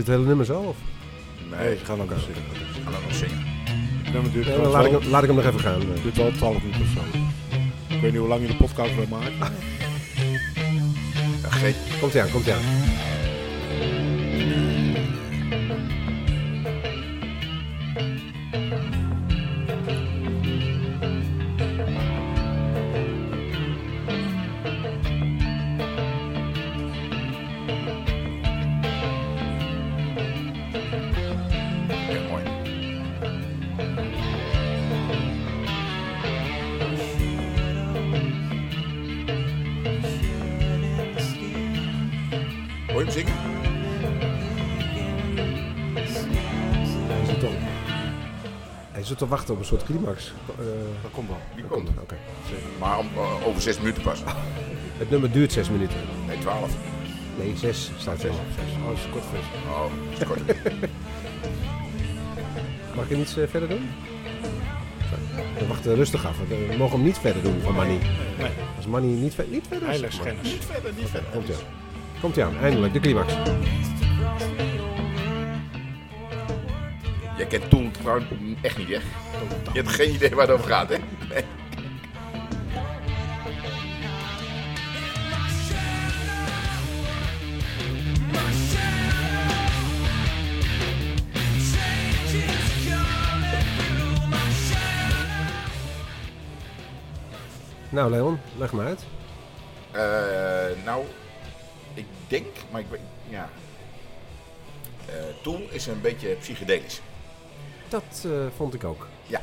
Het 0.06 0.14
hele 0.14 0.26
nummer 0.26 0.46
zo? 0.46 0.60
Of? 0.60 0.76
Nee, 1.58 1.76
ze 1.78 1.84
gaan 1.84 2.00
ook 2.00 2.10
nog 2.10 2.20
zingen. 2.20 2.42
Ik 2.76 2.82
ga 2.84 2.90
dat 2.90 3.02
nog 3.02 3.14
zingen. 3.14 3.38
Het 4.24 4.32
duurt 4.32 4.46
Nee, 4.46 4.56
dan 4.60 4.70
laat, 4.70 4.84
ik, 4.84 4.90
hem- 4.90 5.10
laat 5.10 5.20
ik 5.22 5.26
hem 5.28 5.36
nog 5.36 5.46
even 5.46 5.60
gaan. 5.60 5.80
duurt 6.02 6.16
wel 6.16 6.30
12 6.32 6.62
minuten 6.62 6.80
of 6.82 6.88
zo. 6.88 7.18
Ik 7.94 8.00
weet 8.00 8.10
niet 8.10 8.20
hoe 8.20 8.28
lang 8.28 8.40
je 8.40 8.46
de 8.46 8.56
podcast 8.56 8.94
wil 8.94 9.06
maken. 9.10 9.32
Ja, 11.42 11.48
geen, 11.50 11.74
Komt 12.00 12.14
ie 12.14 12.22
aan, 12.22 12.30
komt 12.30 12.46
ie 12.46 12.52
aan. 12.52 12.60
Zit 49.10 49.18
te 49.18 49.26
wachten 49.28 49.54
op 49.54 49.60
een 49.60 49.66
soort 49.66 49.84
climax. 49.84 50.32
Eh, 50.58 50.64
Dat 51.02 51.10
komt 51.10 51.28
wel. 51.28 51.38
Die 51.54 51.62
dat 51.62 51.72
komt. 51.72 51.88
Oké. 52.00 52.16
Maar 52.78 52.98
om, 52.98 53.08
eh, 53.16 53.46
over 53.46 53.62
zes 53.62 53.78
minuten 53.78 54.02
pas. 54.02 54.22
Het 54.98 55.10
nummer 55.10 55.30
duurt 55.32 55.52
zes 55.52 55.70
minuten. 55.70 55.96
Nee, 56.26 56.38
twaalf. 56.38 56.70
Nee, 57.38 57.56
zes 57.56 57.90
staat 57.98 58.20
zes. 58.20 58.30
Oh, 58.30 58.36
dat 58.88 58.96
is 58.96 59.04
een 59.04 59.10
kort 59.10 59.24
vis. 59.24 59.46
Oh, 59.68 59.84
dat 60.10 60.20
is 60.20 60.26
kort. 60.26 60.40
Mag 62.96 63.08
je 63.08 63.16
niets 63.16 63.36
eh, 63.36 63.48
verder 63.48 63.68
doen? 63.68 63.90
We 65.58 65.66
wachten 65.66 65.94
rustig 65.94 66.26
af. 66.26 66.36
want, 66.38 66.48
We 66.48 66.74
mogen 66.78 66.96
hem 66.96 67.06
niet 67.06 67.18
verder 67.18 67.42
doen 67.42 67.60
van 67.60 67.74
Manny. 67.74 67.98
Nee, 68.38 68.50
Als 68.76 68.86
Manny 68.86 69.12
niet, 69.12 69.34
ver 69.34 69.44
niet 69.48 69.64
verder 69.68 69.88
is... 69.88 69.94
heiligschennis. 69.94 70.52
niet 70.52 70.64
verder, 70.64 70.92
niet 70.96 71.08
verder. 71.08 71.28
Komt 71.32 71.46
hij 71.48 71.56
aan. 71.56 71.62
Komt 72.20 72.36
hij 72.36 72.44
aan, 72.44 72.56
eindelijk, 72.62 72.92
de 72.92 73.00
climax. 73.00 73.32
Kent 77.50 77.70
Tool 77.70 77.90
trouwens 77.90 78.26
echt 78.60 78.78
niet, 78.78 78.88
hè? 78.88 78.94
Je 78.94 79.00
hebt 79.72 79.88
geen 79.88 80.14
idee 80.14 80.30
waar 80.30 80.46
het 80.46 80.56
over 80.56 80.70
gaat, 80.70 80.88
hè? 80.88 80.96
Nee. 81.28 81.44
Nou, 97.90 98.10
Leon, 98.10 98.40
leg 98.58 98.72
maar 98.72 98.86
uit. 98.86 99.04
Eh, 99.90 100.84
nou, 100.84 101.04
ik 101.94 102.06
denk, 102.28 102.46
maar 102.70 102.80
ik 102.80 102.86
weet, 102.90 103.00
ja. 103.28 103.48
Tool 105.42 105.66
is 105.70 105.86
een 105.86 106.00
beetje 106.00 106.28
psychedelisch. 106.28 107.00
Dat 107.90 108.24
eh, 108.24 108.46
vond 108.56 108.74
ik 108.74 108.84
ook. 108.84 109.08
Ja. 109.26 109.40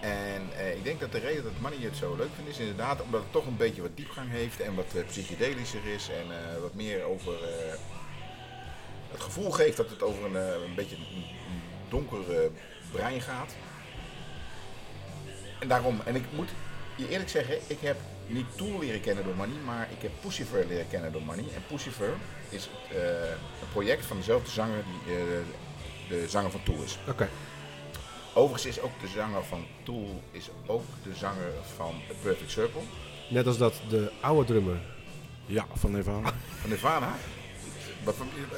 En 0.00 0.42
eh, 0.58 0.76
ik 0.76 0.84
denk 0.84 1.00
dat 1.00 1.12
de 1.12 1.18
reden 1.18 1.42
dat 1.42 1.60
Manny 1.60 1.76
het 1.80 1.96
zo 1.96 2.16
leuk 2.16 2.28
vindt 2.34 2.50
is 2.50 2.58
inderdaad 2.58 3.02
omdat 3.02 3.20
het 3.20 3.32
toch 3.32 3.46
een 3.46 3.56
beetje 3.56 3.82
wat 3.82 3.96
diepgang 3.96 4.30
heeft 4.30 4.60
en 4.60 4.74
wat 4.74 4.94
eh, 4.94 5.06
psychedelischer 5.06 5.86
is 5.86 6.08
en 6.08 6.60
wat 6.60 6.74
meer 6.74 7.02
over 7.02 7.34
het 9.10 9.20
gevoel 9.20 9.50
geeft 9.50 9.76
dat 9.76 9.90
het 9.90 10.02
over 10.02 10.24
een, 10.24 10.34
een 10.34 10.74
beetje 10.74 10.96
een, 10.96 11.24
donker 11.88 12.50
brein 12.92 13.20
gaat. 13.20 13.54
En 15.60 15.68
daarom, 15.68 16.00
en 16.04 16.14
ik 16.14 16.24
moet 16.32 16.48
je 16.96 17.08
eerlijk 17.08 17.30
zeggen, 17.30 17.58
ik 17.66 17.80
heb 17.80 17.96
niet 18.26 18.56
Tool 18.56 18.78
leren 18.78 19.00
kennen 19.00 19.24
door 19.24 19.36
Manny, 19.36 19.56
maar 19.64 19.88
ik 19.90 20.02
heb 20.02 20.10
Pussifer 20.20 20.66
leren 20.66 20.88
kennen 20.88 21.12
door 21.12 21.22
Manny. 21.22 21.44
En 21.54 21.62
Pussifer 21.68 22.12
is 22.48 22.68
een 23.60 23.68
project 23.72 24.06
van 24.06 24.16
dezelfde 24.16 24.50
zanger 24.50 24.82
die 24.84 25.16
de 26.08 26.28
zanger 26.28 26.50
van 26.50 26.62
Tool 26.62 26.82
is. 26.82 26.98
Oké. 27.08 27.28
Overigens 28.38 28.76
is 28.76 28.80
ook 28.82 29.00
de 29.00 29.08
zanger 29.08 29.44
van 29.44 29.64
Tool 29.82 30.22
is 30.30 30.50
ook 30.66 30.82
de 31.02 31.14
zanger 31.14 31.52
van 31.76 31.94
A 32.10 32.12
Perfect 32.22 32.50
Circle. 32.50 32.80
Net 33.30 33.46
als 33.46 33.58
dat 33.58 33.74
de 33.88 34.10
oude 34.20 34.44
drummer 34.44 34.76
Ja, 35.46 35.66
van 35.74 35.90
Nirvana. 35.92 36.32
Van 36.60 36.70
Nirvana. 36.70 37.14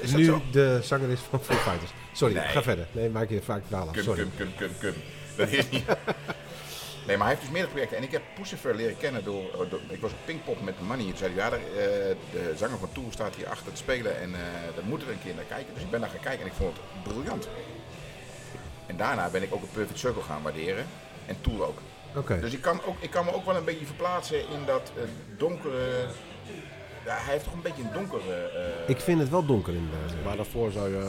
Is 0.00 0.10
dat 0.10 0.18
nu 0.18 0.24
zo? 0.24 0.42
de 0.52 0.80
zanger 0.82 1.08
is 1.10 1.20
van 1.20 1.40
Foo 1.42 1.54
Fighters. 1.56 1.90
Sorry, 2.12 2.34
Nee. 2.34 2.44
ga 2.48 2.62
verder. 2.62 2.86
Nee, 2.92 3.08
maak 3.08 3.28
je 3.28 3.42
vaak 3.42 3.62
verhaal 3.66 3.86
af. 3.88 3.92
Kum, 3.94 4.02
Sorry. 4.02 4.20
kum, 4.22 4.30
kum, 4.36 4.48
kum, 4.56 4.78
kum. 4.80 4.94
Dat 5.36 5.48
is 5.48 5.68
niet. 5.70 5.84
Nee, 7.06 7.16
maar 7.18 7.26
hij 7.26 7.34
heeft 7.36 7.40
dus 7.46 7.50
meerdere 7.58 7.72
projecten. 7.74 7.96
En 7.98 8.02
ik 8.02 8.10
heb 8.10 8.22
Pussifer 8.34 8.74
leren 8.76 8.96
kennen 8.96 9.24
door, 9.24 9.66
door- 9.70 9.80
Ik 9.88 10.00
was 10.00 10.10
op 10.10 10.16
Pinkpop 10.24 10.62
met 10.62 10.80
Money. 10.80 11.04
Toen 11.06 11.16
zei 11.16 11.32
hij, 11.34 11.44
ja, 11.44 11.50
de, 11.50 11.56
eh, 11.56 12.16
de 12.32 12.52
zanger 12.56 12.78
van 12.78 12.92
Tool 12.92 13.04
staat 13.10 13.34
hier 13.34 13.46
achter 13.48 13.72
te 13.72 13.76
spelen. 13.78 14.20
En 14.20 14.34
eh 14.34 14.40
daar 14.74 14.84
moeten 14.84 15.06
we 15.08 15.12
een 15.14 15.22
keer 15.22 15.34
naar 15.34 15.44
kijken. 15.44 15.74
Dus 15.74 15.82
ik 15.82 15.90
ben 15.90 16.00
daar 16.00 16.10
gaan 16.10 16.20
kijken 16.20 16.40
en 16.40 16.46
ik 16.46 16.52
vond 16.52 16.76
het 16.76 17.02
briljant. 17.12 17.48
En 18.90 18.96
daarna 18.96 19.28
ben 19.28 19.42
ik 19.42 19.54
ook 19.54 19.62
een 19.62 19.68
Perfect 19.72 19.98
Circle 19.98 20.22
gaan 20.22 20.42
waarderen. 20.42 20.86
En 21.26 21.36
Tool 21.40 21.64
ook. 21.66 21.78
Oké. 22.16 22.40
Dus 22.40 22.52
ik 22.52 22.60
kan, 22.60 22.80
ook, 22.86 22.96
ik 23.00 23.10
kan 23.10 23.24
me 23.24 23.34
ook 23.34 23.44
wel 23.44 23.56
een 23.56 23.64
beetje 23.64 23.86
verplaatsen 23.86 24.38
in 24.38 24.60
dat 24.66 24.92
eh, 24.96 25.02
donkere. 25.36 25.78
Ja, 27.06 27.14
hij 27.16 27.32
heeft 27.32 27.44
toch 27.44 27.52
een 27.52 27.62
beetje 27.62 27.82
een 27.82 27.92
donkere. 27.92 28.32
eh, 28.34 28.88
Ik 28.88 29.00
vind 29.00 29.20
het 29.20 29.28
wel 29.28 29.46
donker 29.46 29.74
inderdaad. 29.74 30.24
Maar 30.24 30.36
daarvoor 30.36 30.70
zou 30.72 30.88
je, 30.88 31.02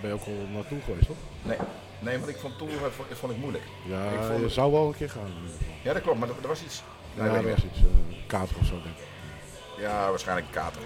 ben 0.00 0.10
je 0.10 0.14
ook 0.16 0.24
al 0.26 0.46
naartoe 0.52 0.78
geweest, 0.84 1.06
toch? 1.06 1.16
nee, 1.42 1.56
nee, 1.98 2.18
want 2.18 2.30
ik 2.30 2.36
vond 2.38 2.58
Tool 2.58 2.68
eh, 2.68 2.74
vond, 2.96 3.08
vond 3.18 3.32
ik 3.32 3.38
moeilijk. 3.38 3.64
Ja, 3.88 4.04
Ik 4.04 4.22
vond 4.26 4.36
je 4.38 4.44
het- 4.44 4.52
zou 4.52 4.72
wel 4.72 4.86
een 4.86 4.96
keer 4.96 5.10
gaan. 5.10 5.26
in. 5.26 5.50
Ja, 5.82 5.92
dat 5.92 6.02
klopt, 6.02 6.18
maar 6.18 6.28
er, 6.28 6.34
er 6.42 6.48
was 6.48 6.62
iets. 6.62 6.82
Ja, 7.14 7.22
Nee, 7.24 7.30
ik 7.40 7.46
was 7.54 7.62
niet. 7.62 7.72
iets. 7.72 7.78
eh, 7.78 7.84
Een 8.18 8.26
kater 8.26 8.56
of 8.60 8.66
zo, 8.66 8.72
denk 8.72 8.96
ik. 8.96 9.04
ja, 9.82 10.08
waarschijnlijk 10.10 10.46
een 10.46 10.52
kater. 10.54 10.82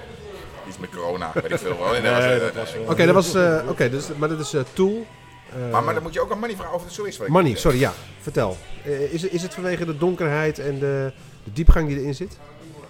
Iets 0.68 0.78
met 0.78 0.90
corona, 0.90 1.30
weet 1.34 1.50
ik 1.50 1.58
veel 1.58 1.78
wel. 1.78 1.90
Nee, 1.92 2.00
Nee, 2.00 2.10
eh, 2.12 2.40
dat 2.40 2.54
was 2.54 2.72
wel- 2.74 2.82
Oké, 2.90 3.04
dat 3.06 3.14
was... 3.14 3.34
eh, 3.34 3.68
Oké, 3.68 3.90
dus, 3.90 4.08
maar 4.16 4.28
dat 4.28 4.40
is 4.40 4.54
eh, 4.54 4.60
Tool. 4.72 5.06
Eh, 5.54 5.70
maar, 5.70 5.82
maar 5.84 5.94
dan 5.94 6.02
moet 6.02 6.14
je 6.14 6.20
ook 6.20 6.32
aan 6.32 6.38
Money 6.38 6.56
vragen 6.56 6.74
of 6.74 6.84
het 6.84 6.92
zo 6.92 7.02
is. 7.02 7.16
wat 7.16 7.26
ik 7.26 7.32
Money, 7.32 7.50
net 7.50 7.60
sorry, 7.60 7.78
ja. 7.78 7.92
Vertel. 8.20 8.56
Eh, 8.84 9.12
is, 9.12 9.22
het- 9.22 9.32
is 9.32 9.42
het 9.42 9.54
vanwege 9.54 9.84
de 9.84 9.96
donkerheid 9.98 10.58
en 10.58 10.78
de, 10.78 11.12
de 11.44 11.52
diepgang 11.52 11.88
die 11.88 11.98
erin 12.00 12.14
zit? 12.14 12.38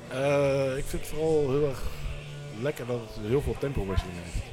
Eh, 0.08 0.76
ik 0.76 0.84
vind 0.86 1.02
het 1.02 1.10
vooral 1.10 1.50
heel 1.50 1.68
erg 1.68 1.82
lekker 2.62 2.86
dat 2.86 2.96
het 3.14 3.26
heel 3.26 3.40
veel 3.42 3.56
tempowisseling 3.58 4.16
heeft. 4.22 4.44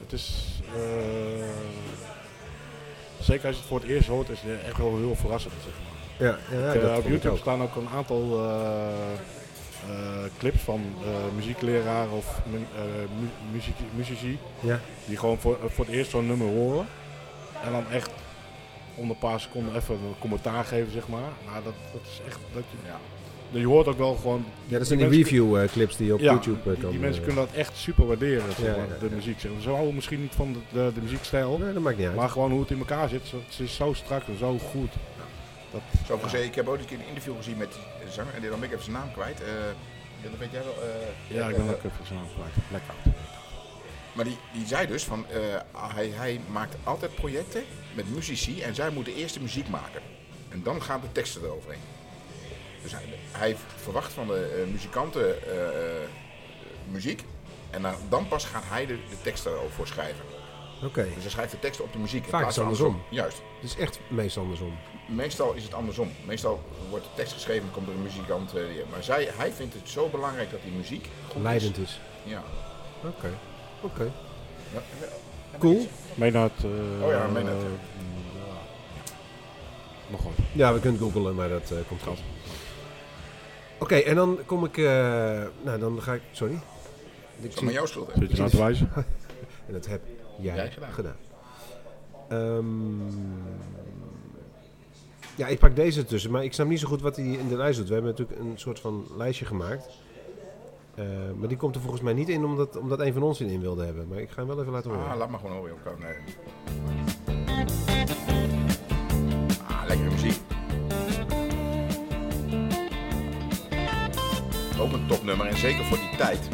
Het 0.00 0.12
is, 0.12 0.44
eh, 0.76 1.44
zeker 3.20 3.46
als 3.46 3.54
je 3.54 3.60
het 3.60 3.70
voor 3.70 3.80
het 3.80 3.88
eerst 3.88 4.08
hoort, 4.08 4.28
is 4.28 4.38
het 4.44 4.62
echt 4.66 4.76
wel 4.78 4.96
heel 4.96 5.16
verrassend. 5.16 5.54
Zeg 5.64 5.72
maar. 5.82 6.28
Ja, 6.28 6.38
ja 6.66 6.72
Ik, 6.72 6.80
dat 6.80 6.98
op 6.98 7.08
YouTube 7.08 7.30
ook. 7.34 7.38
staan 7.38 7.62
ook 7.62 7.76
een 7.76 7.88
aantal 7.94 8.44
eh, 8.44 9.12
eh, 9.90 10.24
clips 10.38 10.60
van 10.62 10.82
eh 11.04 11.10
muziekleraren 11.36 12.12
of 12.12 12.40
mu- 12.50 12.66
eh, 12.76 13.62
muzici 13.96 14.38
Ja. 14.60 14.80
die 15.06 15.16
gewoon 15.16 15.38
voor, 15.38 15.58
voor 15.66 15.84
het 15.84 15.94
eerst 15.94 16.10
zo'n 16.10 16.26
nummer 16.26 16.46
horen 16.46 16.86
en 17.64 17.72
dan 17.72 17.90
echt 17.90 18.10
onder 18.94 19.14
een 19.14 19.28
paar 19.28 19.40
seconden 19.40 19.74
even 19.76 19.94
een 19.94 20.14
commentaar 20.18 20.64
geven, 20.64 20.92
zeg 20.92 21.08
maar. 21.08 21.30
Nou, 21.50 21.64
dat, 21.64 21.72
dat 21.92 22.00
is 22.04 22.20
echt, 22.26 22.38
dat 22.52 22.62
je, 22.70 22.76
Ja. 23.50 23.58
je 23.60 23.66
hoort 23.66 23.86
ook 23.88 23.98
wel 23.98 24.14
gewoon 24.16 24.44
Ja, 24.66 24.78
dat 24.78 24.86
zijn 24.86 24.98
die 24.98 25.08
review 25.08 25.56
eh, 25.56 25.68
clips 25.68 25.96
die 25.96 26.14
op 26.14 26.20
ja, 26.20 26.32
YouTube 26.32 26.58
eh, 26.58 26.64
die, 26.64 26.74
komen. 26.74 26.90
die 26.90 26.98
mensen 27.00 27.20
eh. 27.22 27.26
kunnen 27.26 27.46
dat 27.46 27.54
echt 27.56 27.76
super 27.76 28.06
waarderen, 28.06 28.52
zeg 28.52 28.58
Ja, 28.66 28.76
maar, 28.76 28.86
ja, 28.88 28.98
de 29.00 29.08
ja. 29.08 29.14
muziek. 29.14 29.42
Maar. 29.44 29.62
Ze 29.62 29.68
houden 29.70 29.94
misschien 29.94 30.20
niet 30.20 30.34
van 30.34 30.52
de, 30.52 30.58
de, 30.72 30.90
de 30.94 31.00
muziekstijl, 31.00 31.58
Nee, 31.58 31.72
dat 31.72 31.82
maakt 31.82 31.96
niet 31.98 32.06
uit. 32.06 32.16
maar 32.16 32.28
gewoon 32.28 32.50
hoe 32.50 32.60
het 32.60 32.70
in 32.70 32.78
elkaar 32.78 33.08
zit. 33.08 33.30
Het 33.30 33.58
is 33.60 33.74
zo 33.76 33.92
strak 33.92 34.22
en 34.28 34.38
zo 34.38 34.58
goed. 34.58 34.92
Dat, 35.72 35.80
Zo 36.06 36.18
gezegd, 36.18 36.44
ik 36.44 36.54
heb 36.54 36.68
ook 36.68 36.78
een 36.78 36.84
keer 36.84 36.98
een 36.98 37.06
interview 37.08 37.36
gezien 37.36 37.56
met 37.56 37.72
die 37.72 38.12
zanger. 38.12 38.34
En 38.34 38.40
dan 38.50 38.60
ben 38.60 38.68
ik 38.68 38.72
even 38.74 38.84
zijn 38.84 38.96
naam 38.96 39.12
kwijt. 39.12 39.40
Eh, 39.40 39.46
ja, 40.22 40.28
dat 40.30 40.38
weet 40.38 40.50
jij 40.52 40.62
wel. 40.64 40.82
eh, 40.82 41.36
ja, 41.36 41.48
ik 41.48 41.56
ben 41.56 41.68
ook 41.68 41.84
even 41.84 42.06
zijn 42.06 42.18
naam 42.18 42.28
kwijt. 42.34 42.68
Blackout. 42.68 43.14
Maar 44.14 44.24
die, 44.24 44.36
die 44.52 44.66
zei 44.66 44.86
dus 44.86 45.04
van, 45.04 45.26
eh, 45.28 45.40
hij, 45.94 46.08
hij 46.08 46.40
maakt 46.50 46.76
altijd 46.84 47.14
projecten 47.14 47.64
met 47.94 48.14
muzici 48.14 48.62
en 48.62 48.74
zij 48.74 48.90
moeten 48.90 49.14
eerst 49.14 49.34
de 49.34 49.40
muziek 49.40 49.68
maken. 49.68 50.00
En 50.48 50.62
dan 50.62 50.82
gaan 50.82 51.00
de 51.00 51.12
teksten 51.12 51.42
eroverheen. 51.42 51.80
Dus 52.82 52.92
hij, 52.92 53.02
hij 53.32 53.56
verwacht 53.76 54.12
van 54.12 54.26
de 54.26 54.62
eh, 54.64 54.72
muzikanten 54.72 55.42
eh, 55.50 56.08
muziek. 56.90 57.24
En 57.70 57.82
dan, 57.82 57.94
dan 58.08 58.28
pas 58.28 58.44
gaat 58.44 58.64
hij 58.66 58.86
de, 58.86 58.98
de 59.10 59.20
teksten 59.22 59.52
erover 59.52 59.86
schrijven. 59.86 60.24
Oké, 60.82 61.04
Dus 61.14 61.22
hij 61.22 61.30
schrijft 61.30 61.50
de 61.50 61.58
teksten 61.58 61.84
op 61.84 61.92
de 61.92 61.98
muziek. 61.98 62.24
Vaak 62.24 62.40
is 62.40 62.46
het 62.46 62.54
van 62.54 62.64
andersom. 62.64 63.02
Juist. 63.10 63.42
het 63.60 63.70
is 63.70 63.76
echt 63.76 64.00
meestal 64.08 64.42
andersom. 64.42 64.78
Meestal 65.08 65.52
is 65.52 65.64
het 65.64 65.74
andersom. 65.74 66.10
Meestal 66.26 66.62
wordt 66.90 67.04
de 67.04 67.10
tekst 67.14 67.32
geschreven 67.32 67.66
en 67.66 67.70
komt 67.70 67.88
er 67.88 67.94
een 67.94 68.02
muzikant. 68.02 68.52
maar 68.90 69.02
zij, 69.02 69.30
hij 69.36 69.52
vindt 69.52 69.74
het 69.74 69.88
zo 69.88 70.08
belangrijk 70.08 70.50
dat 70.50 70.62
die 70.62 70.72
muziek 70.72 71.08
goed 71.32 71.42
Leidend 71.42 71.76
is. 71.76 71.82
is. 71.82 72.00
Ja. 72.22 72.42
Oké, 73.04 73.30
oké. 73.84 74.10
Ja. 74.72 74.80
Cool. 75.58 75.86
Meenaard. 76.14 76.52
eh 76.64 77.04
Oh 77.04 77.10
ja, 77.10 77.26
Meenaert, 77.26 77.62
ja. 77.62 77.68
ja. 77.68 78.54
Nog 80.10 80.22
wat. 80.22 80.32
Ja, 80.52 80.72
we 80.74 80.80
kunnen 80.80 81.00
googlen, 81.00 81.34
maar 81.34 81.48
dat 81.48 81.70
eh, 81.70 81.76
komt 81.88 82.02
goed. 82.02 82.18
Oké, 83.78 83.94
en 83.96 84.14
dan 84.14 84.38
kom 84.46 84.64
ik... 84.64 84.76
eh, 84.78 84.84
nou, 85.62 85.78
dan 85.78 86.02
ga 86.02 86.12
ik... 86.14 86.22
Sorry. 86.32 86.54
Ik 86.54 86.60
Dat 87.40 87.48
is 87.50 87.54
zie- 87.54 87.64
maar 87.64 87.72
jouw 87.72 87.86
schuld. 87.86 88.12
hè? 88.12 88.20
Zit 88.20 88.30
je 88.30 88.36
nou 88.36 88.50
te 88.50 88.56
wijzen? 88.56 88.90
En 89.66 89.72
dat 89.72 89.86
heb 89.86 90.00
jij, 90.40 90.54
Jij 90.54 90.70
gedaan. 90.70 90.92
gedaan. 90.92 91.16
Ehm, 92.28 93.00
ja, 95.36 95.46
ik 95.46 95.58
pak 95.58 95.76
deze 95.76 96.04
tussen, 96.04 96.30
maar 96.30 96.44
ik 96.44 96.52
snap 96.52 96.66
niet 96.66 96.80
zo 96.80 96.88
goed 96.88 97.00
wat 97.02 97.16
hij 97.16 97.24
in 97.24 97.48
de 97.48 97.56
lijst 97.56 97.78
doet. 97.78 97.88
We 97.88 97.94
hebben 97.94 98.10
natuurlijk 98.10 98.40
een 98.40 98.52
soort 98.58 98.80
van 98.80 99.06
lijstje 99.16 99.44
gemaakt. 99.44 99.86
Eh, 100.96 101.04
maar 101.38 101.48
die 101.48 101.56
komt 101.56 101.74
er 101.74 101.80
volgens 101.80 102.02
mij 102.02 102.12
niet 102.12 102.28
in 102.28 102.44
omdat, 102.44 102.76
omdat 102.78 103.00
een 103.00 103.12
van 103.12 103.22
ons 103.22 103.40
in, 103.40 103.60
wilde 103.60 103.84
hebben. 103.84 104.08
Maar 104.08 104.18
ik 104.18 104.30
ga 104.30 104.36
hem 104.36 104.46
wel 104.46 104.60
even 104.60 104.72
laten 104.72 104.90
horen. 104.90 105.08
Ah, 105.10 105.16
laat 105.16 105.30
maar 105.30 105.40
gewoon 105.40 105.56
horen. 105.56 105.70
joh. 105.70 105.82
Kan, 105.84 105.94
nee. 106.00 106.16
Ah, 109.68 109.82
lekkere 109.88 110.10
muziek. 110.10 110.36
Ook 114.80 114.92
een 114.92 115.06
topnummer 115.08 115.46
en 115.46 115.56
zeker 115.56 115.84
voor 115.84 115.96
die 115.96 116.16
tijd. 116.16 116.48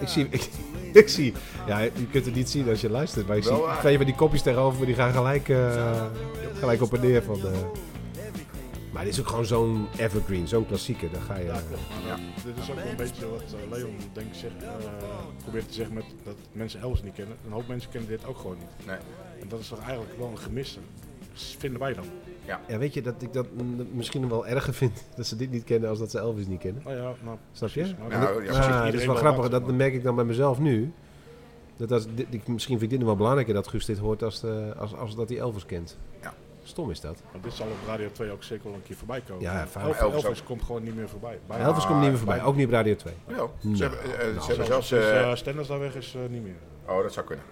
Ik 0.00 0.08
zie... 0.08 0.26
Ik, 0.30 0.48
ik 1.02 1.08
zie... 1.08 1.34
Ja, 1.66 1.78
je 1.78 1.90
kunt 2.10 2.24
het 2.24 2.34
niet 2.34 2.50
zien 2.50 2.68
als 2.68 2.80
je 2.80 2.90
luistert. 2.90 3.26
Maar 3.26 3.36
ik 3.36 3.44
Wel 3.44 3.56
zie 3.56 3.64
waar. 3.64 3.78
twee 3.78 3.96
van 3.96 4.06
die 4.06 4.14
kopjes 4.14 4.42
tegenover. 4.42 4.86
Die 4.86 4.94
gaan 4.94 5.12
gelijk, 5.12 5.48
eh, 5.48 6.02
gelijk 6.58 6.82
op 6.82 6.94
en 6.94 7.00
neer 7.00 7.22
van... 7.22 7.36
eh, 7.46 7.52
Maar 8.96 9.04
dit 9.04 9.14
is 9.14 9.20
ook 9.20 9.26
gewoon 9.28 9.46
zo'n 9.46 9.86
evergreen, 9.98 10.48
zo'n 10.48 10.66
klassieker. 10.66 11.10
Daar 11.10 11.20
ga 11.20 11.36
je... 11.36 11.44
Ja, 11.44 11.60
klopt. 11.68 11.82
Ja. 12.06 12.16
Dit 12.44 12.56
is 12.62 12.70
ook 12.70 12.76
wel 12.76 12.86
een 12.86 12.96
beetje 12.96 13.28
wat 13.30 13.42
eh, 13.42 13.70
Leon 13.70 13.96
denk 14.12 14.26
ik 14.26 14.34
zegt, 14.34 14.62
eh, 14.62 14.70
probeert 15.42 15.68
te 15.68 15.74
zeggen 15.74 15.94
met 15.94 16.04
dat 16.24 16.34
mensen 16.52 16.80
Elvis 16.80 17.02
niet 17.02 17.14
kennen. 17.14 17.36
Een 17.46 17.52
hoop 17.52 17.68
mensen 17.68 17.90
kennen 17.90 18.08
dit 18.10 18.26
ook 18.26 18.36
gewoon 18.36 18.56
niet. 18.58 18.86
Nee. 18.86 18.96
En 19.40 19.48
dat 19.48 19.60
is 19.60 19.68
toch 19.68 19.80
eigenlijk 19.80 20.18
wel 20.18 20.28
een 20.28 20.38
gemiste. 20.38 20.78
Vinden 21.32 21.80
wij 21.80 21.94
dan. 21.94 22.04
Ja, 22.44 22.78
weet 22.78 22.94
je 22.94 23.02
dat 23.02 23.22
ik 23.22 23.32
dat 23.32 23.46
misschien 23.92 24.28
wel 24.28 24.46
erger 24.46 24.74
vind 24.74 25.04
dat 25.16 25.26
ze 25.26 25.36
dit 25.36 25.50
niet 25.50 25.64
kennen 25.64 25.88
als 25.88 25.98
dat 25.98 26.10
ze 26.10 26.18
Elvis 26.18 26.46
niet 26.46 26.60
kennen? 26.60 26.82
Nou 26.84 26.96
ja, 26.96 27.12
nou, 27.22 27.36
Snap 27.52 27.68
je? 27.68 27.80
precies. 27.80 27.96
Maar 27.98 28.08
Nou, 28.08 28.34
dat- 28.34 28.54
ja, 28.54 28.60
dat 28.60 28.70
Ah, 28.70 28.84
dat 28.84 28.94
is 28.94 29.06
wel 29.06 29.14
grappig. 29.14 29.48
Dat 29.48 29.72
merk 29.72 29.94
ik 29.94 30.02
dan 30.02 30.14
bij 30.14 30.24
mezelf 30.24 30.58
nu. 30.58 30.92
Dat 31.76 31.92
als, 31.92 32.06
dit, 32.14 32.26
ik, 32.30 32.48
misschien 32.48 32.78
vind 32.78 32.82
ik 32.82 32.88
dit 32.90 32.98
nog 32.98 33.08
wel 33.08 33.16
belangrijker 33.16 33.54
dat 33.54 33.68
Guus 33.68 33.84
dit 33.84 33.98
hoort 33.98 34.22
als, 34.22 34.40
de, 34.40 34.72
als, 34.78 34.94
als 34.94 35.16
dat 35.16 35.28
hij 35.28 35.38
Elvis 35.38 35.66
kent. 35.66 35.96
Ja. 36.66 36.72
Stom 36.72 36.90
is 36.90 37.00
dat. 37.00 37.18
Want 37.32 37.44
dit 37.44 37.52
zal 37.52 37.66
op 37.66 37.88
Radio 37.88 38.08
2 38.12 38.30
ook 38.30 38.42
zeker 38.42 38.64
wel 38.64 38.74
een 38.74 38.82
keer 38.82 38.96
voorbij 38.96 39.20
komen. 39.28 39.42
Ja. 39.42 39.60
Elvis, 39.60 39.74
Elvis 40.00 40.22
Elvis 40.24 40.40
ook. 40.40 40.46
komt 40.46 40.62
gewoon 40.62 40.82
niet 40.82 40.96
meer 40.96 41.08
voorbij. 41.08 41.38
Bijna. 41.46 41.64
Elvis 41.64 41.86
komt 41.86 42.00
niet 42.00 42.08
meer 42.08 42.18
voorbij, 42.18 42.42
ook 42.42 42.56
niet 42.56 42.66
op 42.66 42.72
Radio 42.72 42.94
2. 42.96 43.14
Ja, 43.28 43.34
Nou, 43.36 43.76
ze 43.76 43.82
hebben, 43.82 44.00
eh, 44.02 44.18
nou, 44.18 44.40
ze 44.40 44.46
hebben 44.46 44.66
zelfs... 44.66 44.86
Sinds 44.88 45.04
eh, 45.06 45.30
eh, 45.30 45.36
Stenders 45.36 45.68
daar 45.68 45.78
weg 45.78 45.94
is, 45.94 46.14
eh, 46.14 46.20
niet 46.30 46.42
meer. 46.42 46.54
oh, 46.88 47.02
dat 47.02 47.12
zou 47.12 47.26
kunnen. 47.26 47.44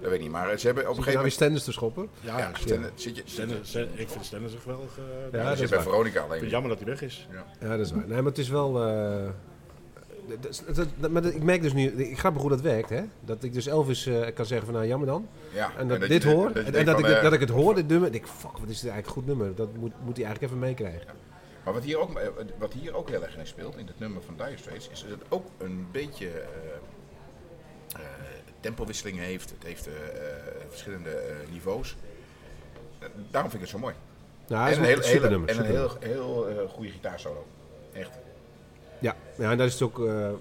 Dat 0.00 0.10
weet 0.10 0.18
ik 0.18 0.20
niet. 0.24 0.30
Maar 0.34 0.58
ze 0.58 0.66
hebben 0.66 0.82
op 0.84 0.88
een 0.88 0.94
weer 0.94 0.94
gegeven 0.94 1.14
moment... 1.14 1.32
Stenders 1.32 1.64
te 1.64 1.72
schoppen? 1.72 2.08
Ja, 2.20 2.38
Ja, 2.38 2.50
Stende- 2.54 2.90
zit 2.94 3.16
je, 3.16 3.22
Stenders, 3.24 3.68
Sten- 3.68 3.88
ik 3.94 4.08
vind 4.08 4.24
Stenders 4.24 4.54
echt 4.54 4.64
wel... 4.64 4.80
eh, 4.96 5.04
Ja, 5.32 5.38
ja, 5.38 5.44
dat 5.48 5.54
zit 5.56 5.64
is 5.64 5.70
bij. 5.70 5.80
Veronica 5.80 6.08
Ik 6.08 6.12
vind 6.14 6.26
alleen. 6.28 6.40
het 6.42 6.50
jammer 6.50 6.70
dat 6.70 6.78
hij 6.78 6.88
weg 6.88 7.02
is. 7.02 7.28
Ja, 7.60 7.68
dat 7.76 7.78
is 7.86 7.92
waar. 7.92 8.06
Nee, 8.06 8.16
maar 8.16 8.24
het 8.24 8.38
is 8.38 8.48
wel... 8.48 8.72
dat 10.28 10.62
dat- 10.76 10.88
dat- 10.98 11.10
maar 11.10 11.24
ik 11.24 11.42
merk 11.42 11.62
dus 11.62 11.72
nu, 11.72 11.86
ik 11.90 12.18
grappig 12.18 12.40
hoe 12.42 12.50
dat 12.50 12.60
werkt, 12.60 12.88
hè? 12.88 13.02
Dat 13.20 13.42
ik 13.42 13.52
dus 13.52 13.66
Elvis 13.66 14.06
eh, 14.06 14.20
kan 14.34 14.46
zeggen 14.46 14.66
van 14.66 14.74
nou 14.74 14.86
jammer 14.86 15.06
dan. 15.08 15.28
Ja, 15.52 15.70
En 15.76 15.88
dat, 15.88 16.00
dit 16.00 16.24
hoor. 16.24 16.46
En, 16.50 16.72
dat, 16.72 16.84
van, 16.90 16.98
ik, 16.98 17.04
het- 17.06 17.16
eh, 17.16 17.22
dat 17.22 17.32
ik 17.32 17.40
het 17.40 17.48
hoor, 17.50 17.74
dit 17.74 17.88
nummer. 17.88 18.08
En 18.08 18.14
ik, 18.14 18.26
fuck, 18.26 18.58
wat 18.58 18.68
is 18.68 18.80
dit 18.80 18.90
eigenlijk 18.90 19.06
een 19.06 19.12
goed 19.12 19.26
nummer. 19.26 19.54
Dat 19.54 19.68
moet, 19.76 19.92
moet 20.04 20.16
hij 20.16 20.24
eigenlijk 20.26 20.42
even 20.42 20.58
meekrijgen. 20.58 21.06
Maar 21.64 21.72
wat 21.74 21.82
hier, 21.84 21.98
ook, 21.98 22.18
eh, 22.18 22.28
wat 22.58 22.72
hier 22.72 22.94
ook 22.94 23.08
heel 23.10 23.22
erg 23.24 23.36
in 23.36 23.46
speelt, 23.46 23.76
in 23.76 23.86
het 23.86 23.98
nummer 23.98 24.22
van 24.22 24.34
Dire 24.36 24.56
Straits, 24.56 24.88
is 24.88 25.00
dat 25.00 25.10
het 25.10 25.22
ook 25.28 25.46
een 25.58 25.86
beetje 25.92 26.28
eh, 26.28 26.40
eh, 27.94 28.00
tempowisseling 28.60 29.18
heeft. 29.18 29.50
Het 29.50 29.62
heeft 29.62 29.88
verschillende 30.68 31.22
niveaus. 31.52 31.96
Daarom 33.30 33.50
vind 33.50 33.62
ik 33.62 33.68
het 33.68 33.68
zo 33.68 33.78
mooi. 33.78 33.94
Nou, 34.48 34.70
is 34.70 34.76
en 34.76 34.82
een 34.82 34.88
een 34.90 34.94
hele, 34.94 35.06
hele, 35.06 35.28
nummer. 35.28 35.48
en 35.48 35.58
een 35.58 35.64
heel, 35.64 35.96
heel 36.00 36.68
goede 36.68 36.90
gitaarsolo. 36.90 37.46
Echt. 37.92 38.10
Ja, 39.04 39.16
ja, 39.38 39.50
en 39.50 39.58
daar 39.58 39.66
is 39.66 39.72
het 39.72 39.82
ook. 39.82 39.98
eh, 40.06 40.26
eh, 40.28 40.34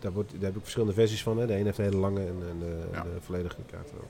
daar, 0.00 0.12
wordt, 0.12 0.30
daar 0.32 0.40
heb 0.42 0.54
ik 0.54 0.60
verschillende 0.62 0.94
versies 0.94 1.22
van. 1.22 1.38
Hè. 1.38 1.46
De 1.46 1.56
een 1.58 1.64
heeft 1.64 1.78
een 1.78 1.84
hele 1.84 1.96
lange 1.96 2.20
en, 2.20 2.42
en 2.50 2.58
de, 2.58 2.78
Ja. 2.92 3.02
de 3.02 3.08
volledige 3.20 3.56
kaart. 3.70 3.90
wel. 3.92 4.08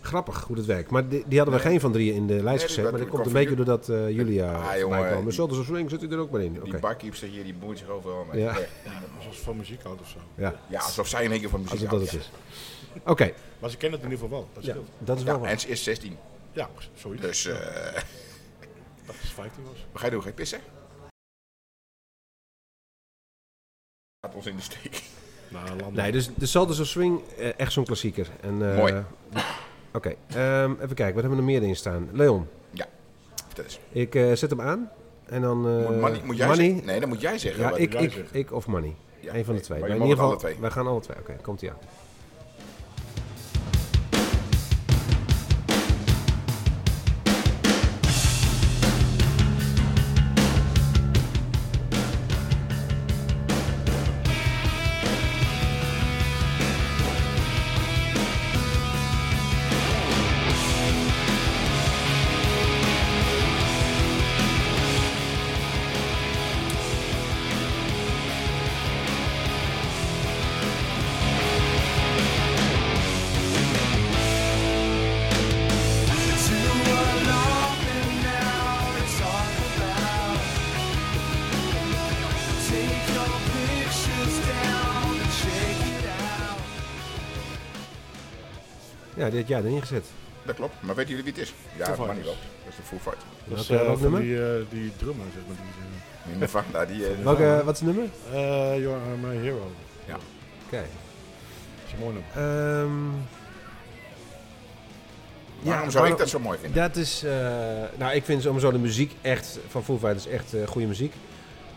Grappig 0.00 0.42
hoe 0.44 0.56
het 0.56 0.66
werkt. 0.66 0.90
Maar 0.90 1.08
die, 1.08 1.24
die 1.26 1.38
hadden 1.38 1.56
we 1.56 1.62
Nee. 1.62 1.70
geen 1.72 1.80
van 1.80 1.92
drieën 1.92 2.14
in 2.14 2.26
de 2.26 2.42
lijst 2.42 2.64
gezet. 2.64 2.82
dat 2.82 2.92
maar 2.92 3.00
dat 3.00 3.10
komt 3.10 3.26
een 3.26 3.32
beetje 3.32 3.54
doordat 3.56 3.88
eh 3.88 4.10
Julia 4.10 4.52
Ah, 4.52 4.56
voorbij 4.58 4.78
jongen, 4.80 5.08
kwam. 5.34 5.50
ze 5.54 5.62
swing 5.64 5.90
zit 5.90 6.00
hij 6.00 6.10
er 6.10 6.18
ook 6.18 6.30
maar 6.30 6.40
in. 6.42 6.56
Oké. 6.56 6.70
Die 6.70 6.78
barkeepster 6.78 7.28
hier, 7.28 7.44
die 7.44 7.54
boeit 7.54 7.78
zich 7.78 7.88
overal 7.88 8.24
mee. 8.32 8.40
Ja. 8.42 8.48
Echt. 8.58 8.68
Zoals 9.22 9.38
van 9.38 9.56
muziek 9.56 9.82
houdt 9.82 10.00
of 10.00 10.08
zo. 10.08 10.18
Ja, 10.34 10.54
Ja, 10.68 10.80
alsof 10.80 11.08
zij 11.08 11.24
in 11.24 11.30
één 11.30 11.40
keer 11.40 11.48
van 11.48 11.60
muziek 11.60 11.72
als 11.72 11.80
het 11.82 11.90
dat 11.90 12.10
houdt, 12.10 12.26
het 12.26 12.30
is. 12.94 13.02
Oké, 13.10 13.32
Maar 13.58 13.70
ze 13.70 13.76
kennen 13.76 13.98
het 14.00 14.08
in 14.08 14.14
ieder 14.14 14.24
geval 14.26 14.38
wel. 14.40 14.48
Dat 14.54 14.64
ja, 14.64 14.70
scheelt. 14.70 14.88
dat 14.98 15.16
is 15.16 15.22
Ja, 15.22 15.30
wel 15.30 15.40
wat. 15.40 15.48
en 15.48 15.60
ze 15.60 15.68
is 15.68 15.82
16. 15.82 16.16
Ja, 16.52 16.68
zoiets. 16.94 17.22
Dus 17.22 17.46
eh 17.46 17.56
Dat 19.06 19.14
is 19.22 19.30
15 19.30 19.62
was. 19.64 19.86
wat 19.92 20.00
ga 20.00 20.04
je 20.06 20.12
doen? 20.12 20.22
Ga 20.22 20.28
je 20.28 20.34
pissen? 20.34 20.60
Laat 24.26 24.34
ons 24.34 24.46
in 24.46 24.56
de 24.56 24.62
steek. 24.62 25.02
Nou. 25.48 25.92
Nee, 25.92 26.12
dus 26.12 26.30
de 26.34 26.46
Salters 26.46 26.80
of 26.80 26.86
Swing, 26.86 27.20
eh, 27.38 27.48
echt 27.56 27.72
zo'n 27.72 27.84
klassieker. 27.84 28.26
En, 28.40 28.70
eh, 28.72 28.76
Mooi. 28.76 29.04
Oké, 29.92 30.14
ehm, 30.28 30.70
even 30.72 30.94
kijken. 30.94 31.14
Wat 31.14 31.22
hebben 31.22 31.30
we 31.30 31.36
nog 31.36 31.44
meer 31.44 31.62
in 31.62 31.76
staan? 31.76 32.08
Leon, 32.12 32.48
Vertel 33.46 33.64
eens. 33.64 33.80
ik 33.92 34.14
eh, 34.14 34.32
zet 34.32 34.50
hem 34.50 34.60
aan. 34.60 34.90
En 35.26 35.42
dan... 35.42 35.68
eh, 35.68 35.88
Moet, 35.88 36.00
money, 36.00 36.20
moet 36.24 36.36
jij 36.36 36.46
Money. 36.46 36.64
zeggen? 36.66 36.86
Nee, 36.86 37.00
dat 37.00 37.08
moet 37.08 37.20
jij 37.20 37.38
zeggen. 37.38 37.62
Ja, 37.62 37.76
ik, 37.76 37.92
jij 37.92 38.02
ik, 38.02 38.14
ik 38.32 38.52
of 38.52 38.66
Money. 38.66 38.94
Ja, 39.20 39.34
Eén 39.34 39.44
van 39.44 39.54
de 39.54 39.60
nee, 39.60 39.60
twee. 39.60 39.78
maar 39.80 39.88
Maar 39.88 39.98
je 39.98 40.02
in 40.04 40.08
ieder 40.10 40.16
geval, 40.16 40.30
alle 40.30 40.38
twee. 40.40 40.56
wij 40.60 40.70
gaan 40.70 40.86
alle 40.86 41.00
twee. 41.00 41.16
Oké, 41.18 41.36
komt 41.42 41.62
ie 41.62 41.70
aan. 41.70 41.76
Dit 89.36 89.48
jaar 89.48 89.64
erin 89.64 89.80
gezet. 89.80 90.04
Dat 90.42 90.54
klopt. 90.54 90.74
Maar 90.80 90.94
weten 90.94 91.10
jullie 91.16 91.24
wie 91.24 91.32
het 91.32 91.42
is? 91.42 91.54
Ja, 91.76 91.84
Foo 91.84 91.96
dat 91.96 92.06
mag 92.06 92.06
Fighters. 92.06 92.16
niet 92.16 92.24
wel. 92.26 92.64
Dat 92.64 92.72
is 92.72 92.76
de 92.76 92.82
Full 92.82 92.98
Fight. 92.98 93.22
Dat 93.44 93.58
is 93.58 93.68
eh, 93.68 93.86
van 93.92 94.00
nummer? 94.00 94.20
die, 94.20 94.44
eh, 94.44 94.64
die 94.70 94.92
drummer, 94.96 95.26
zeg 95.34 95.42
maar. 95.46 95.56
Die, 95.56 95.66
eh, 96.24 96.30
Minder 96.30 96.48
van, 96.48 96.64
nou, 96.72 96.86
die... 96.86 97.06
eh, 97.06 97.24
Welke, 97.24 97.62
wat 97.64 97.74
is 97.74 97.80
het 97.80 97.88
nummer? 97.94 98.08
eh, 98.32 98.80
You 98.82 98.88
Are 98.94 99.16
My 99.34 99.36
Hero. 99.36 99.70
Oké. 100.66 100.76
Dat 100.76 101.86
is 101.86 101.92
een 101.92 101.98
mooi 101.98 102.12
nummer. 102.14 102.30
Ehm, 102.34 103.02
waarom 105.62 105.84
ja, 105.84 105.90
zou 105.90 105.92
waarom- 105.92 106.12
ik 106.12 106.18
dat 106.18 106.28
zo 106.28 106.38
mooi 106.38 106.58
vinden? 106.58 106.82
Dat 106.82 106.96
is, 106.96 107.22
eh, 107.24 107.30
nou 107.96 108.14
ik 108.14 108.24
vind 108.24 108.42
sowieso 108.42 108.72
de 108.72 108.78
muziek 108.78 109.12
echt, 109.20 109.58
van 109.68 109.84
Foo 109.84 109.98
Fighters 109.98 110.26
echt 110.26 110.54
eh, 110.54 110.66
goede 110.66 110.86
muziek. 110.86 111.14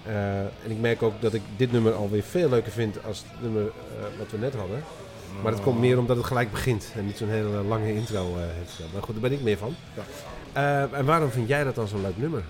Eh, 0.06 0.40
en 0.40 0.50
ik 0.70 0.80
merk 0.80 1.02
ook 1.04 1.22
dat 1.22 1.34
ik 1.34 1.42
dit 1.58 1.72
nummer 1.72 1.94
alweer 1.94 2.24
veel 2.24 2.50
leuker 2.50 2.72
vind 2.72 3.04
als 3.06 3.18
het 3.28 3.42
nummer 3.42 3.62
eh, 3.62 4.18
wat 4.18 4.32
we 4.32 4.38
net 4.38 4.54
hadden. 4.54 4.84
Maar 5.44 5.52
dat 5.52 5.62
komt 5.62 5.80
meer 5.80 5.98
omdat 5.98 6.18
het 6.18 6.26
gelijk 6.26 6.52
begint 6.52 6.92
en 6.96 7.06
niet 7.06 7.18
zo'n 7.18 7.30
hele 7.30 7.48
lange 7.50 7.94
intro 7.94 8.36
eh, 8.36 8.42
heeft. 8.58 8.80
Maar 8.94 9.02
goed, 9.04 9.14
daar 9.14 9.30
ben 9.30 9.32
ik 9.38 9.42
meer 9.42 9.58
van. 9.58 9.76
Ja. 9.94 10.04
Eh, 10.54 10.98
en 10.98 11.06
waarom 11.06 11.30
vind 11.32 11.48
jij 11.48 11.64
dat 11.64 11.76
dan 11.76 11.88
zo'n 11.88 12.02
leuk 12.02 12.18
nummer? 12.18 12.44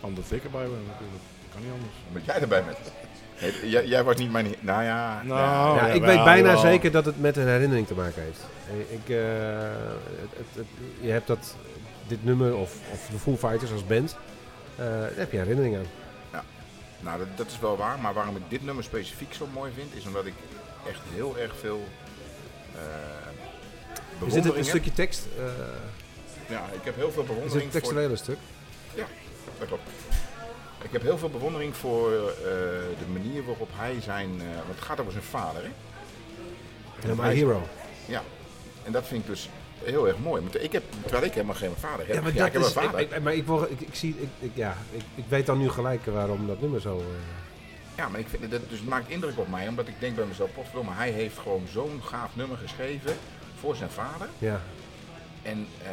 Anders 0.00 0.28
dikker 0.28 0.50
bij 0.50 0.62
me 0.62 0.68
natuurlijk. 0.86 1.22
Kan 1.52 1.60
niet 1.62 1.72
anders. 1.72 1.92
Omdat 2.08 2.24
jij 2.24 2.40
erbij 2.40 2.64
bent. 2.64 2.78
Nee, 3.40 3.70
jij, 3.70 3.86
jij 3.86 4.04
was 4.04 4.16
niet 4.16 4.30
mijn... 4.32 4.54
Nou 4.60 4.82
ja... 4.82 5.22
Nou, 5.22 5.40
ja. 5.40 5.82
ja, 5.82 5.86
ja, 5.86 5.92
ik 5.94 6.00
wel, 6.02 6.14
weet 6.14 6.24
bijna 6.24 6.48
wel. 6.52 6.58
zeker 6.60 6.90
dat 6.90 7.04
het 7.04 7.20
met 7.20 7.36
een 7.36 7.46
herinnering 7.48 7.86
te 7.86 7.94
maken 7.94 8.22
heeft. 8.22 8.40
Eh, 8.68 8.94
Ik, 8.94 9.08
eh, 9.08 9.16
het, 10.20 10.30
het, 10.36 10.46
het- 10.54 10.66
je 11.00 11.10
hebt 11.10 11.26
dat, 11.26 11.56
dit 12.06 12.24
nummer 12.24 12.56
of, 12.56 12.74
of 12.92 13.08
de 13.10 13.18
Foo 13.18 13.36
Fighters 13.36 13.72
als 13.72 13.86
band, 13.86 14.16
eh, 14.76 14.84
daar 14.86 15.10
heb 15.14 15.32
je 15.32 15.38
herinnering 15.38 15.76
aan. 15.76 15.86
Nou, 17.00 17.18
dat, 17.18 17.26
dat 17.36 17.46
is 17.46 17.58
wel 17.60 17.76
waar. 17.76 17.98
Maar 17.98 18.14
waarom 18.14 18.36
ik 18.36 18.42
dit 18.48 18.64
nummer 18.64 18.84
specifiek 18.84 19.34
zo 19.34 19.46
mooi 19.52 19.72
vind, 19.74 19.94
is 19.94 20.06
omdat 20.06 20.26
ik 20.26 20.34
echt 20.88 21.00
heel 21.14 21.38
erg 21.38 21.54
veel... 21.60 21.84
eh 22.74 22.80
Is 22.80 24.18
dit 24.18 24.20
een, 24.20 24.28
bewondering 24.28 24.66
stukje 24.66 24.92
tekst? 24.92 25.26
eh, 25.38 25.44
Ja, 26.48 26.64
ik 26.72 26.80
heb 26.84 26.96
heel 26.96 27.10
veel 27.12 27.22
is 27.22 27.28
het 27.28 27.36
bewondering 27.36 27.64
een 27.74 27.80
voor... 27.80 28.16
stuk? 28.16 28.38
Dat 29.58 29.68
klopt. 29.68 29.88
Ik 30.82 30.92
heb 30.92 31.02
heel 31.02 31.18
veel 31.18 31.28
bewondering 31.30 31.76
voor 31.76 32.12
eh, 32.12 32.44
de 32.98 33.06
manier 33.12 33.44
waarop 33.44 33.68
hij 33.72 34.00
zijn... 34.00 34.28
want 34.38 34.68
het 34.74 34.80
gaat 34.80 35.00
over 35.00 35.12
zijn 35.12 35.24
vader, 35.24 35.62
hè? 35.62 35.68
Ja, 37.08 37.14
My 37.14 37.22
hij- 37.22 37.34
Hero. 37.34 37.62
Ja. 38.06 38.22
En 38.84 38.92
dat 38.92 39.06
vind 39.06 39.20
ik 39.20 39.26
dus 39.26 39.48
heel 39.84 40.08
erg 40.08 40.18
mooi. 40.18 40.42
Want 40.42 40.62
ik 40.62 40.72
heb, 40.72 40.82
terwijl 41.02 41.24
ik 41.24 41.32
helemaal 41.34 41.54
geen 41.54 41.72
vader 41.78 42.06
heb. 42.06 42.14
Ja, 42.14 42.20
maar 42.20 42.30
ik 42.30 42.38
heb 42.38 42.56
is, 42.56 42.66
een 42.66 42.72
vader. 42.72 43.00
ik- 43.00 43.10
ik- 43.10 43.22
maar 43.22 43.34
ik, 43.34 43.46
word- 43.46 43.70
ik, 43.70 43.80
ik 43.80 43.94
zie, 43.94 44.16
ik, 44.20 44.28
ik- 44.38 44.50
ja, 44.54 44.76
ik, 44.90 45.02
ik 45.14 45.24
weet 45.28 45.46
dan 45.46 45.58
nu 45.58 45.68
gelijk 45.70 46.04
waarom 46.06 46.46
dat 46.46 46.60
nummer 46.60 46.80
zo... 46.80 47.02
Ja, 47.98 48.08
maar 48.08 48.20
ik 48.20 48.28
vind 48.28 48.50
dat 48.50 48.60
dus 48.68 48.78
het 48.78 48.88
maakt 48.88 49.08
indruk 49.10 49.38
op 49.38 49.48
mij, 49.48 49.68
omdat 49.68 49.88
ik 49.88 49.94
denk 49.98 50.16
bij 50.16 50.24
mezelf, 50.24 50.52
potverdomme, 50.54 50.92
hij 50.94 51.10
heeft 51.10 51.38
gewoon 51.38 51.66
zo'n 51.72 52.00
gaaf 52.04 52.36
nummer 52.36 52.56
geschreven 52.56 53.12
voor 53.60 53.76
zijn 53.76 53.90
vader. 53.90 54.28
ja, 54.38 54.60
En 55.42 55.66
eh, 55.82 55.90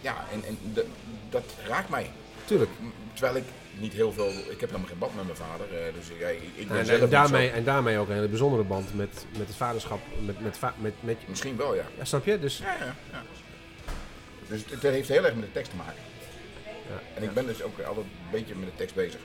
ja, 0.00 0.16
en, 0.32 0.44
en 0.44 0.58
dat- 0.62 0.84
dat 1.30 1.44
raakt 1.66 1.88
mij. 1.88 2.10
tuurlijk. 2.44 2.70
Terwijl 3.12 3.36
ik 3.36 3.44
niet 3.78 3.92
heel 3.92 4.12
veel, 4.12 4.28
ik 4.28 4.60
heb 4.60 4.68
helemaal 4.68 4.88
geen 4.88 4.98
band 4.98 5.14
met 5.16 5.24
mijn 5.24 5.36
vader, 5.36 5.66
eh, 5.86 5.94
dus 5.94 6.08
ik, 6.08 6.20
ik, 6.20 6.50
ik 6.54 6.68
ben 6.68 6.78
En, 6.78 6.86
zelf 6.86 7.00
en, 7.00 7.08
daarmee, 7.10 7.48
zo- 7.48 7.54
en 7.54 7.64
daarmee 7.64 7.98
ook 7.98 8.08
een 8.08 8.14
hele 8.14 8.28
bijzondere 8.28 8.62
band 8.62 8.94
met, 8.94 9.26
met 9.38 9.46
het 9.46 9.56
vaderschap. 9.56 10.00
Met, 10.24 10.40
met, 10.40 10.58
met, 10.78 10.94
met, 11.00 11.16
Misschien 11.28 11.56
wel, 11.56 11.74
ja. 11.74 11.84
ja, 11.98 12.04
snap 12.04 12.24
je? 12.24 12.38
Dus 12.38 12.58
Ja, 12.58 12.76
ja, 12.80 12.94
ja. 13.12 13.22
Dus 14.48 14.60
het, 14.62 14.70
het 14.70 14.82
heeft 14.82 15.08
heel 15.08 15.24
erg 15.24 15.34
met 15.34 15.44
de 15.44 15.52
tekst 15.52 15.70
te 15.70 15.76
maken. 15.76 16.02
Ja. 16.64 17.00
En 17.16 17.22
ik 17.22 17.34
ben 17.34 17.46
dus 17.46 17.62
ook 17.62 17.78
altijd 17.80 18.06
een 18.06 18.30
beetje 18.30 18.54
met 18.54 18.68
de 18.68 18.76
tekst 18.76 18.94
bezig. 18.94 19.20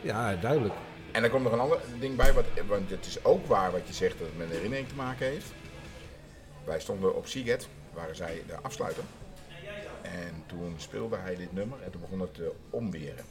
ja, 0.00 0.34
duidelijk. 0.34 0.74
En 1.12 1.22
er 1.24 1.30
komt 1.30 1.42
nog 1.42 1.52
een 1.52 1.60
ander 1.60 1.80
ding 1.98 2.16
bij, 2.16 2.32
wat, 2.32 2.44
want 2.66 2.90
het 2.90 3.06
is 3.06 3.24
ook 3.24 3.46
waar 3.46 3.70
wat 3.72 3.86
je 3.86 3.92
zegt 3.94 4.18
dat 4.18 4.26
het 4.26 4.36
met 4.36 4.46
een 4.46 4.52
herinnering 4.54 4.88
te 4.88 4.94
maken 4.94 5.26
heeft. 5.26 5.46
Wij 6.64 6.80
stonden 6.80 7.16
op 7.16 7.26
Seagate, 7.26 7.66
waren 7.94 8.16
zij 8.16 8.42
de 8.46 8.56
afsluiter. 8.62 9.02
En 10.02 10.42
toen 10.46 10.74
speelde 10.76 11.16
hij 11.16 11.36
dit 11.36 11.52
nummer 11.52 11.78
en 11.82 11.90
toen 11.90 12.00
begon 12.00 12.20
het 12.20 12.34
te 12.34 12.52
omweren. 12.70 13.24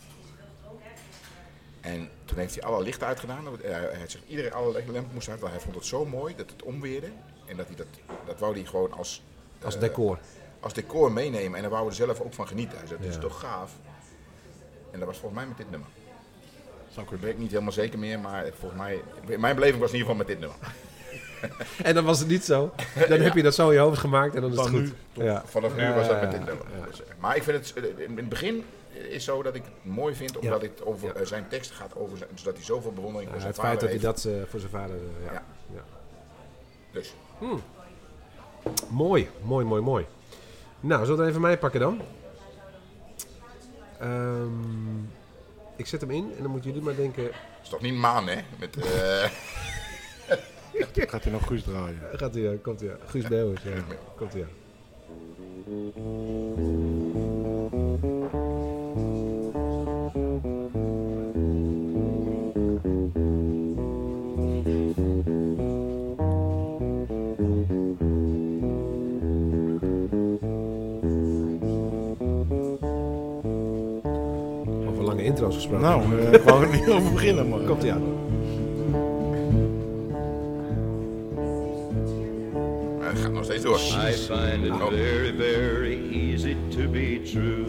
En 1.81 2.09
toen 2.25 2.37
heeft 2.37 2.55
hij 2.55 2.63
alle 2.63 2.83
lichten 2.83 3.07
uitgedaan. 3.07 3.47
Eh, 3.61 3.71
Hij 3.71 3.99
had 3.99 4.11
zich 4.11 4.21
iedereen 4.27 4.53
alle 4.53 4.71
lampen 4.91 5.13
moest 5.13 5.29
uit, 5.29 5.39
want 5.39 5.51
hij 5.53 5.61
vond 5.61 5.75
het 5.75 5.85
zo 5.85 6.05
mooi 6.05 6.35
dat 6.35 6.49
het 6.49 6.63
omweerde. 6.63 7.07
En 7.45 7.57
dat 7.57 7.67
hij 7.67 7.75
dat, 7.75 7.87
dat 8.25 8.39
wou 8.39 8.53
hij 8.53 8.65
gewoon 8.65 8.91
als, 8.93 9.23
Als 9.63 9.75
eh, 9.75 9.81
decor. 9.81 10.19
als 10.59 10.73
decor 10.73 11.11
meenemen. 11.11 11.55
En 11.55 11.61
daar 11.61 11.71
wou 11.71 11.81
hij 11.83 11.91
er 11.91 12.05
zelf 12.05 12.19
ook 12.21 12.33
van 12.33 12.47
genieten. 12.47 12.77
Hij 12.77 12.87
zei, 12.87 12.99
dat 12.99 13.09
is 13.09 13.17
toch 13.19 13.39
gaaf. 13.39 13.71
En 14.91 14.99
dat 14.99 15.07
was 15.07 15.17
volgens 15.17 15.39
mij 15.39 15.47
met 15.49 15.57
dit 15.57 15.69
nummer. 15.71 15.87
Ik 16.97 17.19
weet 17.19 17.37
niet 17.37 17.51
helemaal 17.51 17.71
zeker 17.71 17.99
meer, 17.99 18.19
maar 18.19 18.45
volgens 18.59 18.81
mij... 18.81 19.01
Mijn 19.37 19.55
beleving 19.55 19.79
was 19.79 19.91
in 19.91 19.97
ieder 19.97 20.11
geval 20.11 20.15
met 20.15 20.27
dit 20.27 20.39
nummer. 20.39 20.57
En 21.83 21.93
dan 21.93 22.05
was 22.05 22.19
het 22.19 22.27
niet 22.27 22.43
zo. 22.43 22.71
Dan 23.09 23.19
heb 23.19 23.35
je 23.35 23.43
dat 23.43 23.55
zo 23.55 23.67
in 23.67 23.73
je 23.73 23.79
hoofd 23.79 23.99
gemaakt 23.99 24.35
en 24.35 24.41
dan 24.41 24.51
is 24.51 24.57
het 24.57 24.67
goed. 24.67 24.93
nu? 25.13 25.23
Ja. 25.23 25.43
Vanaf 25.45 25.75
nu 25.75 25.93
was 25.93 26.07
dat 26.07 26.21
met 26.21 26.31
dit 26.31 26.45
nummer. 26.45 26.65
Dus, 26.87 27.01
maar 27.19 27.35
ik 27.35 27.43
vind 27.43 27.57
het 27.57 27.85
eh, 27.85 28.05
in 28.05 28.17
het 28.17 28.29
begin 28.29 28.63
is 29.09 29.23
zo 29.23 29.43
dat 29.43 29.55
ik 29.55 29.63
het 29.63 29.93
mooi 29.93 30.15
vind, 30.15 30.37
omdat 30.37 30.61
het 30.61 30.85
over 30.85 31.15
eh, 31.15 31.25
zijn 31.25 31.45
tekst 31.47 31.71
gaat, 31.71 31.95
over 31.95 32.17
zijn, 32.17 32.29
zodat 32.35 32.55
hij 32.55 32.63
zoveel 32.63 32.93
bewondering 32.93 33.31
voor 33.31 33.39
zijn 33.39 33.51
het 33.51 33.61
feit 33.61 33.79
dat 33.79 33.89
hij 33.89 33.99
heeft. 33.99 34.03
dat 34.03 34.25
eh, 34.25 34.49
voor 34.49 34.59
zijn 34.59 34.71
vader... 34.71 34.95
ja. 35.31 35.43
Dus 36.91 37.13
Mooi, 38.89 39.29
mooi, 39.41 39.65
mooi, 39.65 39.81
mooi. 39.81 40.05
Nou, 40.79 41.05
zullen 41.05 41.23
we 41.23 41.29
even 41.29 41.41
mij 41.41 41.57
pakken 41.57 41.79
dan? 41.79 42.01
Ehm, 43.99 44.47
ik 45.79 45.85
zet 45.85 46.01
hem 46.01 46.11
in 46.11 46.31
en 46.35 46.41
dan 46.41 46.51
moeten 46.51 46.69
jullie 46.69 46.85
maar 46.85 46.95
denken... 46.95 47.23
het 47.23 47.33
is 47.63 47.69
toch 47.69 47.81
niet 47.81 47.93
maan, 47.93 48.27
hè? 48.27 48.41
Met, 48.59 48.77
eh, 48.77 49.29
Gaat 51.11 51.23
hij 51.23 51.31
nog 51.31 51.45
goed 51.45 51.63
draaien? 51.63 51.99
Gaat 52.13 52.33
hij, 52.33 52.51
eh, 52.51 52.57
komt 52.61 52.79
hij, 52.79 52.95
Guus 53.05 53.27
Meeuwis, 53.27 53.61
ja. 53.63 53.71
Komt 54.15 54.33
hij, 54.33 54.45
intro's 75.39 75.55
gesproken. 75.55 75.81
Nou, 75.81 76.01
eh, 76.19 76.33
ik 76.33 76.41
wou 76.41 76.63
er 76.63 76.79
niet 76.79 76.89
over 76.89 77.13
beginnen, 77.13 77.49
maar... 77.49 77.59
Komt 77.59 77.81
hij 77.81 77.91
aan. 77.91 78.17
het 83.01 83.19
gaat 83.19 83.31
nog 83.31 83.43
steeds 83.43 83.63
door. 83.63 83.77
I 83.77 84.11
find 84.11 84.65
it 84.65 84.73
very, 84.89 85.33
very 85.37 85.99
easy 86.11 86.55
to 86.69 86.89
be 86.89 87.21
true. 87.31 87.65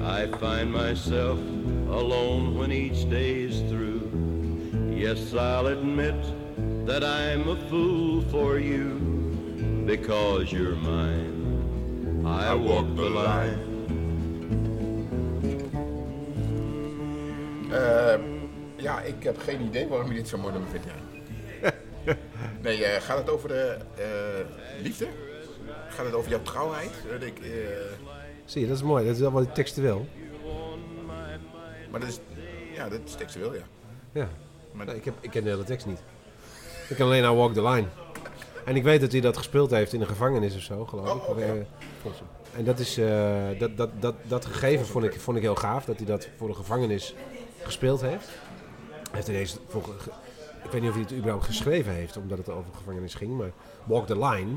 I 0.00 0.26
find 0.40 0.72
myself 0.72 1.38
alone 1.90 2.58
when 2.58 2.70
each 2.70 3.08
day's 3.08 3.62
through. 3.68 4.02
Yes, 4.90 5.32
I'll 5.32 5.66
admit 5.66 6.14
that 6.84 7.02
I'm 7.02 7.48
a 7.48 7.56
fool 7.68 8.22
for 8.30 8.60
you 8.60 9.00
because 9.86 10.52
you're 10.52 10.76
mine. 10.76 12.24
I 12.26 12.54
walk 12.54 12.94
the 12.94 13.08
line. 13.08 13.65
Eh, 17.70 18.20
ja, 18.76 19.00
ik 19.00 19.22
heb 19.22 19.38
geen 19.38 19.60
idee 19.60 19.88
waarom 19.88 20.08
je 20.08 20.14
dit 20.14 20.28
zo 20.28 20.38
mooi 20.38 20.52
nummer 20.52 20.70
vindt. 20.70 20.86
Nee, 22.62 22.84
eh, 22.84 23.02
gaat 23.02 23.18
het 23.18 23.30
over 23.30 23.48
de 23.48 23.76
eh, 23.96 24.82
liefde? 24.82 25.06
Gaat 25.88 26.04
het 26.04 26.14
over 26.14 26.30
jouw 26.30 26.42
trouwheid? 26.42 26.90
Ik, 27.20 27.38
eh, 27.38 27.48
Zie 28.44 28.60
je, 28.60 28.66
dat 28.66 28.76
is 28.76 28.82
mooi. 28.82 29.04
Dat 29.04 29.14
is 29.14 29.20
wel 29.20 29.30
wat 29.30 29.54
textueel. 29.54 30.06
maar 31.90 32.00
dat 32.00 32.08
is, 32.08 32.20
ja, 32.74 32.88
dat 32.88 33.00
is 33.04 33.14
textueel, 33.14 33.54
ja. 33.54 33.62
Ja. 34.12 34.28
Maar, 34.72 34.86
Nee, 34.86 34.96
ik, 34.96 35.04
heb, 35.04 35.14
ik 35.20 35.30
ken 35.30 35.44
de 35.44 35.50
hele 35.50 35.64
tekst 35.64 35.86
niet. 35.86 36.00
Ik 36.88 36.96
ken 36.96 37.04
alleen 37.04 37.24
I 37.24 37.34
Walk 37.34 37.54
the 37.54 37.62
Line. 37.62 37.86
En 38.64 38.76
ik 38.76 38.82
weet 38.82 39.00
dat 39.00 39.12
hij 39.12 39.20
dat 39.20 39.36
gespeeld 39.36 39.70
heeft 39.70 39.92
in 39.92 40.00
een 40.00 40.06
gevangenis 40.06 40.56
of 40.56 40.62
zo, 40.62 40.84
geloof 40.84 41.14
ik. 41.14 41.28
Oh, 41.28 41.36
En 42.56 42.64
dat, 42.64 42.78
is, 42.78 42.94
dat, 43.58 43.76
dat, 43.76 43.90
dat, 44.00 44.14
dat 44.22 44.46
gegeven 44.46 44.86
vond 44.86 45.04
ik, 45.04 45.20
vond 45.20 45.36
ik 45.36 45.42
heel 45.42 45.54
gaaf, 45.54 45.84
dat 45.84 45.96
hij 45.96 46.06
dat 46.06 46.28
voor 46.36 46.48
de 46.48 46.54
gevangenis 46.54 47.14
gespeeld 47.66 48.00
heeft. 48.00 48.28
heeft 49.12 49.26
hij 49.26 49.36
deze, 49.36 49.58
voor, 49.68 49.82
ge- 49.84 50.10
ik 50.64 50.70
weet 50.70 50.80
niet 50.80 50.90
of 50.90 50.96
hij 50.96 51.04
het 51.04 51.14
überhaupt 51.14 51.44
geschreven 51.44 51.92
heeft, 51.92 52.16
omdat 52.16 52.38
het 52.38 52.48
over 52.48 52.70
gevangenis 52.74 53.14
ging, 53.14 53.36
maar 53.38 53.50
Walk 53.84 54.06
the 54.06 54.18
Line 54.18 54.50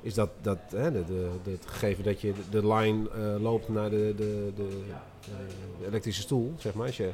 is 0.00 0.14
dat, 0.14 0.28
dat 0.40 0.58
hè, 0.70 0.92
de, 0.92 1.04
de, 1.04 1.30
de- 1.42 1.50
het 1.50 1.66
gegeven 1.66 2.04
dat 2.04 2.20
je 2.20 2.32
de, 2.32 2.60
de 2.60 2.66
line 2.74 3.10
eh, 3.10 3.42
loopt 3.42 3.68
naar 3.68 3.90
de, 3.90 4.14
de, 4.16 4.52
de, 4.56 4.68
de 5.80 5.86
elektrische 5.86 6.22
stoel, 6.22 6.54
zeg 6.58 6.74
maar. 6.74 6.86
Als 6.86 6.96
je, 6.96 7.10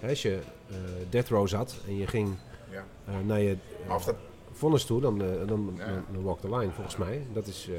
hè, 0.00 0.08
als 0.08 0.22
je 0.22 0.38
eh, 0.70 0.76
death 1.10 1.28
row 1.28 1.48
zat 1.48 1.74
en 1.86 1.96
je 1.96 2.06
ging 2.06 2.34
ja. 2.70 2.84
eh, 3.06 3.14
naar 3.26 3.40
je 3.40 3.56
Maar 3.86 3.96
of 3.96 4.04
dat, 4.04 4.16
vonnis 4.52 4.84
toe, 4.84 5.00
dan, 5.00 5.22
eh, 5.22 5.28
dan, 5.46 5.72
Ja. 5.76 5.86
dan, 5.86 6.04
dan 6.12 6.22
walk 6.22 6.40
the 6.40 6.56
line, 6.56 6.72
volgens 6.72 6.96
mij. 6.96 7.26
Dat 7.32 7.46
is... 7.46 7.68
eh, 7.68 7.74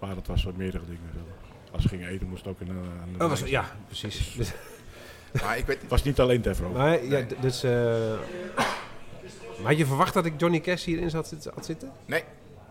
Maar 0.00 0.14
dat 0.14 0.26
was 0.26 0.44
wat 0.44 0.56
meerdere 0.56 0.84
dingen. 0.84 1.10
Als 1.72 1.82
ze 1.82 1.88
gingen 1.88 2.08
eten 2.08 2.26
moest 2.28 2.44
het 2.44 2.52
ook 2.54 2.60
in 2.60 2.66
de... 2.66 2.72
aan 2.72 3.08
de 3.18 3.24
oh, 3.24 3.30
was, 3.30 3.40
ja, 3.40 3.76
precies. 3.86 4.36
Maar 5.42 5.58
ik 5.58 5.66
weet 5.66 5.80
Het 5.80 5.90
was 5.90 6.02
niet 6.02 6.20
alleen 6.20 6.40
Tefro. 6.40 6.68
maar, 6.68 7.04
ja, 7.04 7.24
dus, 7.40 7.62
eh, 7.62 7.70
maar 9.60 9.68
had 9.70 9.78
je 9.78 9.86
verwacht 9.86 10.14
dat 10.14 10.24
ik 10.24 10.32
Johnny 10.36 10.60
Cash 10.60 10.84
hierin 10.84 11.10
zat, 11.10 11.34
had 11.54 11.64
zitten? 11.64 11.92
Nee, 12.06 12.24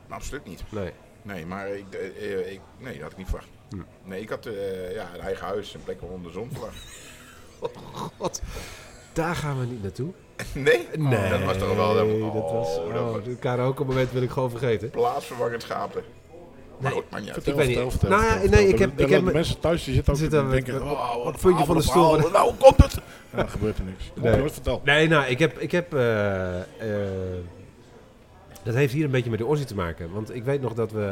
absoluut 0.10 0.46
niet. 0.46 0.64
Nee. 0.70 0.92
Nee, 1.22 1.46
maar 1.46 1.68
ik, 1.70 1.86
eh, 1.94 2.52
ik, 2.52 2.60
nee, 2.78 2.94
dat 2.94 3.02
had 3.02 3.12
ik 3.12 3.18
niet 3.18 3.28
verwacht. 3.28 3.48
Hm. 3.70 3.76
Nee, 4.04 4.22
ik 4.22 4.30
had 4.30 4.46
eh, 4.46 4.94
ja, 4.94 5.10
een 5.14 5.20
eigen 5.22 5.46
huis, 5.46 5.74
een 5.74 5.84
plek 5.84 5.98
onder 6.02 6.22
de 6.32 6.32
zon 6.32 6.50
verwacht. 6.52 6.78
God, 8.18 8.42
daar 9.14 9.36
gaan 9.36 9.60
we 9.60 9.66
niet 9.66 9.82
naartoe. 9.82 10.12
nee? 10.54 10.88
Oh, 11.00 11.30
dat 11.30 11.44
was 11.44 11.58
toch 11.58 11.76
wel... 11.76 11.94
Nee, 12.06 12.24
oh, 12.24 12.34
dat 12.34 12.52
was... 12.52 12.76
dat 12.76 12.86
Oh, 12.86 13.12
was 13.12 13.24
de 13.24 13.36
karaoke-moment 13.36 14.12
wil 14.12 14.22
ik 14.22 14.30
gewoon 14.30 14.50
vergeten. 14.50 14.90
plaatsvervangend 14.90 15.62
schapen. 15.62 16.04
Maar 16.80 16.92
Nee. 16.92 17.34
goed. 17.34 17.48
Ik 17.48 17.54
weet 17.56 17.68
niet. 17.68 18.02
Nou 18.10 18.24
ja, 18.24 18.50
nee, 18.50 18.68
ik 18.68 18.80
heb- 18.80 19.00
ik 19.00 19.10
heb 19.10 19.22
me- 19.24 19.32
mensen 19.32 19.60
thuis 19.60 19.84
die 19.84 19.94
zitten 19.94 20.14
ook 20.14 20.20
Zitten 20.20 20.40
te 20.40 20.46
we- 20.46 20.52
denken... 20.52 20.82
oh, 20.84 21.16
op 21.18 21.24
wat 21.24 21.34
het 21.34 21.42
puntje 21.42 21.60
een 21.60 21.66
van 21.66 21.76
de 21.78 21.82
stoel. 21.84 22.18
Nou 22.32 22.54
komt 22.60 22.78
het! 22.78 22.94
Ja, 23.34 23.38
er 23.38 23.48
gebeurt 23.50 23.78
er 23.78 23.84
niks. 23.84 24.12
Nee. 24.16 24.36
Nee. 24.36 24.50
Vertel. 24.50 24.82
Nee, 24.84 25.08
nou, 25.08 25.26
ik 25.26 25.40
heb... 25.40 25.58
Ik 25.60 25.72
heb 25.72 25.94
eh, 25.94 26.60
eh, 26.60 26.66
dat 28.64 28.74
heeft 28.74 28.94
hier 28.94 29.06
een 29.06 29.12
beetje 29.12 29.30
met 29.30 29.40
de 29.40 29.46
Aussie 29.46 29.68
te 29.68 29.76
maken. 29.76 30.12
Want 30.14 30.36
ik 30.36 30.44
weet 30.44 30.62
nog 30.62 30.74
dat 30.74 30.92
we... 30.92 31.06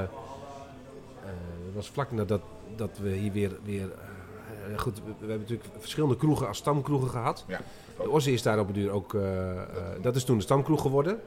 eh, 1.24 1.30
Het 1.66 1.76
was 1.76 1.90
vlak 1.90 2.12
nadat 2.12 2.42
dat 2.76 2.90
we 3.02 3.10
hier 3.10 3.32
weer... 3.32 3.52
weer 3.64 3.90
eh, 4.72 4.80
goed, 4.80 4.96
we, 4.96 5.02
we 5.06 5.14
hebben 5.20 5.40
natuurlijk 5.40 5.70
verschillende 5.80 6.16
kroegen 6.18 6.48
als 6.48 6.58
stamkroegen 6.58 7.10
gehad. 7.10 7.46
Ja. 7.48 7.60
De 7.98 8.10
Aussie 8.10 8.34
is 8.34 8.42
daar 8.42 8.60
op 8.60 8.66
het 8.68 8.76
duur 8.76 8.92
ook... 8.92 9.16
dat 10.02 10.16
is 10.16 10.24
toen 10.24 10.38
de 10.38 10.44
stamkroeg 10.44 10.82
geworden. 10.82 11.20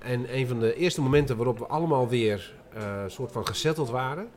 En 0.00 0.36
een 0.36 0.46
van 0.46 0.58
de 0.58 0.74
eerste 0.74 1.02
momenten 1.02 1.36
waarop 1.36 1.58
we 1.58 1.66
allemaal 1.66 2.08
weer 2.08 2.54
eh 2.74 3.04
soort 3.06 3.32
van 3.32 3.46
gesetteld 3.46 3.90
waren... 3.90 4.28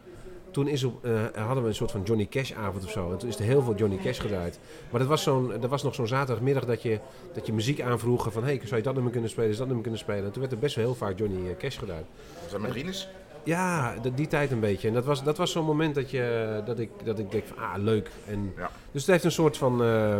Toen 0.53 0.67
is 0.67 0.83
op, 0.83 1.05
eh, 1.05 1.11
hadden 1.35 1.63
we 1.63 1.69
een 1.69 1.75
soort 1.75 1.91
van 1.91 2.03
Johnny 2.03 2.25
Cash 2.25 2.51
avond 2.51 2.83
of 2.83 2.91
zo. 2.91 3.11
En 3.11 3.17
toen 3.17 3.29
is 3.29 3.35
er 3.37 3.43
heel 3.43 3.61
veel 3.61 3.75
Johnny 3.75 3.97
Cash 3.97 4.21
gedraaid. 4.21 4.59
Maar 4.89 4.99
dat 4.99 5.09
was, 5.09 5.23
zo'n, 5.23 5.53
dat 5.59 5.69
was 5.69 5.83
nog 5.83 5.95
zo'n 5.95 6.07
zaterdagmiddag 6.07 6.65
dat 6.65 6.81
je, 6.81 6.99
dat 7.33 7.45
je 7.45 7.53
muziek 7.53 7.81
aanvroeg. 7.81 8.31
Van, 8.31 8.43
hey, 8.43 8.61
zou 8.63 8.75
je 8.75 8.81
dat 8.81 8.93
nummer 8.93 9.11
kunnen 9.11 9.29
spelen, 9.29 9.49
je 9.49 9.55
dat 9.55 9.65
nummer 9.65 9.81
kunnen 9.81 9.99
spelen? 9.99 10.23
En 10.25 10.31
toen 10.31 10.41
werd 10.41 10.53
er 10.53 10.59
best 10.59 10.75
wel 10.75 10.85
heel 10.85 10.95
vaak 10.95 11.17
Johnny 11.17 11.49
eh, 11.49 11.57
Cash 11.57 11.79
gedraaid. 11.79 12.05
Was 12.41 12.51
dat? 12.51 13.07
Ja, 13.43 13.95
die 14.15 14.27
tijd 14.27 14.51
een 14.51 14.59
beetje. 14.59 14.87
En 14.87 14.93
dat 14.93 15.05
was, 15.05 15.23
dat 15.23 15.37
was 15.37 15.51
zo'n 15.51 15.65
moment 15.65 15.95
dat, 15.95 16.11
je, 16.11 16.61
dat, 16.65 16.79
ik, 16.79 16.89
dat 17.03 17.19
ik 17.19 17.31
denk 17.31 17.43
van, 17.45 17.57
ah, 17.57 17.73
leuk. 17.77 18.09
En, 18.27 18.53
Ja. 18.57 18.71
Dus 18.91 19.01
het 19.01 19.11
heeft 19.11 19.23
een 19.23 19.31
soort 19.31 19.57
van, 19.57 19.83
eh, 19.83 20.15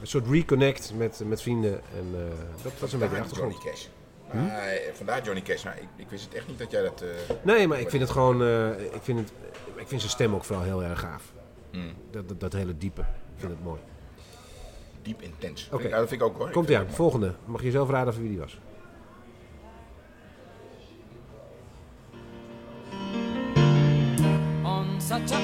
een 0.00 0.06
soort 0.06 0.26
reconnect 0.30 0.92
met, 0.96 1.22
met 1.26 1.42
vrienden. 1.42 1.72
En 1.72 2.14
dat 2.62 2.72
was 2.78 2.92
een 2.92 2.98
beetje 2.98 3.18
achtergrond. 3.20 3.52
Johnny 3.52 3.70
Cash. 3.70 3.86
Maar, 4.32 4.58
eh, 4.58 4.92
vandaar 4.94 5.22
Johnny 5.24 5.42
Cash. 5.42 5.64
Nou, 5.64 5.76
ik, 5.76 5.88
ik 5.96 6.08
wist 6.10 6.24
het 6.24 6.34
echt 6.34 6.48
niet 6.48 6.58
dat 6.58 6.70
jij 6.70 6.82
dat... 6.82 7.00
eh, 7.02 7.08
Nee, 7.42 7.68
maar 7.68 7.80
ik 7.80 7.90
vind 7.90 8.02
het 8.02 8.10
gewoon, 8.12 8.42
eh, 8.42 8.70
ik, 8.84 9.02
vind 9.02 9.18
het, 9.18 9.32
ik 9.74 9.88
vind 9.88 10.00
zijn 10.00 10.12
stem 10.12 10.34
ook 10.34 10.44
vooral 10.44 10.64
heel 10.64 10.82
erg 10.82 11.00
gaaf. 11.00 11.32
mm, 11.72 11.92
Dat, 12.10 12.28
dat, 12.28 12.40
dat 12.40 12.52
hele 12.52 12.76
diepe. 12.78 13.00
Ik 13.00 13.06
vind 13.36 13.52
het 13.52 13.64
mooi. 13.64 13.80
diep 15.02 15.22
intens. 15.22 15.68
Oké. 15.72 15.84
ik- 15.84 15.90
ja, 15.90 15.98
dat 15.98 16.08
vind 16.08 16.20
ik 16.20 16.26
ook 16.26 16.36
hoor. 16.36 16.46
Ik 16.46 16.52
Komt 16.52 16.74
ook 16.76 16.90
volgende. 16.90 17.34
Mag 17.44 17.62
je 17.62 17.70
zelf 17.70 17.90
raden 17.90 18.12
van 18.12 18.22
wie 18.22 18.30
die 18.30 18.40
was? 18.40 18.58
on 24.64 25.00
such 25.00 25.32
a 25.32 25.40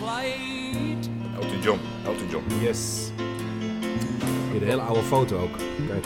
mooi. 0.00 0.32
Elton 1.36 1.60
John. 1.62 1.78
Elton 2.04 2.28
John. 2.30 2.44
Yes. 2.60 3.10
Hier 4.52 4.60
de 4.60 4.66
hele 4.66 4.80
oude 4.82 5.02
foto 5.02 5.38
ook. 5.38 5.56
Kijk. 5.88 6.04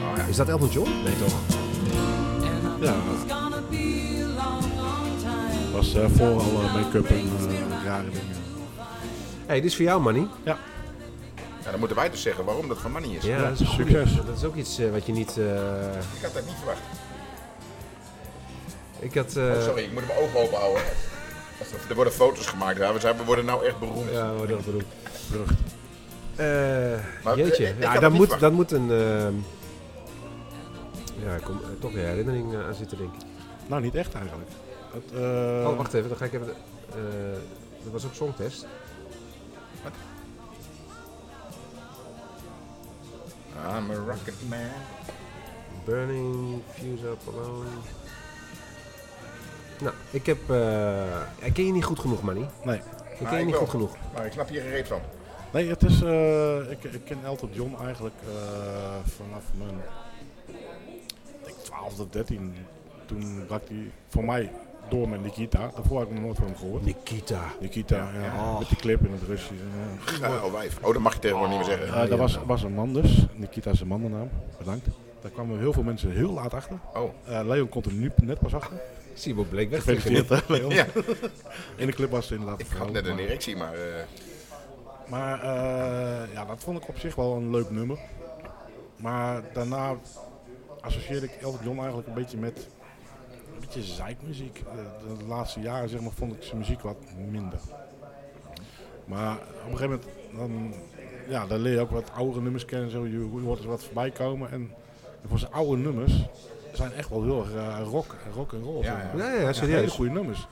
Oh, 0.00 0.16
ja. 0.16 0.24
Is 0.24 0.36
dat 0.36 0.48
Elton 0.48 0.68
John? 0.68 0.90
Nee 1.04 1.14
toch? 1.18 1.34
Ja. 2.80 2.94
was 5.72 5.94
eh, 5.94 6.04
voor 6.16 6.26
alle 6.40 6.62
make-up 6.82 7.06
en 7.10 7.16
eh, 7.48 7.84
rare 7.84 8.04
dingen. 8.10 8.36
hey, 9.46 9.56
dit 9.60 9.64
is 9.70 9.76
voor 9.76 9.84
jou, 9.84 10.00
Manny. 10.02 10.26
Ja, 10.44 10.58
dan 11.70 11.78
moeten 11.78 11.96
wij 11.96 12.10
dus 12.10 12.22
zeggen 12.22 12.44
waarom 12.44 12.68
dat 12.68 12.78
van 12.78 12.90
Money 12.92 13.08
is. 13.10 13.24
Ja, 13.24 13.48
dat 13.48 13.60
is, 13.60 13.70
succes. 13.74 14.14
Dat 14.26 14.36
is 14.36 14.44
ook 14.44 14.54
iets 14.54 14.78
eh, 14.78 14.90
wat 14.90 15.06
je 15.06 15.12
niet... 15.12 15.36
eh, 15.38 15.44
Ik 16.16 16.22
had 16.22 16.34
dat 16.34 16.44
niet 16.46 16.54
verwacht. 16.56 16.80
Ik 18.98 19.14
had... 19.14 19.36
eh, 19.36 19.44
Oh, 19.44 19.62
sorry, 19.62 19.82
ik 19.82 19.92
moet 19.92 20.06
mijn 20.06 20.18
ogen 20.18 20.40
open 20.40 20.58
houden. 20.58 20.82
Er 21.88 21.94
worden 21.94 22.12
foto's 22.12 22.46
gemaakt, 22.46 22.78
ja. 22.78 22.92
we, 22.92 23.00
zijn, 23.00 23.16
we 23.16 23.24
worden 23.24 23.44
nou 23.44 23.66
echt 23.66 23.78
beroemd. 23.78 24.10
Ja, 24.12 24.32
we 24.34 24.40
bedoeld. 24.40 24.64
Berucht. 25.30 25.52
Eh 26.38 27.36
jeetje. 27.36 27.64
eh, 27.66 27.70
ik 27.76 27.82
ja, 27.82 27.98
dan 28.00 28.12
niet 28.12 28.20
moet, 28.20 28.40
dan 28.40 28.52
moet 28.52 28.70
een... 28.72 28.88
ja, 31.24 31.34
ik 31.34 31.42
kom, 31.42 31.56
eh, 31.62 31.68
toch 31.80 31.92
een 31.92 31.98
herinnering 31.98 32.54
eh, 32.54 32.66
aan 32.66 32.74
zitten, 32.74 32.98
denk 32.98 33.14
ik. 33.14 33.20
Nou, 33.66 33.82
niet 33.82 33.94
echt 33.94 34.14
eigenlijk. 34.14 34.48
Het, 34.92 35.12
eh, 35.12 35.68
oh, 35.68 35.76
wacht 35.76 35.94
even. 35.94 36.08
Dan 36.08 36.18
ga 36.18 36.24
ik 36.24 36.32
even... 36.32 36.46
de- 36.46 36.54
eh 36.90 37.38
dat 37.82 37.92
was 37.92 38.04
ook 38.06 38.14
songtest. 38.14 38.66
I'm 43.76 43.90
a 43.90 43.94
rocket 43.94 44.34
man. 44.48 44.58
Burning, 45.84 46.62
Fuse 46.74 47.06
Up 47.06 47.18
Alone. 47.34 47.68
Nou, 49.80 49.94
ik 50.10 50.26
heb... 50.26 50.50
eh 50.50 51.20
ik 51.38 51.52
ken 51.52 51.66
je 51.66 51.72
niet 51.72 51.84
goed 51.84 51.98
genoeg, 51.98 52.22
Manny. 52.22 52.46
Nee. 52.64 52.76
Ik 52.76 52.82
ken 53.26 53.32
je 53.32 53.38
ik 53.38 53.44
niet 53.44 53.50
wel. 53.50 53.60
goed 53.60 53.70
genoeg. 53.70 53.96
Maar 54.14 54.26
ik 54.26 54.32
snap 54.32 54.48
hier 54.48 54.60
geen 54.60 54.70
reet 54.70 54.88
van. 54.88 55.00
Nee, 55.52 55.68
het 55.68 55.82
is. 55.82 56.02
eh, 56.02 56.70
ik, 56.70 56.84
ik 56.84 57.00
ken 57.04 57.18
Elton 57.24 57.50
John 57.52 57.74
eigenlijk 57.84 58.14
eh, 58.26 58.94
vanaf 59.04 59.42
mijn. 59.58 59.80
Denk 61.44 61.56
12 61.62 62.00
of 62.00 62.08
13. 62.10 62.54
Toen 63.06 63.44
brak 63.46 63.62
hij 63.68 63.90
voor 64.08 64.24
mij 64.24 64.50
door 64.88 65.08
met 65.08 65.22
Nikita. 65.22 65.70
Daarvoor 65.74 65.98
had 65.98 66.06
ik 66.06 66.12
nog 66.14 66.22
nooit 66.22 66.36
van 66.36 66.46
hem 66.46 66.56
gehoord. 66.56 66.84
Nikita. 66.84 67.40
Nikita, 67.60 67.96
ja, 68.22 68.58
met 68.58 68.68
die 68.68 68.76
clip 68.78 69.04
in 69.06 69.12
het 69.12 69.22
Russisch. 69.28 69.50
en, 69.50 69.98
ja. 70.20 70.44
Oh, 70.44 70.52
wijf. 70.52 70.78
Oh, 70.82 70.92
dat 70.92 71.02
mag 71.02 71.12
je 71.14 71.18
tegenwoordig 71.20 71.56
niet 71.58 71.66
meer 71.66 71.76
zeggen. 71.78 72.02
Eh, 72.02 72.08
dat 72.08 72.18
was, 72.18 72.38
was 72.46 72.62
een 72.62 72.72
man 72.74 72.92
dus. 72.92 73.26
Nikita 73.34 73.70
is 73.70 73.80
een 73.80 73.86
mandennaam. 73.86 74.28
Bedankt. 74.58 74.86
Daar 75.20 75.30
kwamen 75.30 75.58
heel 75.58 75.72
veel 75.72 75.82
mensen 75.82 76.10
heel 76.10 76.32
laat 76.32 76.54
achter. 76.54 76.78
Oh, 76.94 77.10
Eh, 77.24 77.40
Leon 77.46 77.68
komt 77.68 77.86
er 77.86 77.92
nu 77.92 78.10
net 78.22 78.38
pas 78.38 78.54
achter. 78.54 78.76
Simon 79.14 79.48
bleek 79.48 79.70
weg 79.70 79.82
te 79.82 79.94
Gefeliciteerd, 79.94 80.46
hè, 80.48 80.52
Leon. 80.54 80.70
ja. 80.74 80.86
In 81.76 81.86
de 81.86 81.92
clip 81.92 82.10
was 82.10 82.22
het 82.28 82.38
inderdaad 82.38 82.60
Ik 82.60 82.66
had 82.78 82.90
net 82.92 83.06
een 83.06 83.14
maar- 83.14 83.24
erectie, 83.24 83.56
maar... 83.56 83.74
eh, 85.08 85.18
Maar 85.18 85.42
eh, 85.42 86.32
ja, 86.32 86.44
dat 86.44 86.62
vond 86.62 86.82
ik 86.82 86.88
op 86.88 86.98
zich 86.98 87.14
wel 87.14 87.36
een 87.36 87.50
leuk 87.50 87.70
nummer. 87.70 87.98
Maar 88.96 89.42
daarna 89.52 89.94
associeerde 90.80 91.26
ik 91.26 91.32
Elton 91.32 91.64
John 91.64 91.78
eigenlijk 91.78 92.08
een 92.08 92.14
beetje 92.14 92.38
met 92.38 92.68
een 93.54 93.60
beetje 93.60 93.82
zeikmuziek. 93.82 94.64
De, 94.64 95.16
de 95.18 95.24
laatste 95.24 95.60
jaren 95.60 95.88
zeg 95.88 96.00
maar, 96.00 96.12
vond 96.12 96.32
ik 96.32 96.42
zijn 96.42 96.58
muziek 96.58 96.80
wat 96.80 96.96
minder. 97.30 97.58
Maar 99.04 99.36
op 99.36 99.70
een 99.70 99.78
gegeven 99.78 100.00
moment, 100.00 100.04
dan, 100.36 100.74
ja, 101.28 101.46
dan 101.46 101.60
leer 101.60 101.72
je 101.72 101.80
ook 101.80 101.90
wat 101.90 102.10
oudere 102.14 102.42
nummers 102.42 102.64
kennen. 102.64 102.90
Zo, 102.90 103.06
je, 103.06 103.40
hoort 103.42 103.62
er 103.62 103.68
wat 103.68 103.84
voorbij 103.84 104.10
komen. 104.10 104.50
En, 104.50 104.70
voor 105.26 105.38
zijn 105.38 105.52
oude 105.52 105.82
nummers 105.82 106.24
zijn 106.72 106.92
echt 106.92 107.08
wel 107.08 107.22
heel 107.22 107.40
erg 107.40 107.54
eh, 107.54 107.80
rock, 107.84 108.14
rock 108.34 108.52
en 108.52 108.62
roll. 108.62 108.84
Ja. 108.84 109.10
Ja, 109.16 109.32
ja, 109.32 109.52
hele 109.66 109.90
goede 109.90 110.10
nummers. 110.10 110.48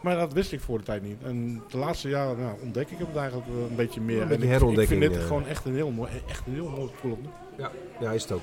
Maar 0.00 0.16
dat 0.16 0.32
wist 0.32 0.52
ik 0.52 0.60
voor 0.60 0.78
de 0.78 0.84
tijd 0.84 1.02
niet. 1.02 1.22
En 1.22 1.62
de 1.68 1.76
laatste 1.78 2.08
jaren 2.08 2.38
nou, 2.38 2.60
ontdek 2.62 2.90
ik 2.90 2.98
het 2.98 3.16
eigenlijk 3.16 3.48
een 3.48 3.76
beetje 3.76 4.00
meer. 4.00 4.16
Een 4.16 4.22
En 4.22 4.28
beetje 4.40 4.66
ik- 4.70 4.78
ik, 4.78 4.88
vind 4.88 5.00
dit 5.00 5.16
eh. 5.16 5.26
gewoon 5.26 5.46
echt 5.46 5.64
een 5.64 5.74
heel 5.74 5.90
mooi, 5.90 6.10
echt 6.28 6.46
een 6.46 6.52
heel 6.54 6.68
mooi 6.68 6.90
nummer. 7.02 7.30
Ja, 7.56 7.70
ja, 8.00 8.10
is 8.12 8.22
het 8.22 8.32
ook. 8.32 8.42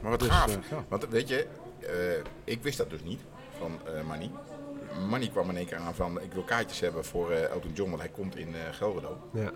maar 0.00 0.10
wat 0.10 0.18
Dus, 0.20 0.28
gaaf. 0.28 0.56
eh, 0.56 0.62
ja. 0.70 0.84
Want 0.88 1.08
weet 1.08 1.28
je, 1.28 1.46
eh, 1.80 2.22
ik 2.44 2.62
wist 2.62 2.78
dat 2.78 2.90
dus 2.90 3.02
niet 3.04 3.20
van 3.58 3.78
eh 3.86 4.02
Manny. 4.06 4.30
Manny 5.08 5.28
kwam 5.28 5.48
in 5.50 5.56
één 5.56 5.66
keer 5.66 5.76
aan 5.76 5.94
van, 5.94 6.20
ik 6.20 6.32
wil 6.32 6.42
kaartjes 6.42 6.80
hebben 6.80 7.04
voor 7.04 7.30
eh, 7.30 7.50
Elton 7.50 7.72
John, 7.72 7.90
want 7.90 8.02
hij 8.02 8.10
komt 8.10 8.36
in 8.36 8.54
eh 8.54 8.60
Gelderdo. 8.72 9.18
Ja. 9.32 9.50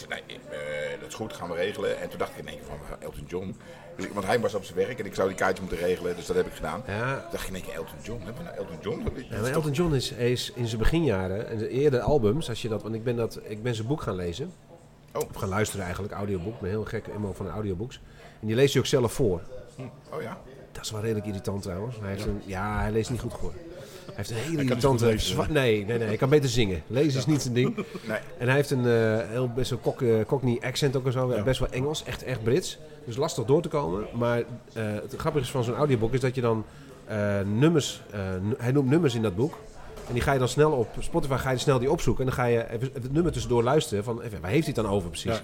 Ik 0.00 0.06
zei, 0.08 0.22
nee, 0.26 0.36
ik, 0.36 0.52
eh, 0.52 1.00
dat 1.00 1.08
is 1.08 1.14
goed, 1.14 1.32
gaan 1.32 1.48
we 1.48 1.54
regelen. 1.54 2.00
En 2.00 2.08
toen 2.08 2.18
dacht 2.18 2.30
ik 2.30 2.38
in 2.38 2.48
één 2.48 2.56
keer 2.56 2.66
van, 2.66 2.78
eh, 2.98 3.04
Elton 3.04 3.24
John. 3.26 3.56
Dus, 3.96 4.08
want 4.12 4.26
hij 4.26 4.40
was 4.40 4.54
op 4.54 4.64
zijn 4.64 4.76
werk 4.76 4.98
en 4.98 5.06
ik 5.06 5.14
zou 5.14 5.28
die 5.28 5.36
kaartjes 5.36 5.60
moeten 5.60 5.86
regelen, 5.86 6.16
dus 6.16 6.26
dat 6.26 6.36
heb 6.36 6.46
ik 6.46 6.52
gedaan. 6.52 6.82
Ja, 6.86 7.20
Toen 7.20 7.30
dacht 7.30 7.42
ik 7.42 7.48
in 7.48 7.54
één 7.54 7.64
keer, 7.64 7.74
Elton 7.74 7.98
John, 8.02 8.22
hebben 8.24 8.42
we 8.44 8.50
nou 8.50 8.56
Elton 8.56 8.78
John? 8.80 9.04
Dat 9.04 9.12
Ja, 9.28 9.40
maar 9.40 9.50
Elton 9.50 9.72
John 9.72 9.94
is, 9.94 10.12
is 10.12 10.52
in 10.54 10.66
zijn 10.66 10.80
beginjaren, 10.80 11.48
en 11.48 11.58
de 11.58 11.68
eerdere 11.68 12.02
albums, 12.02 12.48
als 12.48 12.62
je 12.62 12.68
dat, 12.68 12.82
want 12.82 12.94
ik 12.94 13.04
ben, 13.04 13.16
dat, 13.16 13.40
ik 13.42 13.62
ben 13.62 13.74
zijn 13.74 13.86
boek 13.86 14.02
gaan 14.02 14.14
lezen. 14.14 14.52
Oh. 15.12 15.22
Of 15.30 15.36
gaan 15.36 15.48
luisteren 15.48 15.84
eigenlijk, 15.84 16.14
audioboek. 16.14 16.54
Ik 16.54 16.60
ben 16.60 16.70
heel 16.70 16.84
gek 16.84 17.06
emo 17.06 17.32
van 17.32 17.48
audiobooks. 17.48 18.00
En 18.40 18.46
die 18.46 18.56
leest 18.56 18.72
hij 18.72 18.82
ook 18.82 18.88
zelf 18.88 19.12
voor. 19.12 19.40
Oh 20.12 20.22
ja? 20.22 20.38
Dat 20.72 20.84
is 20.84 20.90
wel 20.90 21.00
redelijk 21.00 21.26
irritant 21.26 21.62
trouwens. 21.62 21.96
Hij 22.00 22.10
heeft 22.10 22.24
een, 22.24 22.42
ja, 22.44 22.80
hij 22.80 22.92
leest 22.92 23.10
niet 23.10 23.20
goed 23.20 23.34
voor. 23.34 23.52
Hij 24.18 24.26
heeft 24.26 24.30
een 24.44 24.50
hele 24.50 24.62
irritante... 24.62 25.04
goed 25.04 25.12
lezen, 25.12 25.30
zwa- 25.34 25.46
nee, 25.48 25.84
nee, 25.84 25.98
nee. 25.98 26.06
Hij 26.06 26.16
kan 26.16 26.28
beter 26.28 26.48
zingen. 26.48 26.82
Lezen 26.86 27.18
is 27.18 27.26
niet 27.26 27.42
zijn 27.42 27.54
ding. 27.54 27.74
Nee. 28.08 28.18
En 28.38 28.46
hij 28.46 28.56
heeft 28.56 28.70
een 28.70 28.86
eh, 28.86 29.28
heel 29.28 29.48
best 29.54 29.70
wel 29.70 29.94
eh, 29.98 30.24
Cockney 30.26 30.58
accent 30.62 30.96
ook 30.96 31.06
en 31.06 31.12
zo. 31.12 31.34
Ja. 31.34 31.42
Best 31.42 31.60
wel 31.60 31.68
Engels. 31.70 32.04
Echt, 32.04 32.22
echt 32.24 32.42
Brits. 32.42 32.78
Dus 33.04 33.16
lastig 33.16 33.44
door 33.44 33.62
te 33.62 33.68
komen. 33.68 34.06
Maar 34.14 34.38
eh, 34.38 34.44
het 34.84 35.14
grappige 35.16 35.44
is 35.44 35.50
van 35.50 35.64
zo'n 35.64 35.74
audioboek 35.74 36.12
is 36.14 36.20
dat 36.20 36.34
je 36.34 36.40
dan 36.40 36.64
nummers... 37.44 38.02
nu- 38.42 38.54
hij 38.58 38.72
noemt 38.72 38.88
nummers 38.90 39.14
in 39.14 39.22
dat 39.22 39.36
boek. 39.36 39.58
En 40.08 40.12
die 40.14 40.22
ga 40.22 40.32
je 40.32 40.38
dan 40.38 40.48
snel 40.48 40.72
op 40.72 40.88
Spotify 40.98 41.36
ga 41.36 41.50
je 41.50 41.58
snel 41.58 41.78
die 41.78 41.90
opzoeken. 41.90 42.24
En 42.24 42.30
dan 42.30 42.38
ga 42.44 42.50
je 42.50 42.70
even 42.70 42.90
het 42.92 43.12
nummer 43.12 43.32
tussendoor 43.32 43.62
luisteren. 43.62 44.04
Van, 44.04 44.22
even, 44.22 44.40
waar 44.40 44.50
heeft 44.50 44.66
hij 44.66 44.74
het 44.76 44.84
dan 44.84 44.94
over 44.94 45.08
precies? 45.08 45.32
Ja, 45.32 45.40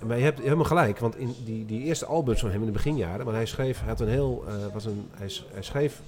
ja. 0.00 0.06
Maar 0.06 0.16
je 0.18 0.24
hebt 0.24 0.40
helemaal 0.40 0.64
gelijk, 0.64 0.98
want 0.98 1.16
in 1.16 1.34
die, 1.44 1.66
die 1.66 1.82
eerste 1.82 2.06
albums 2.06 2.40
van 2.40 2.50
hem 2.50 2.60
in 2.60 2.66
de 2.66 2.72
beginjaren, 2.72 3.24
want 3.24 3.36
hij 3.36 3.46
schreef, 3.46 3.78
hij 3.78 3.88
had 3.88 4.00
een 4.00 4.08
heel, 4.08 4.44
was 4.72 4.84
een, 4.84 5.08
hij, 5.16 5.30
hij 5.52 5.62
schreef 5.62 6.00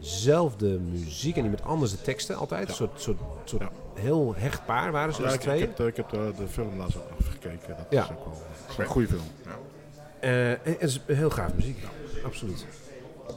zelf 0.00 0.56
de 0.56 0.78
muziek 0.90 1.36
en 1.36 1.42
die 1.42 1.50
met 1.50 1.62
anders 1.62 1.90
de 1.90 2.00
teksten 2.02 2.36
altijd. 2.36 2.68
Een 2.68 2.74
soort, 2.74 3.00
soort, 3.00 3.18
soort 3.44 3.62
Ja. 3.62 3.70
heel 4.00 4.34
hecht 4.36 4.64
paar 4.66 4.92
waren 4.92 5.14
ze, 5.14 5.20
Ja, 5.20 5.26
dus 5.26 5.34
ik 5.36 5.40
twee. 5.40 5.60
heb, 5.60 5.76
de, 5.76 5.86
ik 5.86 5.96
heb 5.96 6.10
de, 6.10 6.32
de 6.38 6.48
film 6.48 6.78
laatst 6.78 6.96
ook 6.96 7.02
nog 7.18 7.28
gekeken. 7.30 7.68
Dat 7.76 7.86
Ja. 7.90 8.02
is 8.02 8.10
ook 8.10 8.24
wel 8.24 8.42
is 8.70 8.76
een 8.78 8.86
goede 8.86 9.08
film. 9.08 9.22
Eh, 10.20 10.50
en 10.50 10.58
het 10.64 10.82
is 10.82 11.00
heel 11.06 11.30
gaaf 11.30 11.54
muziek, 11.54 11.78
absoluut. 12.24 12.66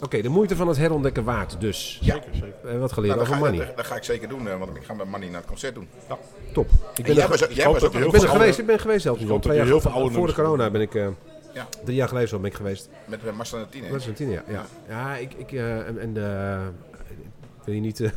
Oké, 0.01 0.21
de 0.21 0.29
moeite 0.29 0.55
van 0.55 0.67
het 0.67 0.77
herontdekken 0.77 1.23
waard 1.23 1.55
dus. 1.61 1.99
Ja. 2.01 2.13
Zeker, 2.13 2.29
zeker. 2.33 2.69
Eh, 2.73 2.79
wat 2.79 2.91
geleerd 2.91 3.15
Nou, 3.15 3.27
over 3.27 3.33
ga, 3.41 3.49
money. 3.49 3.65
dat, 3.65 3.77
dat 3.77 3.85
ga 3.85 3.95
ik 3.95 4.03
zeker 4.03 4.27
doen, 4.29 4.47
eh, 4.49 4.57
want 4.59 4.75
ik 4.75 4.83
ga 4.83 4.93
met 4.93 5.09
Manny 5.09 5.27
naar 5.27 5.35
het 5.39 5.45
concert 5.45 5.75
doen. 5.75 5.87
Top. 6.53 6.69
Ik 6.69 6.97
En 6.97 7.03
ben, 7.03 7.13
jij 7.13 7.23
er, 7.23 7.29
was, 7.29 7.39
was 7.39 7.49
nog 7.81 7.83
ik 8.05 8.11
ben 8.11 8.21
er 8.21 8.29
geweest, 8.29 8.59
ik 8.59 8.65
ben 8.65 8.79
geweest 8.79 9.07
Twee 9.41 9.57
jaar 9.57 9.79
voor 9.81 10.27
de 10.27 10.33
corona 10.33 10.69
ben 10.69 10.81
ik, 10.81 10.95
eh, 10.95 11.07
Ja. 11.57 11.67
drie 11.83 11.95
jaar 11.95 12.07
geleden 12.07 12.29
zo 12.29 12.39
ben 12.39 12.49
ik 12.49 12.55
geweest. 12.55 12.89
met 13.05 13.23
uh, 13.25 13.31
Marcel 13.31 13.59
en 13.59 13.69
Tine. 13.69 13.89
Dat 13.89 13.99
is 13.99 14.05
een 14.05 14.13
tien 14.13 14.29
jaar, 14.29 14.43
ja. 14.51 14.65
Ja, 14.87 15.15
ik, 15.15 15.33
ik 15.33 15.51
eh, 15.51 15.87
en, 15.87 15.99
en 15.99 16.17
eh, 16.17 16.65
ik 17.57 17.63
wil 17.65 17.73
je 17.73 17.79
niet... 17.81 17.99
eh, 17.99 18.09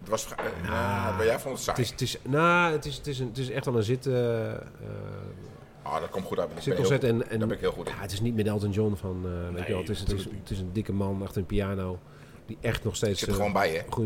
Het 0.00 0.08
was, 0.08 0.26
eh, 0.30 0.68
nou, 0.68 1.16
maar 1.16 1.24
jij 1.24 1.38
vond 1.38 1.58
het 1.58 1.66
Het 1.66 1.76
saai. 1.76 1.80
is, 1.82 1.90
het 1.90 2.00
is, 2.00 2.18
nou, 2.22 2.72
het 2.72 2.84
is, 2.84 2.96
het 2.96 3.06
is, 3.06 3.18
een, 3.18 3.26
het 3.28 3.38
is 3.38 3.50
echt 3.50 3.64
wel 3.64 3.76
een 3.76 3.82
zit, 3.82 4.06
eh, 4.06 4.52
eh, 4.52 4.58
Ah, 5.82 6.00
dat 6.00 6.10
komt 6.10 6.24
goed 6.24 6.38
uit. 6.38 6.50
Ik 6.56 6.62
zitconcert. 6.62 7.04
En, 7.04 7.30
en, 7.30 7.38
ben 7.38 7.50
ik 7.50 7.60
heel 7.60 7.72
goed 7.72 7.88
in. 7.88 7.94
ja, 7.94 8.00
het 8.00 8.12
is 8.12 8.20
niet 8.20 8.34
met 8.34 8.46
Elton 8.46 8.70
John 8.70 8.94
van, 8.94 9.24
eh, 9.24 9.54
weet 9.54 9.66
je 9.66 9.72
wel. 9.72 9.80
Het 9.80 9.88
is, 9.90 10.00
het, 10.00 10.12
is, 10.12 10.24
het 10.24 10.50
is 10.50 10.58
een 10.58 10.72
dikke 10.72 10.92
man 10.92 11.22
achter 11.22 11.40
een 11.40 11.46
piano 11.46 11.98
die 12.46 12.58
echt 12.60 12.84
nog 12.84 12.92
Ik 12.92 12.98
steeds... 12.98 13.18
zit 13.18 13.28
er 13.28 13.34
eh, 13.34 13.40
gewoon 13.40 13.52
bij, 13.52 13.70
hè? 13.70 13.82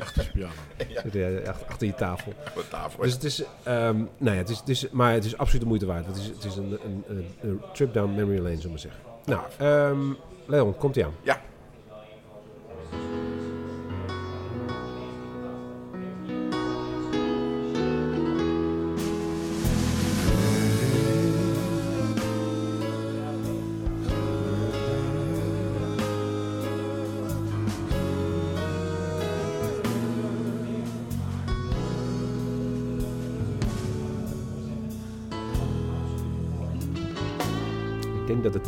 goeie- 0.00 0.30
Piano. 0.32 0.52
zit, 1.02 1.14
eh, 1.16 1.48
achter, 1.48 1.66
achter 1.66 1.86
je 1.86 1.94
tafel. 1.94 2.32
De 2.54 2.68
tafel. 2.68 3.02
Dus 3.02 3.12
het 3.12 3.24
is, 3.24 3.42
ehm, 3.62 3.96
nou 3.96 4.36
ja, 4.36 4.42
het 4.42 4.48
is, 4.48 4.58
het 4.58 4.68
is, 4.68 4.90
maar 4.90 5.12
het 5.12 5.24
is 5.24 5.36
absoluut 5.36 5.60
de 5.62 5.66
moeite 5.68 5.86
waard. 5.86 6.06
Het 6.06 6.16
is, 6.16 6.26
het 6.26 6.44
is 6.44 6.56
een, 6.56 6.78
een, 6.84 7.04
een, 7.08 7.26
een 7.40 7.60
trip 7.72 7.94
down 7.94 8.14
memory 8.14 8.38
lane, 8.38 8.56
zullen 8.60 8.62
we 8.62 8.68
maar 8.68 8.78
zeggen. 8.78 9.00
Nou, 9.24 9.42
ehm, 9.58 10.12
Leon, 10.46 10.76
komt 10.76 10.96
ie 10.96 11.04
aan. 11.04 11.14
Ja. 11.22 11.40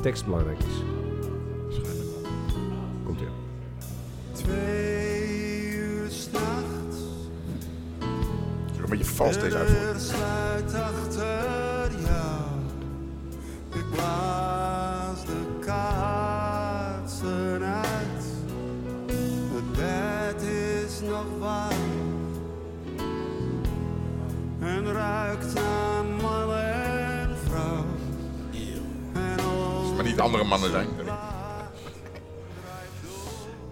Ik 0.05 0.11
denk 0.11 0.23
dat 0.23 0.27
de 0.29 0.41
tekst 0.45 0.57
belangrijk 0.57 0.59
is. 0.59 1.04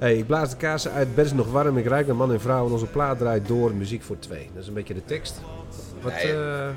Hey, 0.02 0.16
ik 0.16 0.26
blaas 0.26 0.50
de 0.50 0.56
kaarsen 0.56 0.92
uit, 0.92 1.14
bed 1.14 1.24
is 1.24 1.32
nog 1.32 1.50
warm, 1.50 1.78
ik 1.78 1.86
ruik 1.86 2.06
naar 2.06 2.16
man 2.16 2.32
en 2.32 2.40
vrouw 2.40 2.66
en 2.66 2.72
onze 2.72 2.86
plaat 2.86 3.18
draait 3.18 3.48
door, 3.48 3.74
muziek 3.74 4.02
voor 4.02 4.18
twee. 4.18 4.50
Dat 4.54 4.62
is 4.62 4.68
een 4.68 4.74
beetje 4.74 4.94
de 4.94 5.04
tekst. 5.04 5.40
Wat, 6.00 6.12
Nee. 6.12 6.22
eh, 6.32 6.68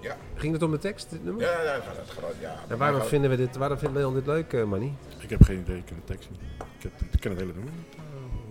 Ja, 0.00 0.16
Ging 0.34 0.52
het 0.52 0.62
om 0.62 0.70
de 0.70 0.78
tekst, 0.78 1.10
dit 1.10 1.24
nummer? 1.24 1.42
ja, 1.42 1.62
ja, 1.62 1.74
dat 1.74 1.84
gaat, 2.10 2.34
ja. 2.40 2.54
En 2.68 2.78
waarom 2.78 3.00
vinden 3.02 3.30
we 3.30 3.36
dit, 3.36 3.56
waarom 3.56 3.78
vindt 3.78 3.94
Leon 3.94 4.14
dit 4.14 4.26
leuk, 4.26 4.52
eh, 4.52 4.64
Manny? 4.64 4.92
Ik 5.18 5.30
heb 5.30 5.42
geen 5.42 5.58
idee, 5.58 5.76
ik 5.76 5.84
ken 5.84 5.96
de 5.96 6.12
tekst 6.12 6.30
niet. 6.30 6.40
Ik, 6.78 6.82
heb, 6.82 6.92
ik 7.12 7.20
ken 7.20 7.30
het 7.30 7.40
hele 7.40 7.52
nummer 7.52 7.72
niet. 7.72 7.96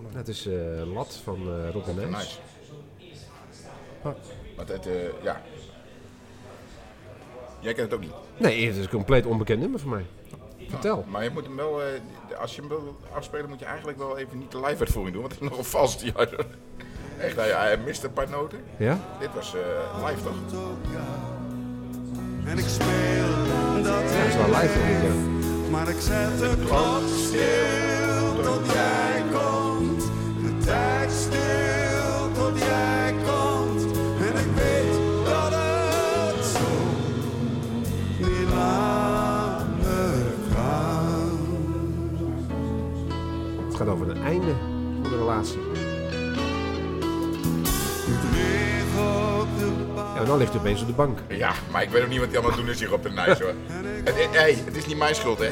maar- 0.03 0.11
Het 0.17 0.27
is 0.27 0.45
eh, 0.47 0.53
Lat 0.93 1.19
van 1.23 1.36
eh 1.47 1.69
Rob 1.73 1.88
en 1.88 1.95
Nijs. 1.95 2.09
Nice. 2.09 2.38
Ah. 4.01 4.11
Want 4.55 4.69
het, 4.69 4.86
eh, 4.88 4.93
ja. 5.23 5.41
Jij 7.59 7.73
kent 7.73 7.91
het 7.91 7.93
ook 7.93 8.05
niet. 8.05 8.13
Nee, 8.38 8.67
het 8.67 8.75
is 8.75 8.84
een 8.84 8.89
compleet 8.89 9.25
onbekend 9.25 9.59
nummer 9.59 9.79
voor 9.79 9.89
mij. 9.89 10.05
Vertel. 10.70 11.05
Maar 11.07 11.24
je 11.24 11.30
moet 11.30 11.45
hem 11.45 11.55
wel, 11.55 11.82
eh, 11.82 11.88
als 12.39 12.55
je 12.55 12.59
hem 12.62 12.70
wil 12.70 12.97
afspelen, 13.14 13.49
moet 13.49 13.59
je 13.59 13.66
eigenlijk 13.66 13.97
wel 13.97 14.18
even 14.18 14.38
niet 14.38 14.51
de 14.51 14.59
live 14.59 14.80
uitvoering 14.80 15.14
doen, 15.14 15.22
want 15.22 15.34
het 15.34 15.41
is 15.43 15.49
nogal 15.49 15.64
vals. 15.64 15.97
Ja, 16.01 16.28
echt, 17.20 17.36
hij, 17.36 17.49
hij 17.49 17.78
mist 17.78 18.03
een 18.03 18.14
paar 18.14 18.30
noten. 18.30 18.59
Ja? 18.78 18.99
Dit 19.20 19.30
was 19.34 19.55
eh, 19.55 20.05
live 20.05 20.24
toch? 20.24 20.34
En 22.45 22.57
ik 22.57 22.68
speel 22.68 23.84
dat 23.84 24.12
Ja, 24.12 24.18
dat 24.18 24.28
is 24.28 24.36
wel 24.36 24.45
live 24.62 24.80
ja. 24.80 25.14
Maar 25.70 25.88
ik 25.89 25.99
zet 25.99 26.39
de 26.39 26.64
klok 26.66 27.01
stil 27.18 28.43
tot 28.43 28.72
jij 28.74 29.24
komt. 29.32 30.01
De 30.43 30.57
tijd 30.66 31.00
en 50.22 50.28
dan 50.28 50.38
ligt 50.38 50.51
hij 50.51 50.59
opeens 50.59 50.82
op 50.82 50.88
de 50.88 50.93
bank. 50.93 51.19
Ja, 51.28 51.51
maar 51.72 51.84
ik 51.84 51.89
weet 51.89 52.03
ook 52.03 52.09
niet 52.09 52.19
wat 52.19 52.28
hij 52.30 52.38
allemaal 52.39 52.57
doen 52.57 52.69
is 52.69 52.80
hier 52.80 52.93
op 52.93 53.03
de 53.03 53.09
nice 53.09 53.43
hoor. 53.43 53.53
Het, 54.03 54.15
het- 54.15 54.36
hey, 54.38 54.57
het 54.65 54.76
is 54.76 54.86
niet 54.86 54.97
mijn 54.97 55.15
schuld 55.15 55.39
hè. 55.39 55.49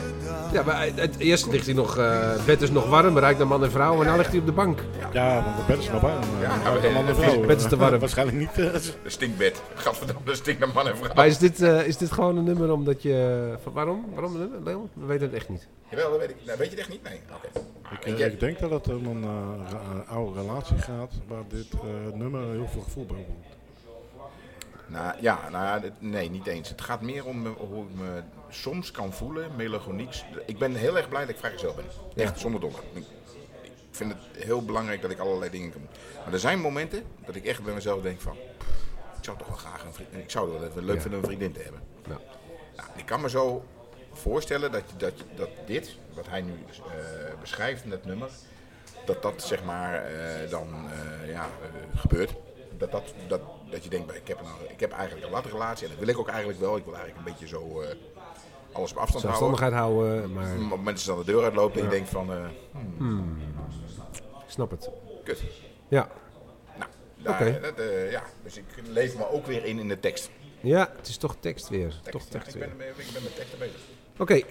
Ja, 0.54 0.64
maar 0.64 0.82
het, 0.86 1.00
het- 1.00 1.18
eerst 1.18 1.48
ligt 1.52 1.66
hij 1.66 1.76
nog, 1.76 1.98
eh, 1.98 2.32
het 2.32 2.46
bed 2.46 2.62
is 2.62 2.72
nog 2.72 2.90
warm, 2.90 3.14
bereikt 3.14 3.38
naar 3.38 3.48
man 3.48 3.64
en 3.64 3.72
vrouw, 3.72 4.00
en 4.02 4.08
dan 4.08 4.18
ligt 4.18 4.30
hij 4.32 4.40
op 4.40 4.46
de 4.46 4.52
bank. 4.52 4.80
Ja, 5.14 5.44
want 5.44 5.58
de 5.58 5.64
bed 5.68 5.78
is 5.80 5.90
nog 5.92 6.02
warm. 6.02 6.22
eh, 6.22 6.42
Ja, 6.42 6.48
maar 6.72 6.82
de 6.82 6.90
man 6.90 7.04
en 7.06 7.10
eh, 7.10 7.16
vrouw. 7.20 7.32
het 7.38 7.48
bed 7.48 7.60
is 7.62 7.68
te 7.68 7.78
warm. 7.78 8.00
Waarschijnlijk 8.06 8.38
niet. 8.38 8.50
eh, 8.50 8.74
De 8.74 8.82
stinkbed. 9.06 9.62
Gadverdamme, 9.76 10.22
de 10.26 10.36
stinkt 10.36 10.60
naar 10.60 10.70
man 10.74 10.88
en 10.88 10.98
vrouw. 10.98 11.14
Maar 11.16 11.28
is 11.28 11.38
dit, 11.38 11.62
eh, 11.62 11.88
is 11.88 11.98
dit 11.98 12.12
gewoon 12.12 12.38
een 12.38 12.44
nummer 12.44 12.72
omdat 12.72 13.02
je... 13.02 13.48
waarom? 13.74 14.06
Waarom 14.14 14.34
een 14.34 14.40
nummer, 14.40 14.60
Leon? 14.64 14.90
We 14.94 15.06
weten 15.06 15.26
het 15.28 15.36
echt 15.36 15.50
niet. 15.50 15.68
Jawel, 15.90 16.10
dat 16.12 16.20
weet 16.20 16.30
ik. 16.30 16.36
Nou, 16.46 16.58
weet 16.58 16.66
je 16.70 16.72
het 16.72 16.80
echt 16.80 16.90
niet? 16.90 17.04
Nee. 17.04 17.20
Oké. 17.96 18.10
Ik, 18.10 18.20
eh, 18.20 18.40
denk 18.40 18.60
dat 18.60 18.72
het 18.72 18.88
om 18.88 19.06
een 19.06 19.24
eh, 19.24 20.14
oude 20.16 20.40
relatie 20.42 20.78
gaat 20.78 21.12
waar 21.28 21.44
dit 21.50 21.68
eh, 21.74 22.14
nummer 22.18 22.42
heel 22.52 22.68
veel 22.72 22.82
gevoel 22.82 23.06
bij 23.06 23.18
oproept. 23.18 23.49
Nou 24.90 25.16
ja, 25.22 25.50
nou, 25.50 25.84
ja, 25.84 25.92
nee, 26.00 26.30
niet 26.30 26.48
eens. 26.48 26.70
Het 26.70 26.82
gaat 26.82 27.02
meer 27.02 27.26
om 27.26 27.46
eh, 27.46 27.52
hoe 27.58 27.84
ik 27.84 27.94
me 27.96 28.22
soms 28.50 28.92
kan 28.92 29.14
voelen, 29.14 29.56
melancholiek. 29.56 30.24
Ik 30.46 30.58
ben 30.58 30.76
heel 30.76 30.98
erg 30.98 31.10
blij 31.10 31.22
dat 31.22 31.30
ik 31.30 31.38
vrijgezel 31.38 31.74
ben. 31.74 31.86
Echt, 32.26 32.40
zonder 32.40 32.62
dolle. 32.62 32.78
Ik 33.62 34.06
vind 34.06 34.14
het 34.14 34.44
heel 34.44 34.66
belangrijk 34.66 35.02
dat 35.02 35.12
ik 35.12 35.20
allerlei 35.20 35.52
dingen 35.52 35.72
kan 35.72 35.82
doen. 35.82 35.90
Maar 36.24 36.34
er 36.34 36.40
zijn 36.40 36.60
momenten 36.60 37.04
dat 37.26 37.36
ik 37.36 37.46
echt 37.46 37.64
bij 37.64 37.74
mezelf 37.74 38.02
denk 38.02 38.22
van... 38.22 38.36
Ik 39.18 39.26
zou 39.26 39.38
toch 39.38 39.48
wel 39.48 39.58
graag 39.58 39.84
een 39.84 39.94
vriendin... 39.94 40.20
Ik 40.20 40.30
zou 40.30 40.52
het 40.52 40.60
wel 40.60 40.70
even 40.70 40.86
leuk 40.86 40.96
Ja. 40.96 41.02
vinden 41.02 41.20
om 41.20 41.26
een 41.26 41.32
vriendin 41.32 41.54
te 41.54 41.64
hebben. 41.64 41.82
Ja. 42.08 42.20
Nou, 42.76 42.90
ik 42.96 43.06
kan 43.06 43.22
me 43.22 43.30
zo 43.30 43.64
voorstellen 44.14 44.72
dat, 44.72 44.84
dat, 44.98 45.14
dat 45.36 45.50
dit, 45.66 45.98
wat 46.14 46.28
hij 46.28 46.42
nu 46.42 46.54
eh, 46.68 47.40
beschrijft 47.40 47.84
in 47.84 47.92
het 47.92 48.06
nummer, 48.06 48.30
dat 49.06 49.22
dat 49.22 49.44
zeg 49.44 49.64
maar 49.64 50.06
eh, 50.06 50.50
dan 50.50 50.68
ja, 51.28 51.50
gebeurt. 51.96 52.34
Dat, 52.80 52.92
dat, 52.92 53.14
dat, 53.28 53.42
dat 53.72 53.84
je 53.84 53.90
denkt, 53.90 54.16
ik 54.16 54.28
heb, 54.28 54.40
een, 54.40 54.72
ik 54.72 54.80
heb 54.80 54.92
eigenlijk 54.92 55.26
een 55.26 55.32
latte 55.32 55.50
relatie 55.50 55.84
en 55.86 55.90
dat 55.92 56.00
wil 56.00 56.08
ik 56.14 56.20
ook 56.20 56.28
eigenlijk 56.28 56.60
wel. 56.60 56.78
Ik 56.78 56.84
wil 56.86 56.94
eigenlijk 56.96 57.28
een 57.28 57.32
beetje 57.34 57.48
zo 57.48 57.82
eh, 57.82 57.88
alles 58.72 58.92
op 58.92 58.98
afstand 58.98 59.00
houden. 59.00 59.20
Zelfstandigheid 59.22 59.74
houden, 59.74 60.34
maar 60.34 60.44
Op 60.54 60.60
het 60.60 60.70
moment 60.70 60.86
dat 60.98 61.02
je 61.02 61.08
dan 61.08 61.20
de 61.20 61.26
deur 61.26 61.44
uitloopt 61.44 61.78
en 61.78 61.84
je 61.84 61.90
denkt 61.90 62.10
van, 62.10 62.32
eh, 62.34 62.46
ik 64.46 64.50
snap 64.56 64.72
het. 64.72 64.90
kut. 65.24 65.44
Ja. 65.88 66.10
Nou, 67.24 67.44
daar, 67.44 67.62
dat, 67.62 67.78
eh, 67.80 68.12
ja, 68.12 68.24
dus 68.44 68.58
ik 68.58 68.66
leef 68.88 69.18
me 69.18 69.30
ook 69.32 69.46
weer 69.46 69.66
in 69.66 69.80
in 69.80 69.88
de 69.88 70.00
tekst. 70.00 70.30
Ja, 70.62 70.94
het 70.98 71.08
is 71.08 71.18
toch 71.18 71.36
tekst 71.40 71.70
weer. 71.70 72.00
Tekst, 72.04 72.12
toch 72.12 72.24
ja, 72.24 72.30
tekst 72.30 72.56
ik, 72.56 72.62
weer. 72.62 72.76
ben, 72.78 72.88
ik 72.88 73.10
ben 73.14 73.24
met 73.24 73.36
teksten 73.36 73.60
bezig. 73.60 73.80
Oké. 74.18 74.42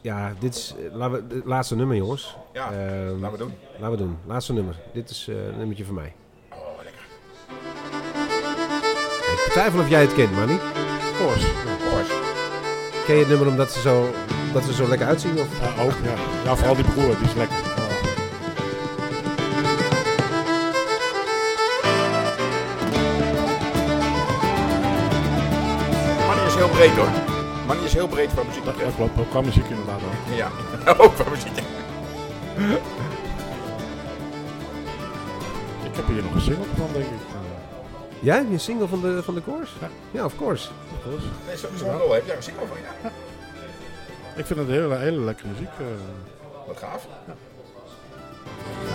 Ja, 0.00 0.34
dit 0.38 0.54
is 0.54 0.74
het 0.78 1.44
laatste 1.44 1.76
nummer, 1.76 1.96
jongens. 1.96 2.36
Ja, 2.52 2.70
Ehm, 2.72 3.20
laten 3.20 3.30
we 3.30 3.44
doen. 3.44 3.54
Laten 3.72 3.90
we 3.90 3.96
doen. 3.96 4.18
Laatste 4.26 4.52
nummer. 4.52 4.80
Dit 4.92 5.10
is 5.10 5.28
eh, 5.28 5.46
een 5.46 5.56
nummertje 5.56 5.84
van 5.84 5.94
mij. 5.94 6.14
Twijfel 9.54 9.80
of 9.80 9.88
jij 9.88 10.00
het 10.00 10.14
kent, 10.14 10.34
Manny. 10.34 10.58
Koors. 11.18 11.44
Koors. 11.90 12.08
Ken 13.06 13.14
je 13.14 13.20
het 13.20 13.28
nummer 13.28 13.46
omdat 13.46 13.72
ze 13.72 13.80
zo, 13.80 14.14
dat 14.52 14.64
ze 14.64 14.72
zo 14.72 14.88
lekker 14.88 15.06
uitzien? 15.06 15.38
Of? 15.38 15.46
Ja, 15.60 15.82
ook, 15.82 15.92
ja. 16.02 16.14
ja, 16.44 16.56
vooral 16.56 16.74
die 16.74 16.84
broer, 16.84 17.16
die 17.18 17.28
is 17.28 17.34
lekker. 17.34 17.56
Manny 26.26 26.46
is 26.46 26.54
heel 26.54 26.68
breed 26.68 26.90
hoor. 26.90 27.08
Manny 27.66 27.84
is 27.84 27.92
heel 27.92 28.08
breed 28.08 28.32
qua 28.32 28.42
muziek 28.42 28.64
Dat, 28.64 28.74
klopt, 28.96 29.18
ook 29.20 29.30
qua 29.30 29.40
muziek 29.40 29.68
inderdaad 29.68 30.00
ook. 30.06 30.36
Ja, 30.36 30.50
ook 31.04 31.14
qua 31.14 31.30
muziek. 31.30 31.58
Ik 35.82 35.96
heb 35.96 36.06
hier 36.06 36.22
nog 36.22 36.34
een 36.34 36.40
single 36.40 36.64
van, 36.76 36.88
denk 36.92 37.04
ik. 37.04 37.33
Jij, 38.24 38.46
je 38.50 38.58
single 38.58 38.88
van 38.88 39.00
de, 39.00 39.22
van 39.22 39.34
de 39.34 39.42
Course? 39.42 39.72
Ja. 39.80 39.88
Ja, 40.10 40.24
of 40.24 40.36
course. 40.36 40.68
Koors. 41.04 41.22
Nee, 41.46 41.56
zo- 41.56 41.68
zo'n 41.76 41.98
rol 41.98 42.12
heb 42.12 42.26
jij 42.26 42.36
een 42.36 42.42
single 42.42 42.66
van, 42.66 42.76
ja. 43.02 43.10
Ik 44.36 44.46
vind 44.46 44.58
het 44.58 44.68
hele, 44.68 44.96
hele 44.96 45.20
lekkere 45.20 45.48
muziek. 45.48 45.68
eh. 45.78 45.86
Wat 46.66 46.76
gaaf. 46.76 47.06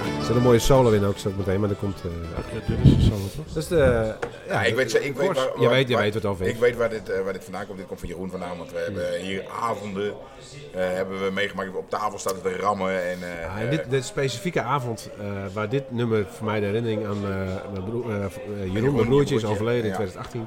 Er 0.05 0.18
zit 0.29 0.37
een 0.37 0.43
mooie 0.43 0.59
solo 0.59 0.91
in 0.91 1.05
ook 1.05 1.17
zo 1.17 1.31
meteen, 1.37 1.59
maar 1.59 1.69
dat 1.69 1.77
komt... 1.77 2.01
eh, 2.05 2.11
Ja, 2.35 2.59
dit 2.75 2.97
is 2.99 3.05
zo, 3.05 3.09
toch? 3.35 3.45
dat 3.47 3.55
is 3.55 3.67
de... 3.67 4.13
Ja, 4.47 4.63
ik 4.63 4.75
weet, 4.75 4.91
ze- 4.91 5.05
ik 5.05 5.15
weet 5.15 5.27
waar, 5.27 5.35
Je 5.35 5.59
waar- 5.59 5.69
weet, 5.69 5.87
je 5.87 5.93
waar- 5.93 6.03
weet 6.03 6.13
wat 6.13 6.23
het 6.23 6.31
over 6.31 6.45
Ik 6.47 6.55
weet 6.57 6.75
waar 6.75 6.89
dit, 6.89 7.09
eh, 7.09 7.21
waar 7.23 7.33
dit 7.33 7.43
vandaan 7.43 7.65
komt. 7.65 7.77
Dit 7.77 7.87
komt 7.87 7.99
van 7.99 8.09
Jeroen 8.09 8.29
vandaan, 8.29 8.57
want 8.57 8.71
we 8.71 8.77
hebben 8.77 9.19
hier 9.21 9.43
avonden 9.61 10.13
eh, 10.73 10.79
hebben 10.79 11.23
we 11.25 11.31
meegemaakt. 11.31 11.75
Op 11.75 11.89
tafel 11.89 12.19
staat 12.19 12.33
het 12.33 12.43
te 12.43 12.55
rammen 12.57 12.91
en... 13.09 13.17
eh, 13.23 13.41
Ja, 13.41 13.59
en 13.59 13.69
dit, 13.69 13.89
de 13.89 14.01
specifieke 14.01 14.61
avond 14.61 15.09
eh, 15.19 15.25
waar 15.53 15.69
dit 15.69 15.91
nummer 15.91 16.25
voor 16.29 16.45
mij 16.45 16.59
de 16.59 16.65
herinnering 16.65 17.05
aan 17.05 17.17
eh, 17.25 17.71
mijn 17.71 17.83
broer, 17.83 18.05
Jeroen, 18.11 18.71
Jeroen, 18.71 18.95
mijn 18.95 19.07
broertje, 19.07 19.35
is 19.35 19.45
overleden 19.45 19.83
in 19.83 19.89
ja. 19.89 19.95
2018. 19.95 20.45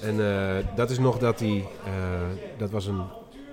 En 0.00 0.20
eh, 0.26 0.76
dat 0.76 0.90
is 0.90 0.98
nog 0.98 1.18
dat 1.18 1.38
hij, 1.40 1.64
eh, 1.84 1.92
dat 2.58 2.70
was 2.70 2.86
een, 2.86 3.02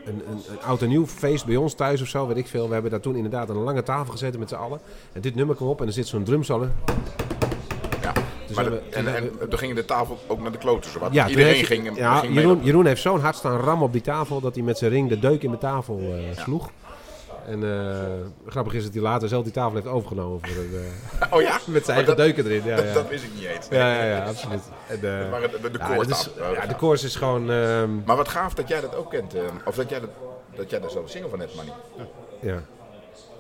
een, 0.06 0.22
een, 0.30 0.42
een 0.52 0.62
oud 0.66 0.82
en 0.82 0.88
nieuw 0.90 1.08
feest 1.08 1.46
bij 1.46 1.56
ons 1.56 1.74
thuis 1.74 2.02
of 2.02 2.08
zo, 2.08 2.28
weet 2.28 2.38
ik 2.38 2.48
veel. 2.48 2.68
We 2.68 2.74
hebben 2.74 2.92
daar 2.92 3.00
toen 3.00 3.16
inderdaad 3.16 3.50
aan 3.50 3.56
een 3.58 3.64
lange 3.64 3.84
tafel 3.84 4.12
gezeten 4.12 4.40
met 4.40 4.50
z'n 4.50 4.56
allen. 4.56 4.80
En 5.14 5.22
dit 5.22 5.36
nummer 5.36 5.56
kwam 5.56 5.68
op 5.70 5.82
en 5.82 5.88
er 5.88 5.94
zit 5.94 6.08
zo'n 6.08 6.24
drumsolo. 6.24 6.68
ja. 8.02 8.14
Dus 8.48 8.56
maar 8.56 8.66
de- 8.70 8.82
en, 8.90 9.08
en 9.08 9.14
hebben- 9.14 9.50
toen 9.50 9.60
ging 9.60 9.76
de 9.76 9.86
tafel 9.86 10.18
ook 10.28 10.42
naar 10.42 10.52
de 10.52 10.58
kloten. 10.58 10.92
Zowat. 10.92 11.14
Ja, 11.14 11.28
Iedereen 11.28 11.54
heeft- 11.54 11.68
ging, 11.68 11.98
ja, 11.98 12.16
ging 12.20 12.60
Jeroen 12.64 12.86
heeft 12.86 13.02
zo'n 13.02 13.20
hard 13.20 13.36
staan 13.36 13.58
ram 13.60 13.82
op 13.84 13.92
die 13.92 14.02
tafel 14.02 14.40
dat 14.42 14.56
hij 14.56 14.64
met 14.64 14.78
zijn 14.78 14.92
ring 14.92 15.10
de 15.10 15.20
deuk 15.20 15.44
in 15.44 15.52
de 15.52 15.58
tafel 15.58 16.00
eh, 16.00 16.42
sloeg. 16.44 16.70
En 17.48 17.64
eh, 17.64 18.52
grappig 18.52 18.74
is 18.74 18.84
dat 18.84 18.94
hij 18.94 19.02
later 19.02 19.28
zelf 19.28 19.44
die 19.44 19.54
tafel 19.54 19.74
heeft 19.76 19.88
overgenomen 19.88 20.40
voor 20.42 20.64
eh, 20.64 21.34
Oh 21.36 21.42
ja? 21.42 21.58
met 21.66 21.86
zijn 21.86 21.98
eigen 21.98 22.16
deuken 22.16 22.46
erin. 22.46 22.64
Ja, 22.66 22.76
dat, 22.76 22.86
ja. 22.86 22.94
dat 22.94 23.08
wist 23.10 23.24
ik 23.24 23.34
niet 23.34 23.44
eens. 23.44 23.68
Ja, 23.70 23.94
ja, 23.96 24.04
ja, 24.04 24.26
absoluut. 24.26 24.62
En, 24.88 24.96
eh, 24.96 25.30
Maar 25.32 25.42
de, 25.42 25.60
de, 25.62 25.72
de. 25.72 25.80
Oh, 25.80 26.54
ja, 26.54 26.66
de 26.66 26.76
koers 26.76 27.04
is 27.04 27.16
gewoon... 27.16 27.50
ehm, 27.52 27.90
Maar 28.06 28.16
wat 28.16 28.28
gaaf 28.28 28.54
dat 28.54 28.68
jij 28.68 28.82
dat 28.82 28.96
ook 28.96 29.10
kent. 29.10 29.34
eh, 29.36 29.42
of 29.66 29.76
dat 29.76 29.90
jij, 29.90 30.00
dat, 30.00 30.10
dat 30.56 30.70
jij 30.70 30.80
daar 30.80 30.90
zo'n 30.90 31.08
single 31.10 31.30
van 31.30 31.40
hebt, 31.40 31.56
Manny. 31.56 31.72
ja, 32.40 32.62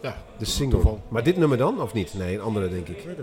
Ja, 0.01 0.15
de 0.37 0.45
single. 0.45 0.79
toeval. 0.79 1.01
Maar 1.07 1.23
dit 1.23 1.37
nummer 1.37 1.57
dan, 1.57 1.81
of 1.81 1.93
niet? 1.93 2.13
Nee, 2.17 2.33
een 2.35 2.41
andere 2.41 2.69
denk 2.69 2.87
ik. 2.87 3.05
Niet. 3.05 3.17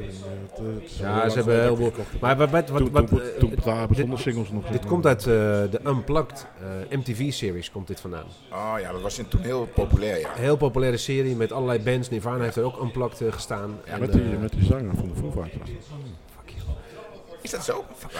eh, 0.59 0.67
eh, 0.67 0.99
Ja, 1.01 1.29
ze 1.29 1.37
hebben 1.37 1.63
heel 1.63 1.77
veel... 1.77 1.93
Maar 2.21 2.37
wat, 2.37 2.51
wat, 2.51 2.69
wat, 2.69 2.79
Toen, 2.79 2.93
wat, 2.93 3.09
toen, 3.39 3.53
eh, 3.65 3.87
bestonden 3.87 4.19
singles 4.19 4.51
nog 4.51 4.67
dit 4.67 4.87
komt 4.87 5.07
uit 5.07 5.21
eh, 5.21 5.25
de 5.71 5.81
Unplugged 5.87 6.47
eh, 6.91 6.99
MTV-series, 6.99 7.71
komt 7.71 7.87
dit 7.87 8.01
vandaan. 8.01 8.25
Oh 8.53 8.75
ja, 8.81 8.93
dat 8.93 9.01
was 9.03 9.19
in- 9.19 9.29
toen 9.29 9.41
heel 9.41 9.69
populair, 9.75 10.19
ja. 10.21 10.29
Een 10.37 10.43
heel 10.43 10.57
populaire 10.57 10.97
serie 10.97 11.37
met 11.37 11.53
allerlei 11.53 11.79
bands. 11.83 12.11
Nirvana 12.11 12.43
heeft 12.43 12.57
er 12.57 12.65
ook 12.65 12.81
Unplugged 12.83 13.33
gestaan. 13.35 13.79
En, 13.85 14.01
Met 14.01 14.13
die, 14.13 14.23
met 14.23 14.53
die 14.53 14.65
zanger 14.65 14.95
van 14.95 15.09
de 15.09 15.15
Foo 15.15 15.31
Fighters. 15.43 15.71
Is 17.41 17.51
dat 17.51 17.65
zo? 17.65 17.85
Fuck, 17.97 18.11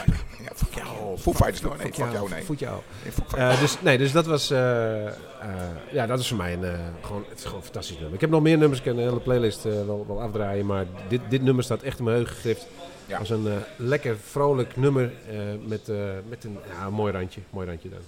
ja, 0.45 0.51
fuck 0.55 0.75
jou. 0.75 1.19
Foo 1.19 1.33
Fighters 1.33 1.61
nou? 1.61 1.77
Nee, 1.77 1.93
fuck 1.93 2.11
jou, 2.13 2.31
nee. 2.31 2.43
Fuck 2.43 2.59
jou. 2.59 2.81
Eh, 3.37 3.61
dus, 3.61 3.81
nee, 3.81 3.99
dus 3.99 4.13
dat 4.13 4.27
was... 4.27 4.51
eh, 4.51 5.07
eh, 5.07 5.13
ja, 5.93 6.07
dat 6.07 6.19
is 6.19 6.29
voor 6.29 6.37
mij 6.37 6.53
een, 6.53 6.77
gewoon, 7.01 7.25
het 7.29 7.39
is 7.39 7.45
gewoon 7.45 7.59
een 7.59 7.65
fantastisch 7.65 7.97
nummer. 7.97 8.15
Ik 8.15 8.21
heb 8.21 8.31
nog 8.31 8.43
meer 8.43 8.59
nummers, 8.59 8.81
ik 8.81 8.87
kan 8.87 8.97
de 8.97 9.03
hele 9.03 9.21
playlist 9.21 9.63
wel, 9.63 10.05
wel 10.09 10.23
afdraaien. 10.23 10.67
Maar 10.67 10.85
dit, 11.09 11.21
dit 11.29 11.43
nummer 11.43 11.65
staat 11.65 11.83
echt 11.83 11.99
in 11.99 12.05
mijn 12.05 12.17
geheugen 12.17 12.43
gegrift. 12.43 12.67
Ja. 13.07 13.19
als 13.19 13.31
een 13.31 13.49
lekker, 13.77 14.17
vrolijk 14.25 14.77
nummer 14.77 15.13
met, 15.67 15.91
met 16.29 16.45
een 16.45 16.59
ja, 16.79 16.91
mooi 16.91 17.13
randje. 17.13 17.41
Mooi 17.51 17.67
randje 17.67 17.89
dan. 17.89 18.01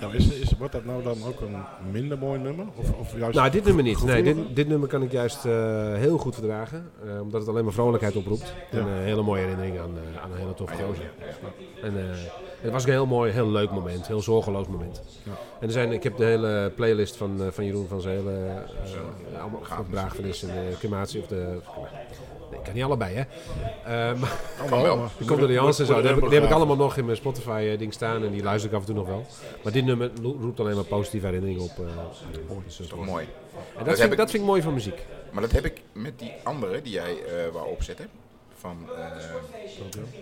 Nou, 0.00 0.14
is, 0.14 0.28
is, 0.32 0.52
wordt 0.58 0.72
dat 0.72 0.84
nou 0.84 1.02
dan 1.02 1.16
ook 1.26 1.40
een 1.40 1.56
minder 1.90 2.18
mooi 2.18 2.38
nummer? 2.38 2.66
Of, 2.76 2.92
of 3.00 3.18
juist 3.18 3.36
Nou, 3.36 3.50
dit 3.50 3.64
nummer 3.64 3.84
niet. 3.84 4.04
Nee, 4.04 4.22
dit, 4.22 4.36
dit 4.54 4.68
nummer 4.68 4.88
kan 4.88 5.02
ik 5.02 5.12
juist 5.12 5.44
eh, 5.44 5.94
heel 5.94 6.18
goed 6.18 6.34
verdragen. 6.34 6.90
eh, 7.06 7.20
omdat 7.20 7.40
het 7.40 7.50
alleen 7.50 7.64
maar 7.64 7.72
vrolijkheid 7.72 8.16
oproept. 8.16 8.54
En 8.70 8.86
een 8.86 9.02
hele 9.02 9.22
mooie 9.22 9.40
herinnering 9.40 9.78
aan, 9.78 9.90
eh, 10.14 10.22
aan 10.22 10.30
een 10.32 10.38
hele 10.38 10.54
toffe 10.54 10.76
Ja, 10.76 10.84
gozer. 10.84 11.10
ja. 11.18 11.82
En 11.82 11.96
eh, 11.98 12.16
het 12.60 12.72
was 12.72 12.84
een 12.84 12.90
heel 12.90 13.06
mooi, 13.06 13.32
heel 13.32 13.50
leuk 13.50 13.70
moment. 13.70 14.06
Heel 14.06 14.22
zorgeloos 14.22 14.66
moment. 14.66 15.02
Ja. 15.22 15.32
En 15.60 15.66
er 15.66 15.72
zijn, 15.72 15.92
ik 15.92 16.02
heb 16.02 16.16
de 16.16 16.24
hele 16.24 16.72
playlist 16.76 17.16
van, 17.16 17.42
eh, 17.42 17.46
van 17.50 17.64
Jeroen 17.64 17.86
van 17.88 18.00
zijn 18.00 18.16
hele... 18.16 18.32
eh, 19.32 19.40
allemaal 19.40 19.60
van 19.62 19.86
Braagvernis 19.90 20.42
en 20.42 20.48
de 20.48 20.76
crematie 20.78 21.20
of 21.20 21.26
de... 21.26 21.58
Ik 22.60 22.66
kan 22.66 22.74
niet 22.74 22.84
allebei, 22.84 23.14
hè. 23.14 23.22
Eh, 23.84 24.18
maar 24.18 24.32
Kan 24.68 24.82
wel, 24.82 25.08
de 25.18 25.24
condoleances 25.24 25.78
en 25.78 25.86
zo, 25.86 25.94
die 26.00 26.02
heb, 26.06 26.14
ik- 26.14 26.20
moet- 26.20 26.30
die 26.30 26.38
heb 26.40 26.48
ik 26.48 26.54
allemaal 26.54 26.76
nog 26.76 26.96
in 26.96 27.04
mijn 27.04 27.16
Spotify-ding 27.16 27.92
staan. 27.92 28.24
En 28.24 28.30
die 28.30 28.42
luister 28.42 28.70
ik 28.70 28.76
af 28.76 28.80
en 28.80 28.86
toe 28.86 28.94
nog 28.96 29.06
wel. 29.06 29.26
Maar 29.62 29.72
dit 29.72 29.84
nummer 29.84 30.10
roept 30.22 30.60
alleen 30.60 30.74
maar 30.74 30.84
positieve 30.84 31.26
herinneringen 31.26 31.62
op. 31.62 31.70
eh, 31.70 31.84
dus 32.64 32.76
dat 32.76 32.86
is 32.86 32.86
Toch 32.86 33.04
mooi. 33.06 33.28
En 33.78 33.84
Dat 33.84 33.98
vind, 33.98 34.12
ik- 34.12 34.18
dat 34.18 34.30
vind 34.30 34.42
ik 34.42 34.48
mooi 34.48 34.62
van 34.62 34.72
muziek. 34.74 35.06
Maar 35.32 35.42
dat 35.42 35.52
heb 35.52 35.64
ik 35.64 35.80
met 35.92 36.18
die 36.18 36.32
andere 36.42 36.82
die 36.82 36.92
jij 36.92 37.16
eh 37.24 37.52
wou 37.52 37.68
opzetten. 37.70 38.08
Van 38.58 38.76
eh 38.96 39.04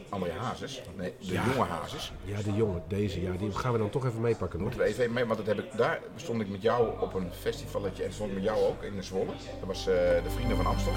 André 0.08 0.30
Hazes. 0.40 0.82
Nee, 0.96 1.12
de 1.18 1.26
jonge 1.32 1.68
Hazes. 1.68 2.12
Ja, 2.24 2.42
de 2.42 2.52
jongen, 2.52 2.82
deze, 2.88 3.22
ja, 3.22 3.32
die 3.38 3.52
gaan 3.52 3.72
we 3.72 3.78
dan 3.78 3.90
toch 3.90 4.06
even 4.06 4.20
meepakken. 4.20 4.60
Moeten 4.60 4.80
we 4.80 4.86
even 4.86 5.12
mee, 5.12 5.24
want 5.24 5.38
dat 5.38 5.46
heb 5.46 5.58
ik, 5.58 5.76
daar 5.76 6.00
stond 6.16 6.40
ik 6.40 6.48
met 6.48 6.62
jou 6.62 6.88
op 7.00 7.14
een 7.14 7.28
festivalletje 7.40 8.02
en 8.04 8.12
stond 8.12 8.28
ik 8.28 8.34
met 8.34 8.44
jou 8.44 8.58
ook 8.64 8.82
in 8.82 9.02
Zwolle. 9.02 9.26
Dat 9.58 9.66
was 9.66 9.78
eh, 9.78 9.94
de 9.94 10.30
Vrienden 10.36 10.56
van 10.56 10.66
Amstel. 10.66 10.92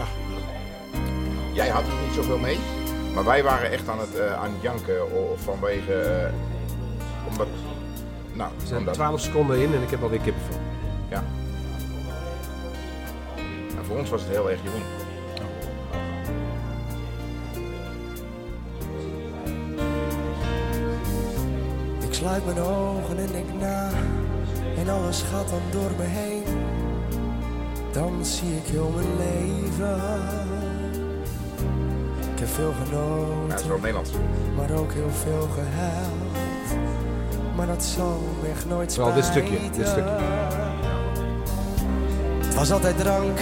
Jij 1.54 1.70
had 1.70 1.84
er 1.84 1.94
niet 2.06 2.14
zoveel 2.14 2.38
mee, 2.38 2.58
maar 3.14 3.24
wij 3.24 3.44
waren 3.44 3.72
echt 3.72 3.90
aan 3.90 4.00
het, 4.00 4.16
eh, 4.16 4.34
aan 4.34 4.52
het 4.54 4.62
janken 4.62 4.96
vanwege, 5.36 5.94
eh, 5.94 6.34
omdat, 7.30 7.48
nou, 8.34 8.52
We 8.60 8.68
zijn 8.68 8.80
omdat, 8.80 8.94
12 8.94 9.22
seconden 9.22 9.60
in 9.62 9.74
en 9.74 9.82
ik 9.82 9.90
heb 9.90 10.04
alweer 10.04 10.20
kippenvel. 10.20 10.60
ja. 11.10 11.24
Nou, 13.74 13.86
voor 13.86 13.98
ons 13.98 14.10
was 14.10 14.22
het 14.22 14.30
heel 14.30 14.50
erg 14.50 14.60
Jeroen. 14.64 14.82
Ik 22.08 22.14
sluit 22.14 22.46
mijn 22.46 22.60
ogen 22.60 23.18
en 23.18 23.32
denk 23.32 23.54
na 23.60 23.90
En 24.78 24.90
alles 24.90 25.22
gaat 25.22 25.50
dan 25.50 25.62
door 25.72 25.92
me 25.98 26.04
heen 26.04 26.44
Dan 27.92 28.26
zie 28.26 28.56
ik 28.56 28.68
heel 28.68 28.90
mijn 28.96 29.18
leven 29.18 30.61
heb 32.42 32.50
veel 32.50 32.74
Ja, 33.42 33.48
dat 33.48 33.60
is 33.60 33.68
wel 33.68 33.78
genoten 33.78 33.82
Nederlands. 33.82 34.12
Maar 34.56 34.72
ook 34.80 34.94
heel 34.94 35.10
veel 35.24 35.48
gehuild 35.54 36.86
Maar 37.56 37.68
dat 37.68 37.84
zal 37.84 38.20
me 38.42 38.50
echt 38.50 38.66
nooit 38.66 38.94
Vooral 38.94 39.14
dit 39.14 39.26
spijten 39.26 39.48
stukje, 39.48 39.58
dit 39.78 39.88
stukje. 39.88 40.20
Het 42.46 42.56
was 42.56 42.72
altijd 42.72 42.98
drank 42.98 43.40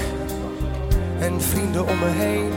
En 1.20 1.42
vrienden 1.42 1.88
om 1.88 2.00
me 2.00 2.10
heen 2.10 2.52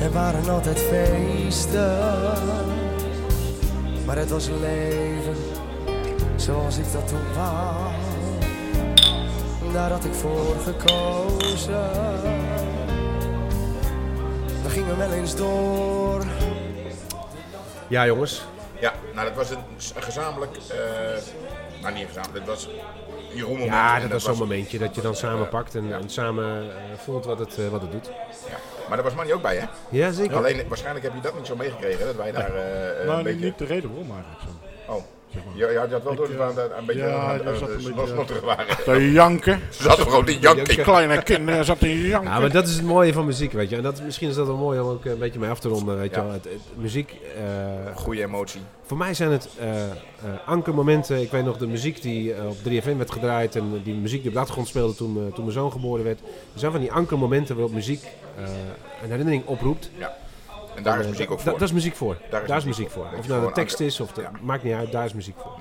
Er 0.00 0.12
waren 0.12 0.48
altijd 0.48 0.78
feesten 0.78 2.62
maar 4.04 4.16
het 4.16 4.30
was 4.30 4.48
leven 4.48 5.36
zoals 6.36 6.78
ik 6.78 6.92
dat 6.92 7.08
toen 7.08 7.34
wou. 7.34 7.92
Daar 9.72 9.90
had 9.90 10.04
ik 10.04 10.14
voor 10.14 10.56
gekozen. 10.64 12.43
We 14.74 14.80
gingen 14.80 14.98
wel 14.98 15.12
eens 15.12 15.36
door. 15.36 16.24
Ja, 17.88 18.06
jongens. 18.06 18.44
Ja, 18.80 18.92
nou 19.14 19.26
dat 19.28 19.36
was 19.36 19.50
een, 19.50 19.58
een 19.94 20.02
gezamenlijk, 20.02 20.56
eh, 20.56 21.82
nou 21.82 21.94
niet 21.94 22.06
gezamenlijk, 22.06 22.46
dat 22.46 22.54
was 22.54 22.68
Jeroen 23.34 23.52
moment. 23.52 23.70
Ja, 23.70 24.00
dat 24.00 24.10
was 24.10 24.24
zo'n 24.24 24.38
momentje 24.38 24.78
dat 24.78 24.94
je 24.94 25.00
dan 25.00 25.14
samen 25.14 25.48
pakt 25.48 25.74
en, 25.74 25.92
en 25.92 26.10
samen 26.10 26.70
eh, 26.70 26.98
voelt 26.98 27.24
wat 27.24 27.38
het, 27.38 27.58
eh, 27.58 27.68
wat 27.68 27.80
het 27.80 27.92
doet. 27.92 28.06
Ja. 28.06 28.56
Maar 28.88 28.96
daar 28.96 29.06
was 29.06 29.14
Manny 29.14 29.32
ook 29.32 29.42
bij 29.42 29.56
hè? 29.56 29.66
Ja, 29.88 30.12
zeker. 30.12 30.36
Alleen 30.36 30.68
waarschijnlijk 30.68 31.04
heb 31.04 31.14
je 31.14 31.20
dat 31.20 31.36
niet 31.36 31.46
zo 31.46 31.56
meegekregen, 31.56 32.06
dat 32.06 32.16
wij 32.16 32.32
daar 32.32 32.52
Nou, 33.06 33.18
een 33.18 33.24
beetje... 33.24 33.44
niet 33.44 33.58
de 33.58 33.64
reden 33.64 33.90
waarom 33.90 34.10
eigenlijk 34.10 34.40
zo. 34.42 34.92
Oh, 34.92 35.02
Zeg 35.34 35.42
maar. 35.44 35.56
ja, 35.56 35.70
ja, 35.70 35.82
je 35.84 35.90
had 35.92 36.02
wel 36.02 36.14
door 36.14 36.36
dat 36.36 36.56
het- 36.56 36.70
een 36.78 36.84
beetje 36.86 37.02
Ja, 37.02 37.14
aan 37.14 37.46
aan 37.46 38.06
snotterig 38.06 38.42
waren. 38.42 38.76
Te 38.84 39.12
janken. 39.12 39.60
Ze 39.70 39.82
zaten 39.82 40.02
gewoon 40.04 40.24
te 40.24 40.38
janken. 40.38 40.76
Kleine 40.82 41.22
kinderen 41.22 41.64
zaten 41.64 41.80
te 41.88 42.08
janken. 42.08 42.30
Ja, 42.30 42.38
maar 42.40 42.50
dat 42.52 42.66
is 42.68 42.74
het 42.74 42.84
mooie 42.84 43.12
van 43.12 43.24
muziek, 43.24 43.52
weet 43.52 43.70
je. 43.70 43.76
En 43.76 43.82
dat, 43.82 44.02
misschien 44.02 44.28
is 44.28 44.34
dat 44.34 44.46
wel 44.46 44.56
mooi 44.56 44.80
om 44.80 44.88
ook 44.88 45.04
een 45.04 45.18
beetje 45.18 45.38
mee 45.38 45.50
af 45.50 45.58
te 45.60 45.68
ronden, 45.68 45.98
weet 45.98 46.10
je 46.10 46.16
Ja. 46.16 46.24
wel. 46.24 46.32
Het, 46.32 46.44
het- 46.44 46.60
muziek, 46.76 47.14
eh, 47.36 47.96
Goede 47.96 48.22
emotie. 48.22 48.60
voor 48.86 48.96
mij 48.96 49.14
zijn 49.14 49.30
het 49.30 49.48
eh, 49.58 49.82
eh, 49.84 49.90
ankermomenten. 50.46 51.20
Ik 51.20 51.30
weet 51.30 51.44
nog 51.44 51.56
de 51.56 51.66
muziek 51.66 52.02
die 52.02 52.34
eh, 52.34 52.46
op 52.48 52.56
3FM 52.62 52.96
werd 52.96 53.10
gedraaid 53.12 53.56
en 53.56 53.80
die 53.84 53.94
muziek 53.94 54.18
die 54.18 54.28
op 54.28 54.32
de 54.34 54.38
achtergrond 54.40 54.68
speelde 54.68 54.94
toen, 54.94 55.16
eh, 55.16 55.22
toen 55.34 55.44
mijn 55.44 55.56
zoon 55.56 55.72
geboren 55.72 56.04
werd. 56.04 56.20
Er 56.20 56.58
zijn 56.60 56.72
van 56.72 56.80
die 56.80 56.92
ankermomenten 56.92 57.54
waarop 57.54 57.74
muziek 57.74 58.02
eh, 58.38 58.44
een 59.02 59.10
herinnering 59.10 59.46
oproept. 59.46 59.90
En 60.76 60.82
daar 60.82 60.98
is 60.98 61.04
Eh, 61.04 61.10
muziek 61.10 61.30
ook 61.30 61.36
da- 61.38 61.42
voor. 61.50 61.52
Dat 61.58 61.68
is 61.68 61.72
muziek 61.72 61.96
voor. 61.96 62.16
Daar 62.30 62.56
is, 62.56 62.64
muziek 62.64 62.90
voor. 62.90 63.06
Dat 63.10 63.18
Of 63.18 63.28
nou 63.28 63.46
de 63.46 63.52
tekst 63.52 63.80
is 63.80 64.00
of 64.00 64.12
de, 64.12 64.20
Ja. 64.22 64.30
maakt 64.40 64.62
niet 64.62 64.74
uit, 64.74 64.92
daar 64.92 65.04
is 65.04 65.12
muziek 65.12 65.34
voor. 65.38 65.52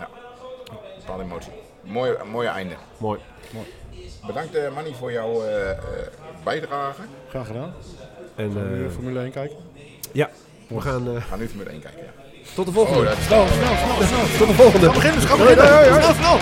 bepaalde 0.99 1.23
emotie. 1.23 1.51
Mooie, 1.81 2.17
mooie 2.31 2.47
einde. 2.47 2.73
Mooi. 2.97 3.19
Bedankt 4.27 4.55
eh, 4.55 4.73
Manny 4.73 4.93
voor 4.99 5.11
jouw 5.11 5.43
eh, 5.43 5.71
eh, 5.71 5.77
bijdrage. 6.43 7.01
Graag 7.29 7.47
gedaan. 7.47 7.73
En 8.35 8.51
Gaan 8.51 8.63
we 8.63 8.69
eh, 8.73 8.79
nu 8.81 8.89
Formule 8.89 9.19
1 9.19 9.31
kijken? 9.31 9.57
ja, 10.11 10.29
we 10.67 10.81
gaan 10.81 11.07
eh, 11.07 11.13
We 11.13 11.21
gaan 11.21 11.39
nu 11.39 11.47
Formule 11.47 11.69
1 11.69 11.81
kijken. 11.81 12.03
Ja. 12.03 12.09
tot 12.55 12.65
de 12.65 12.71
volgende. 12.71 12.99
Oh, 13.11 13.19
Snel, 13.19 13.47
snel, 13.47 13.75
snel, 13.75 14.07
snel. 14.07 14.37
Tot 14.37 14.47
de 14.47 14.53
volgende. 14.53 14.85
Gaan 14.85 14.93
beginnen, 14.95 15.21
gaan 15.21 15.37
beginnen. 15.37 16.03
Snel, 16.03 16.13
snel. 16.13 16.37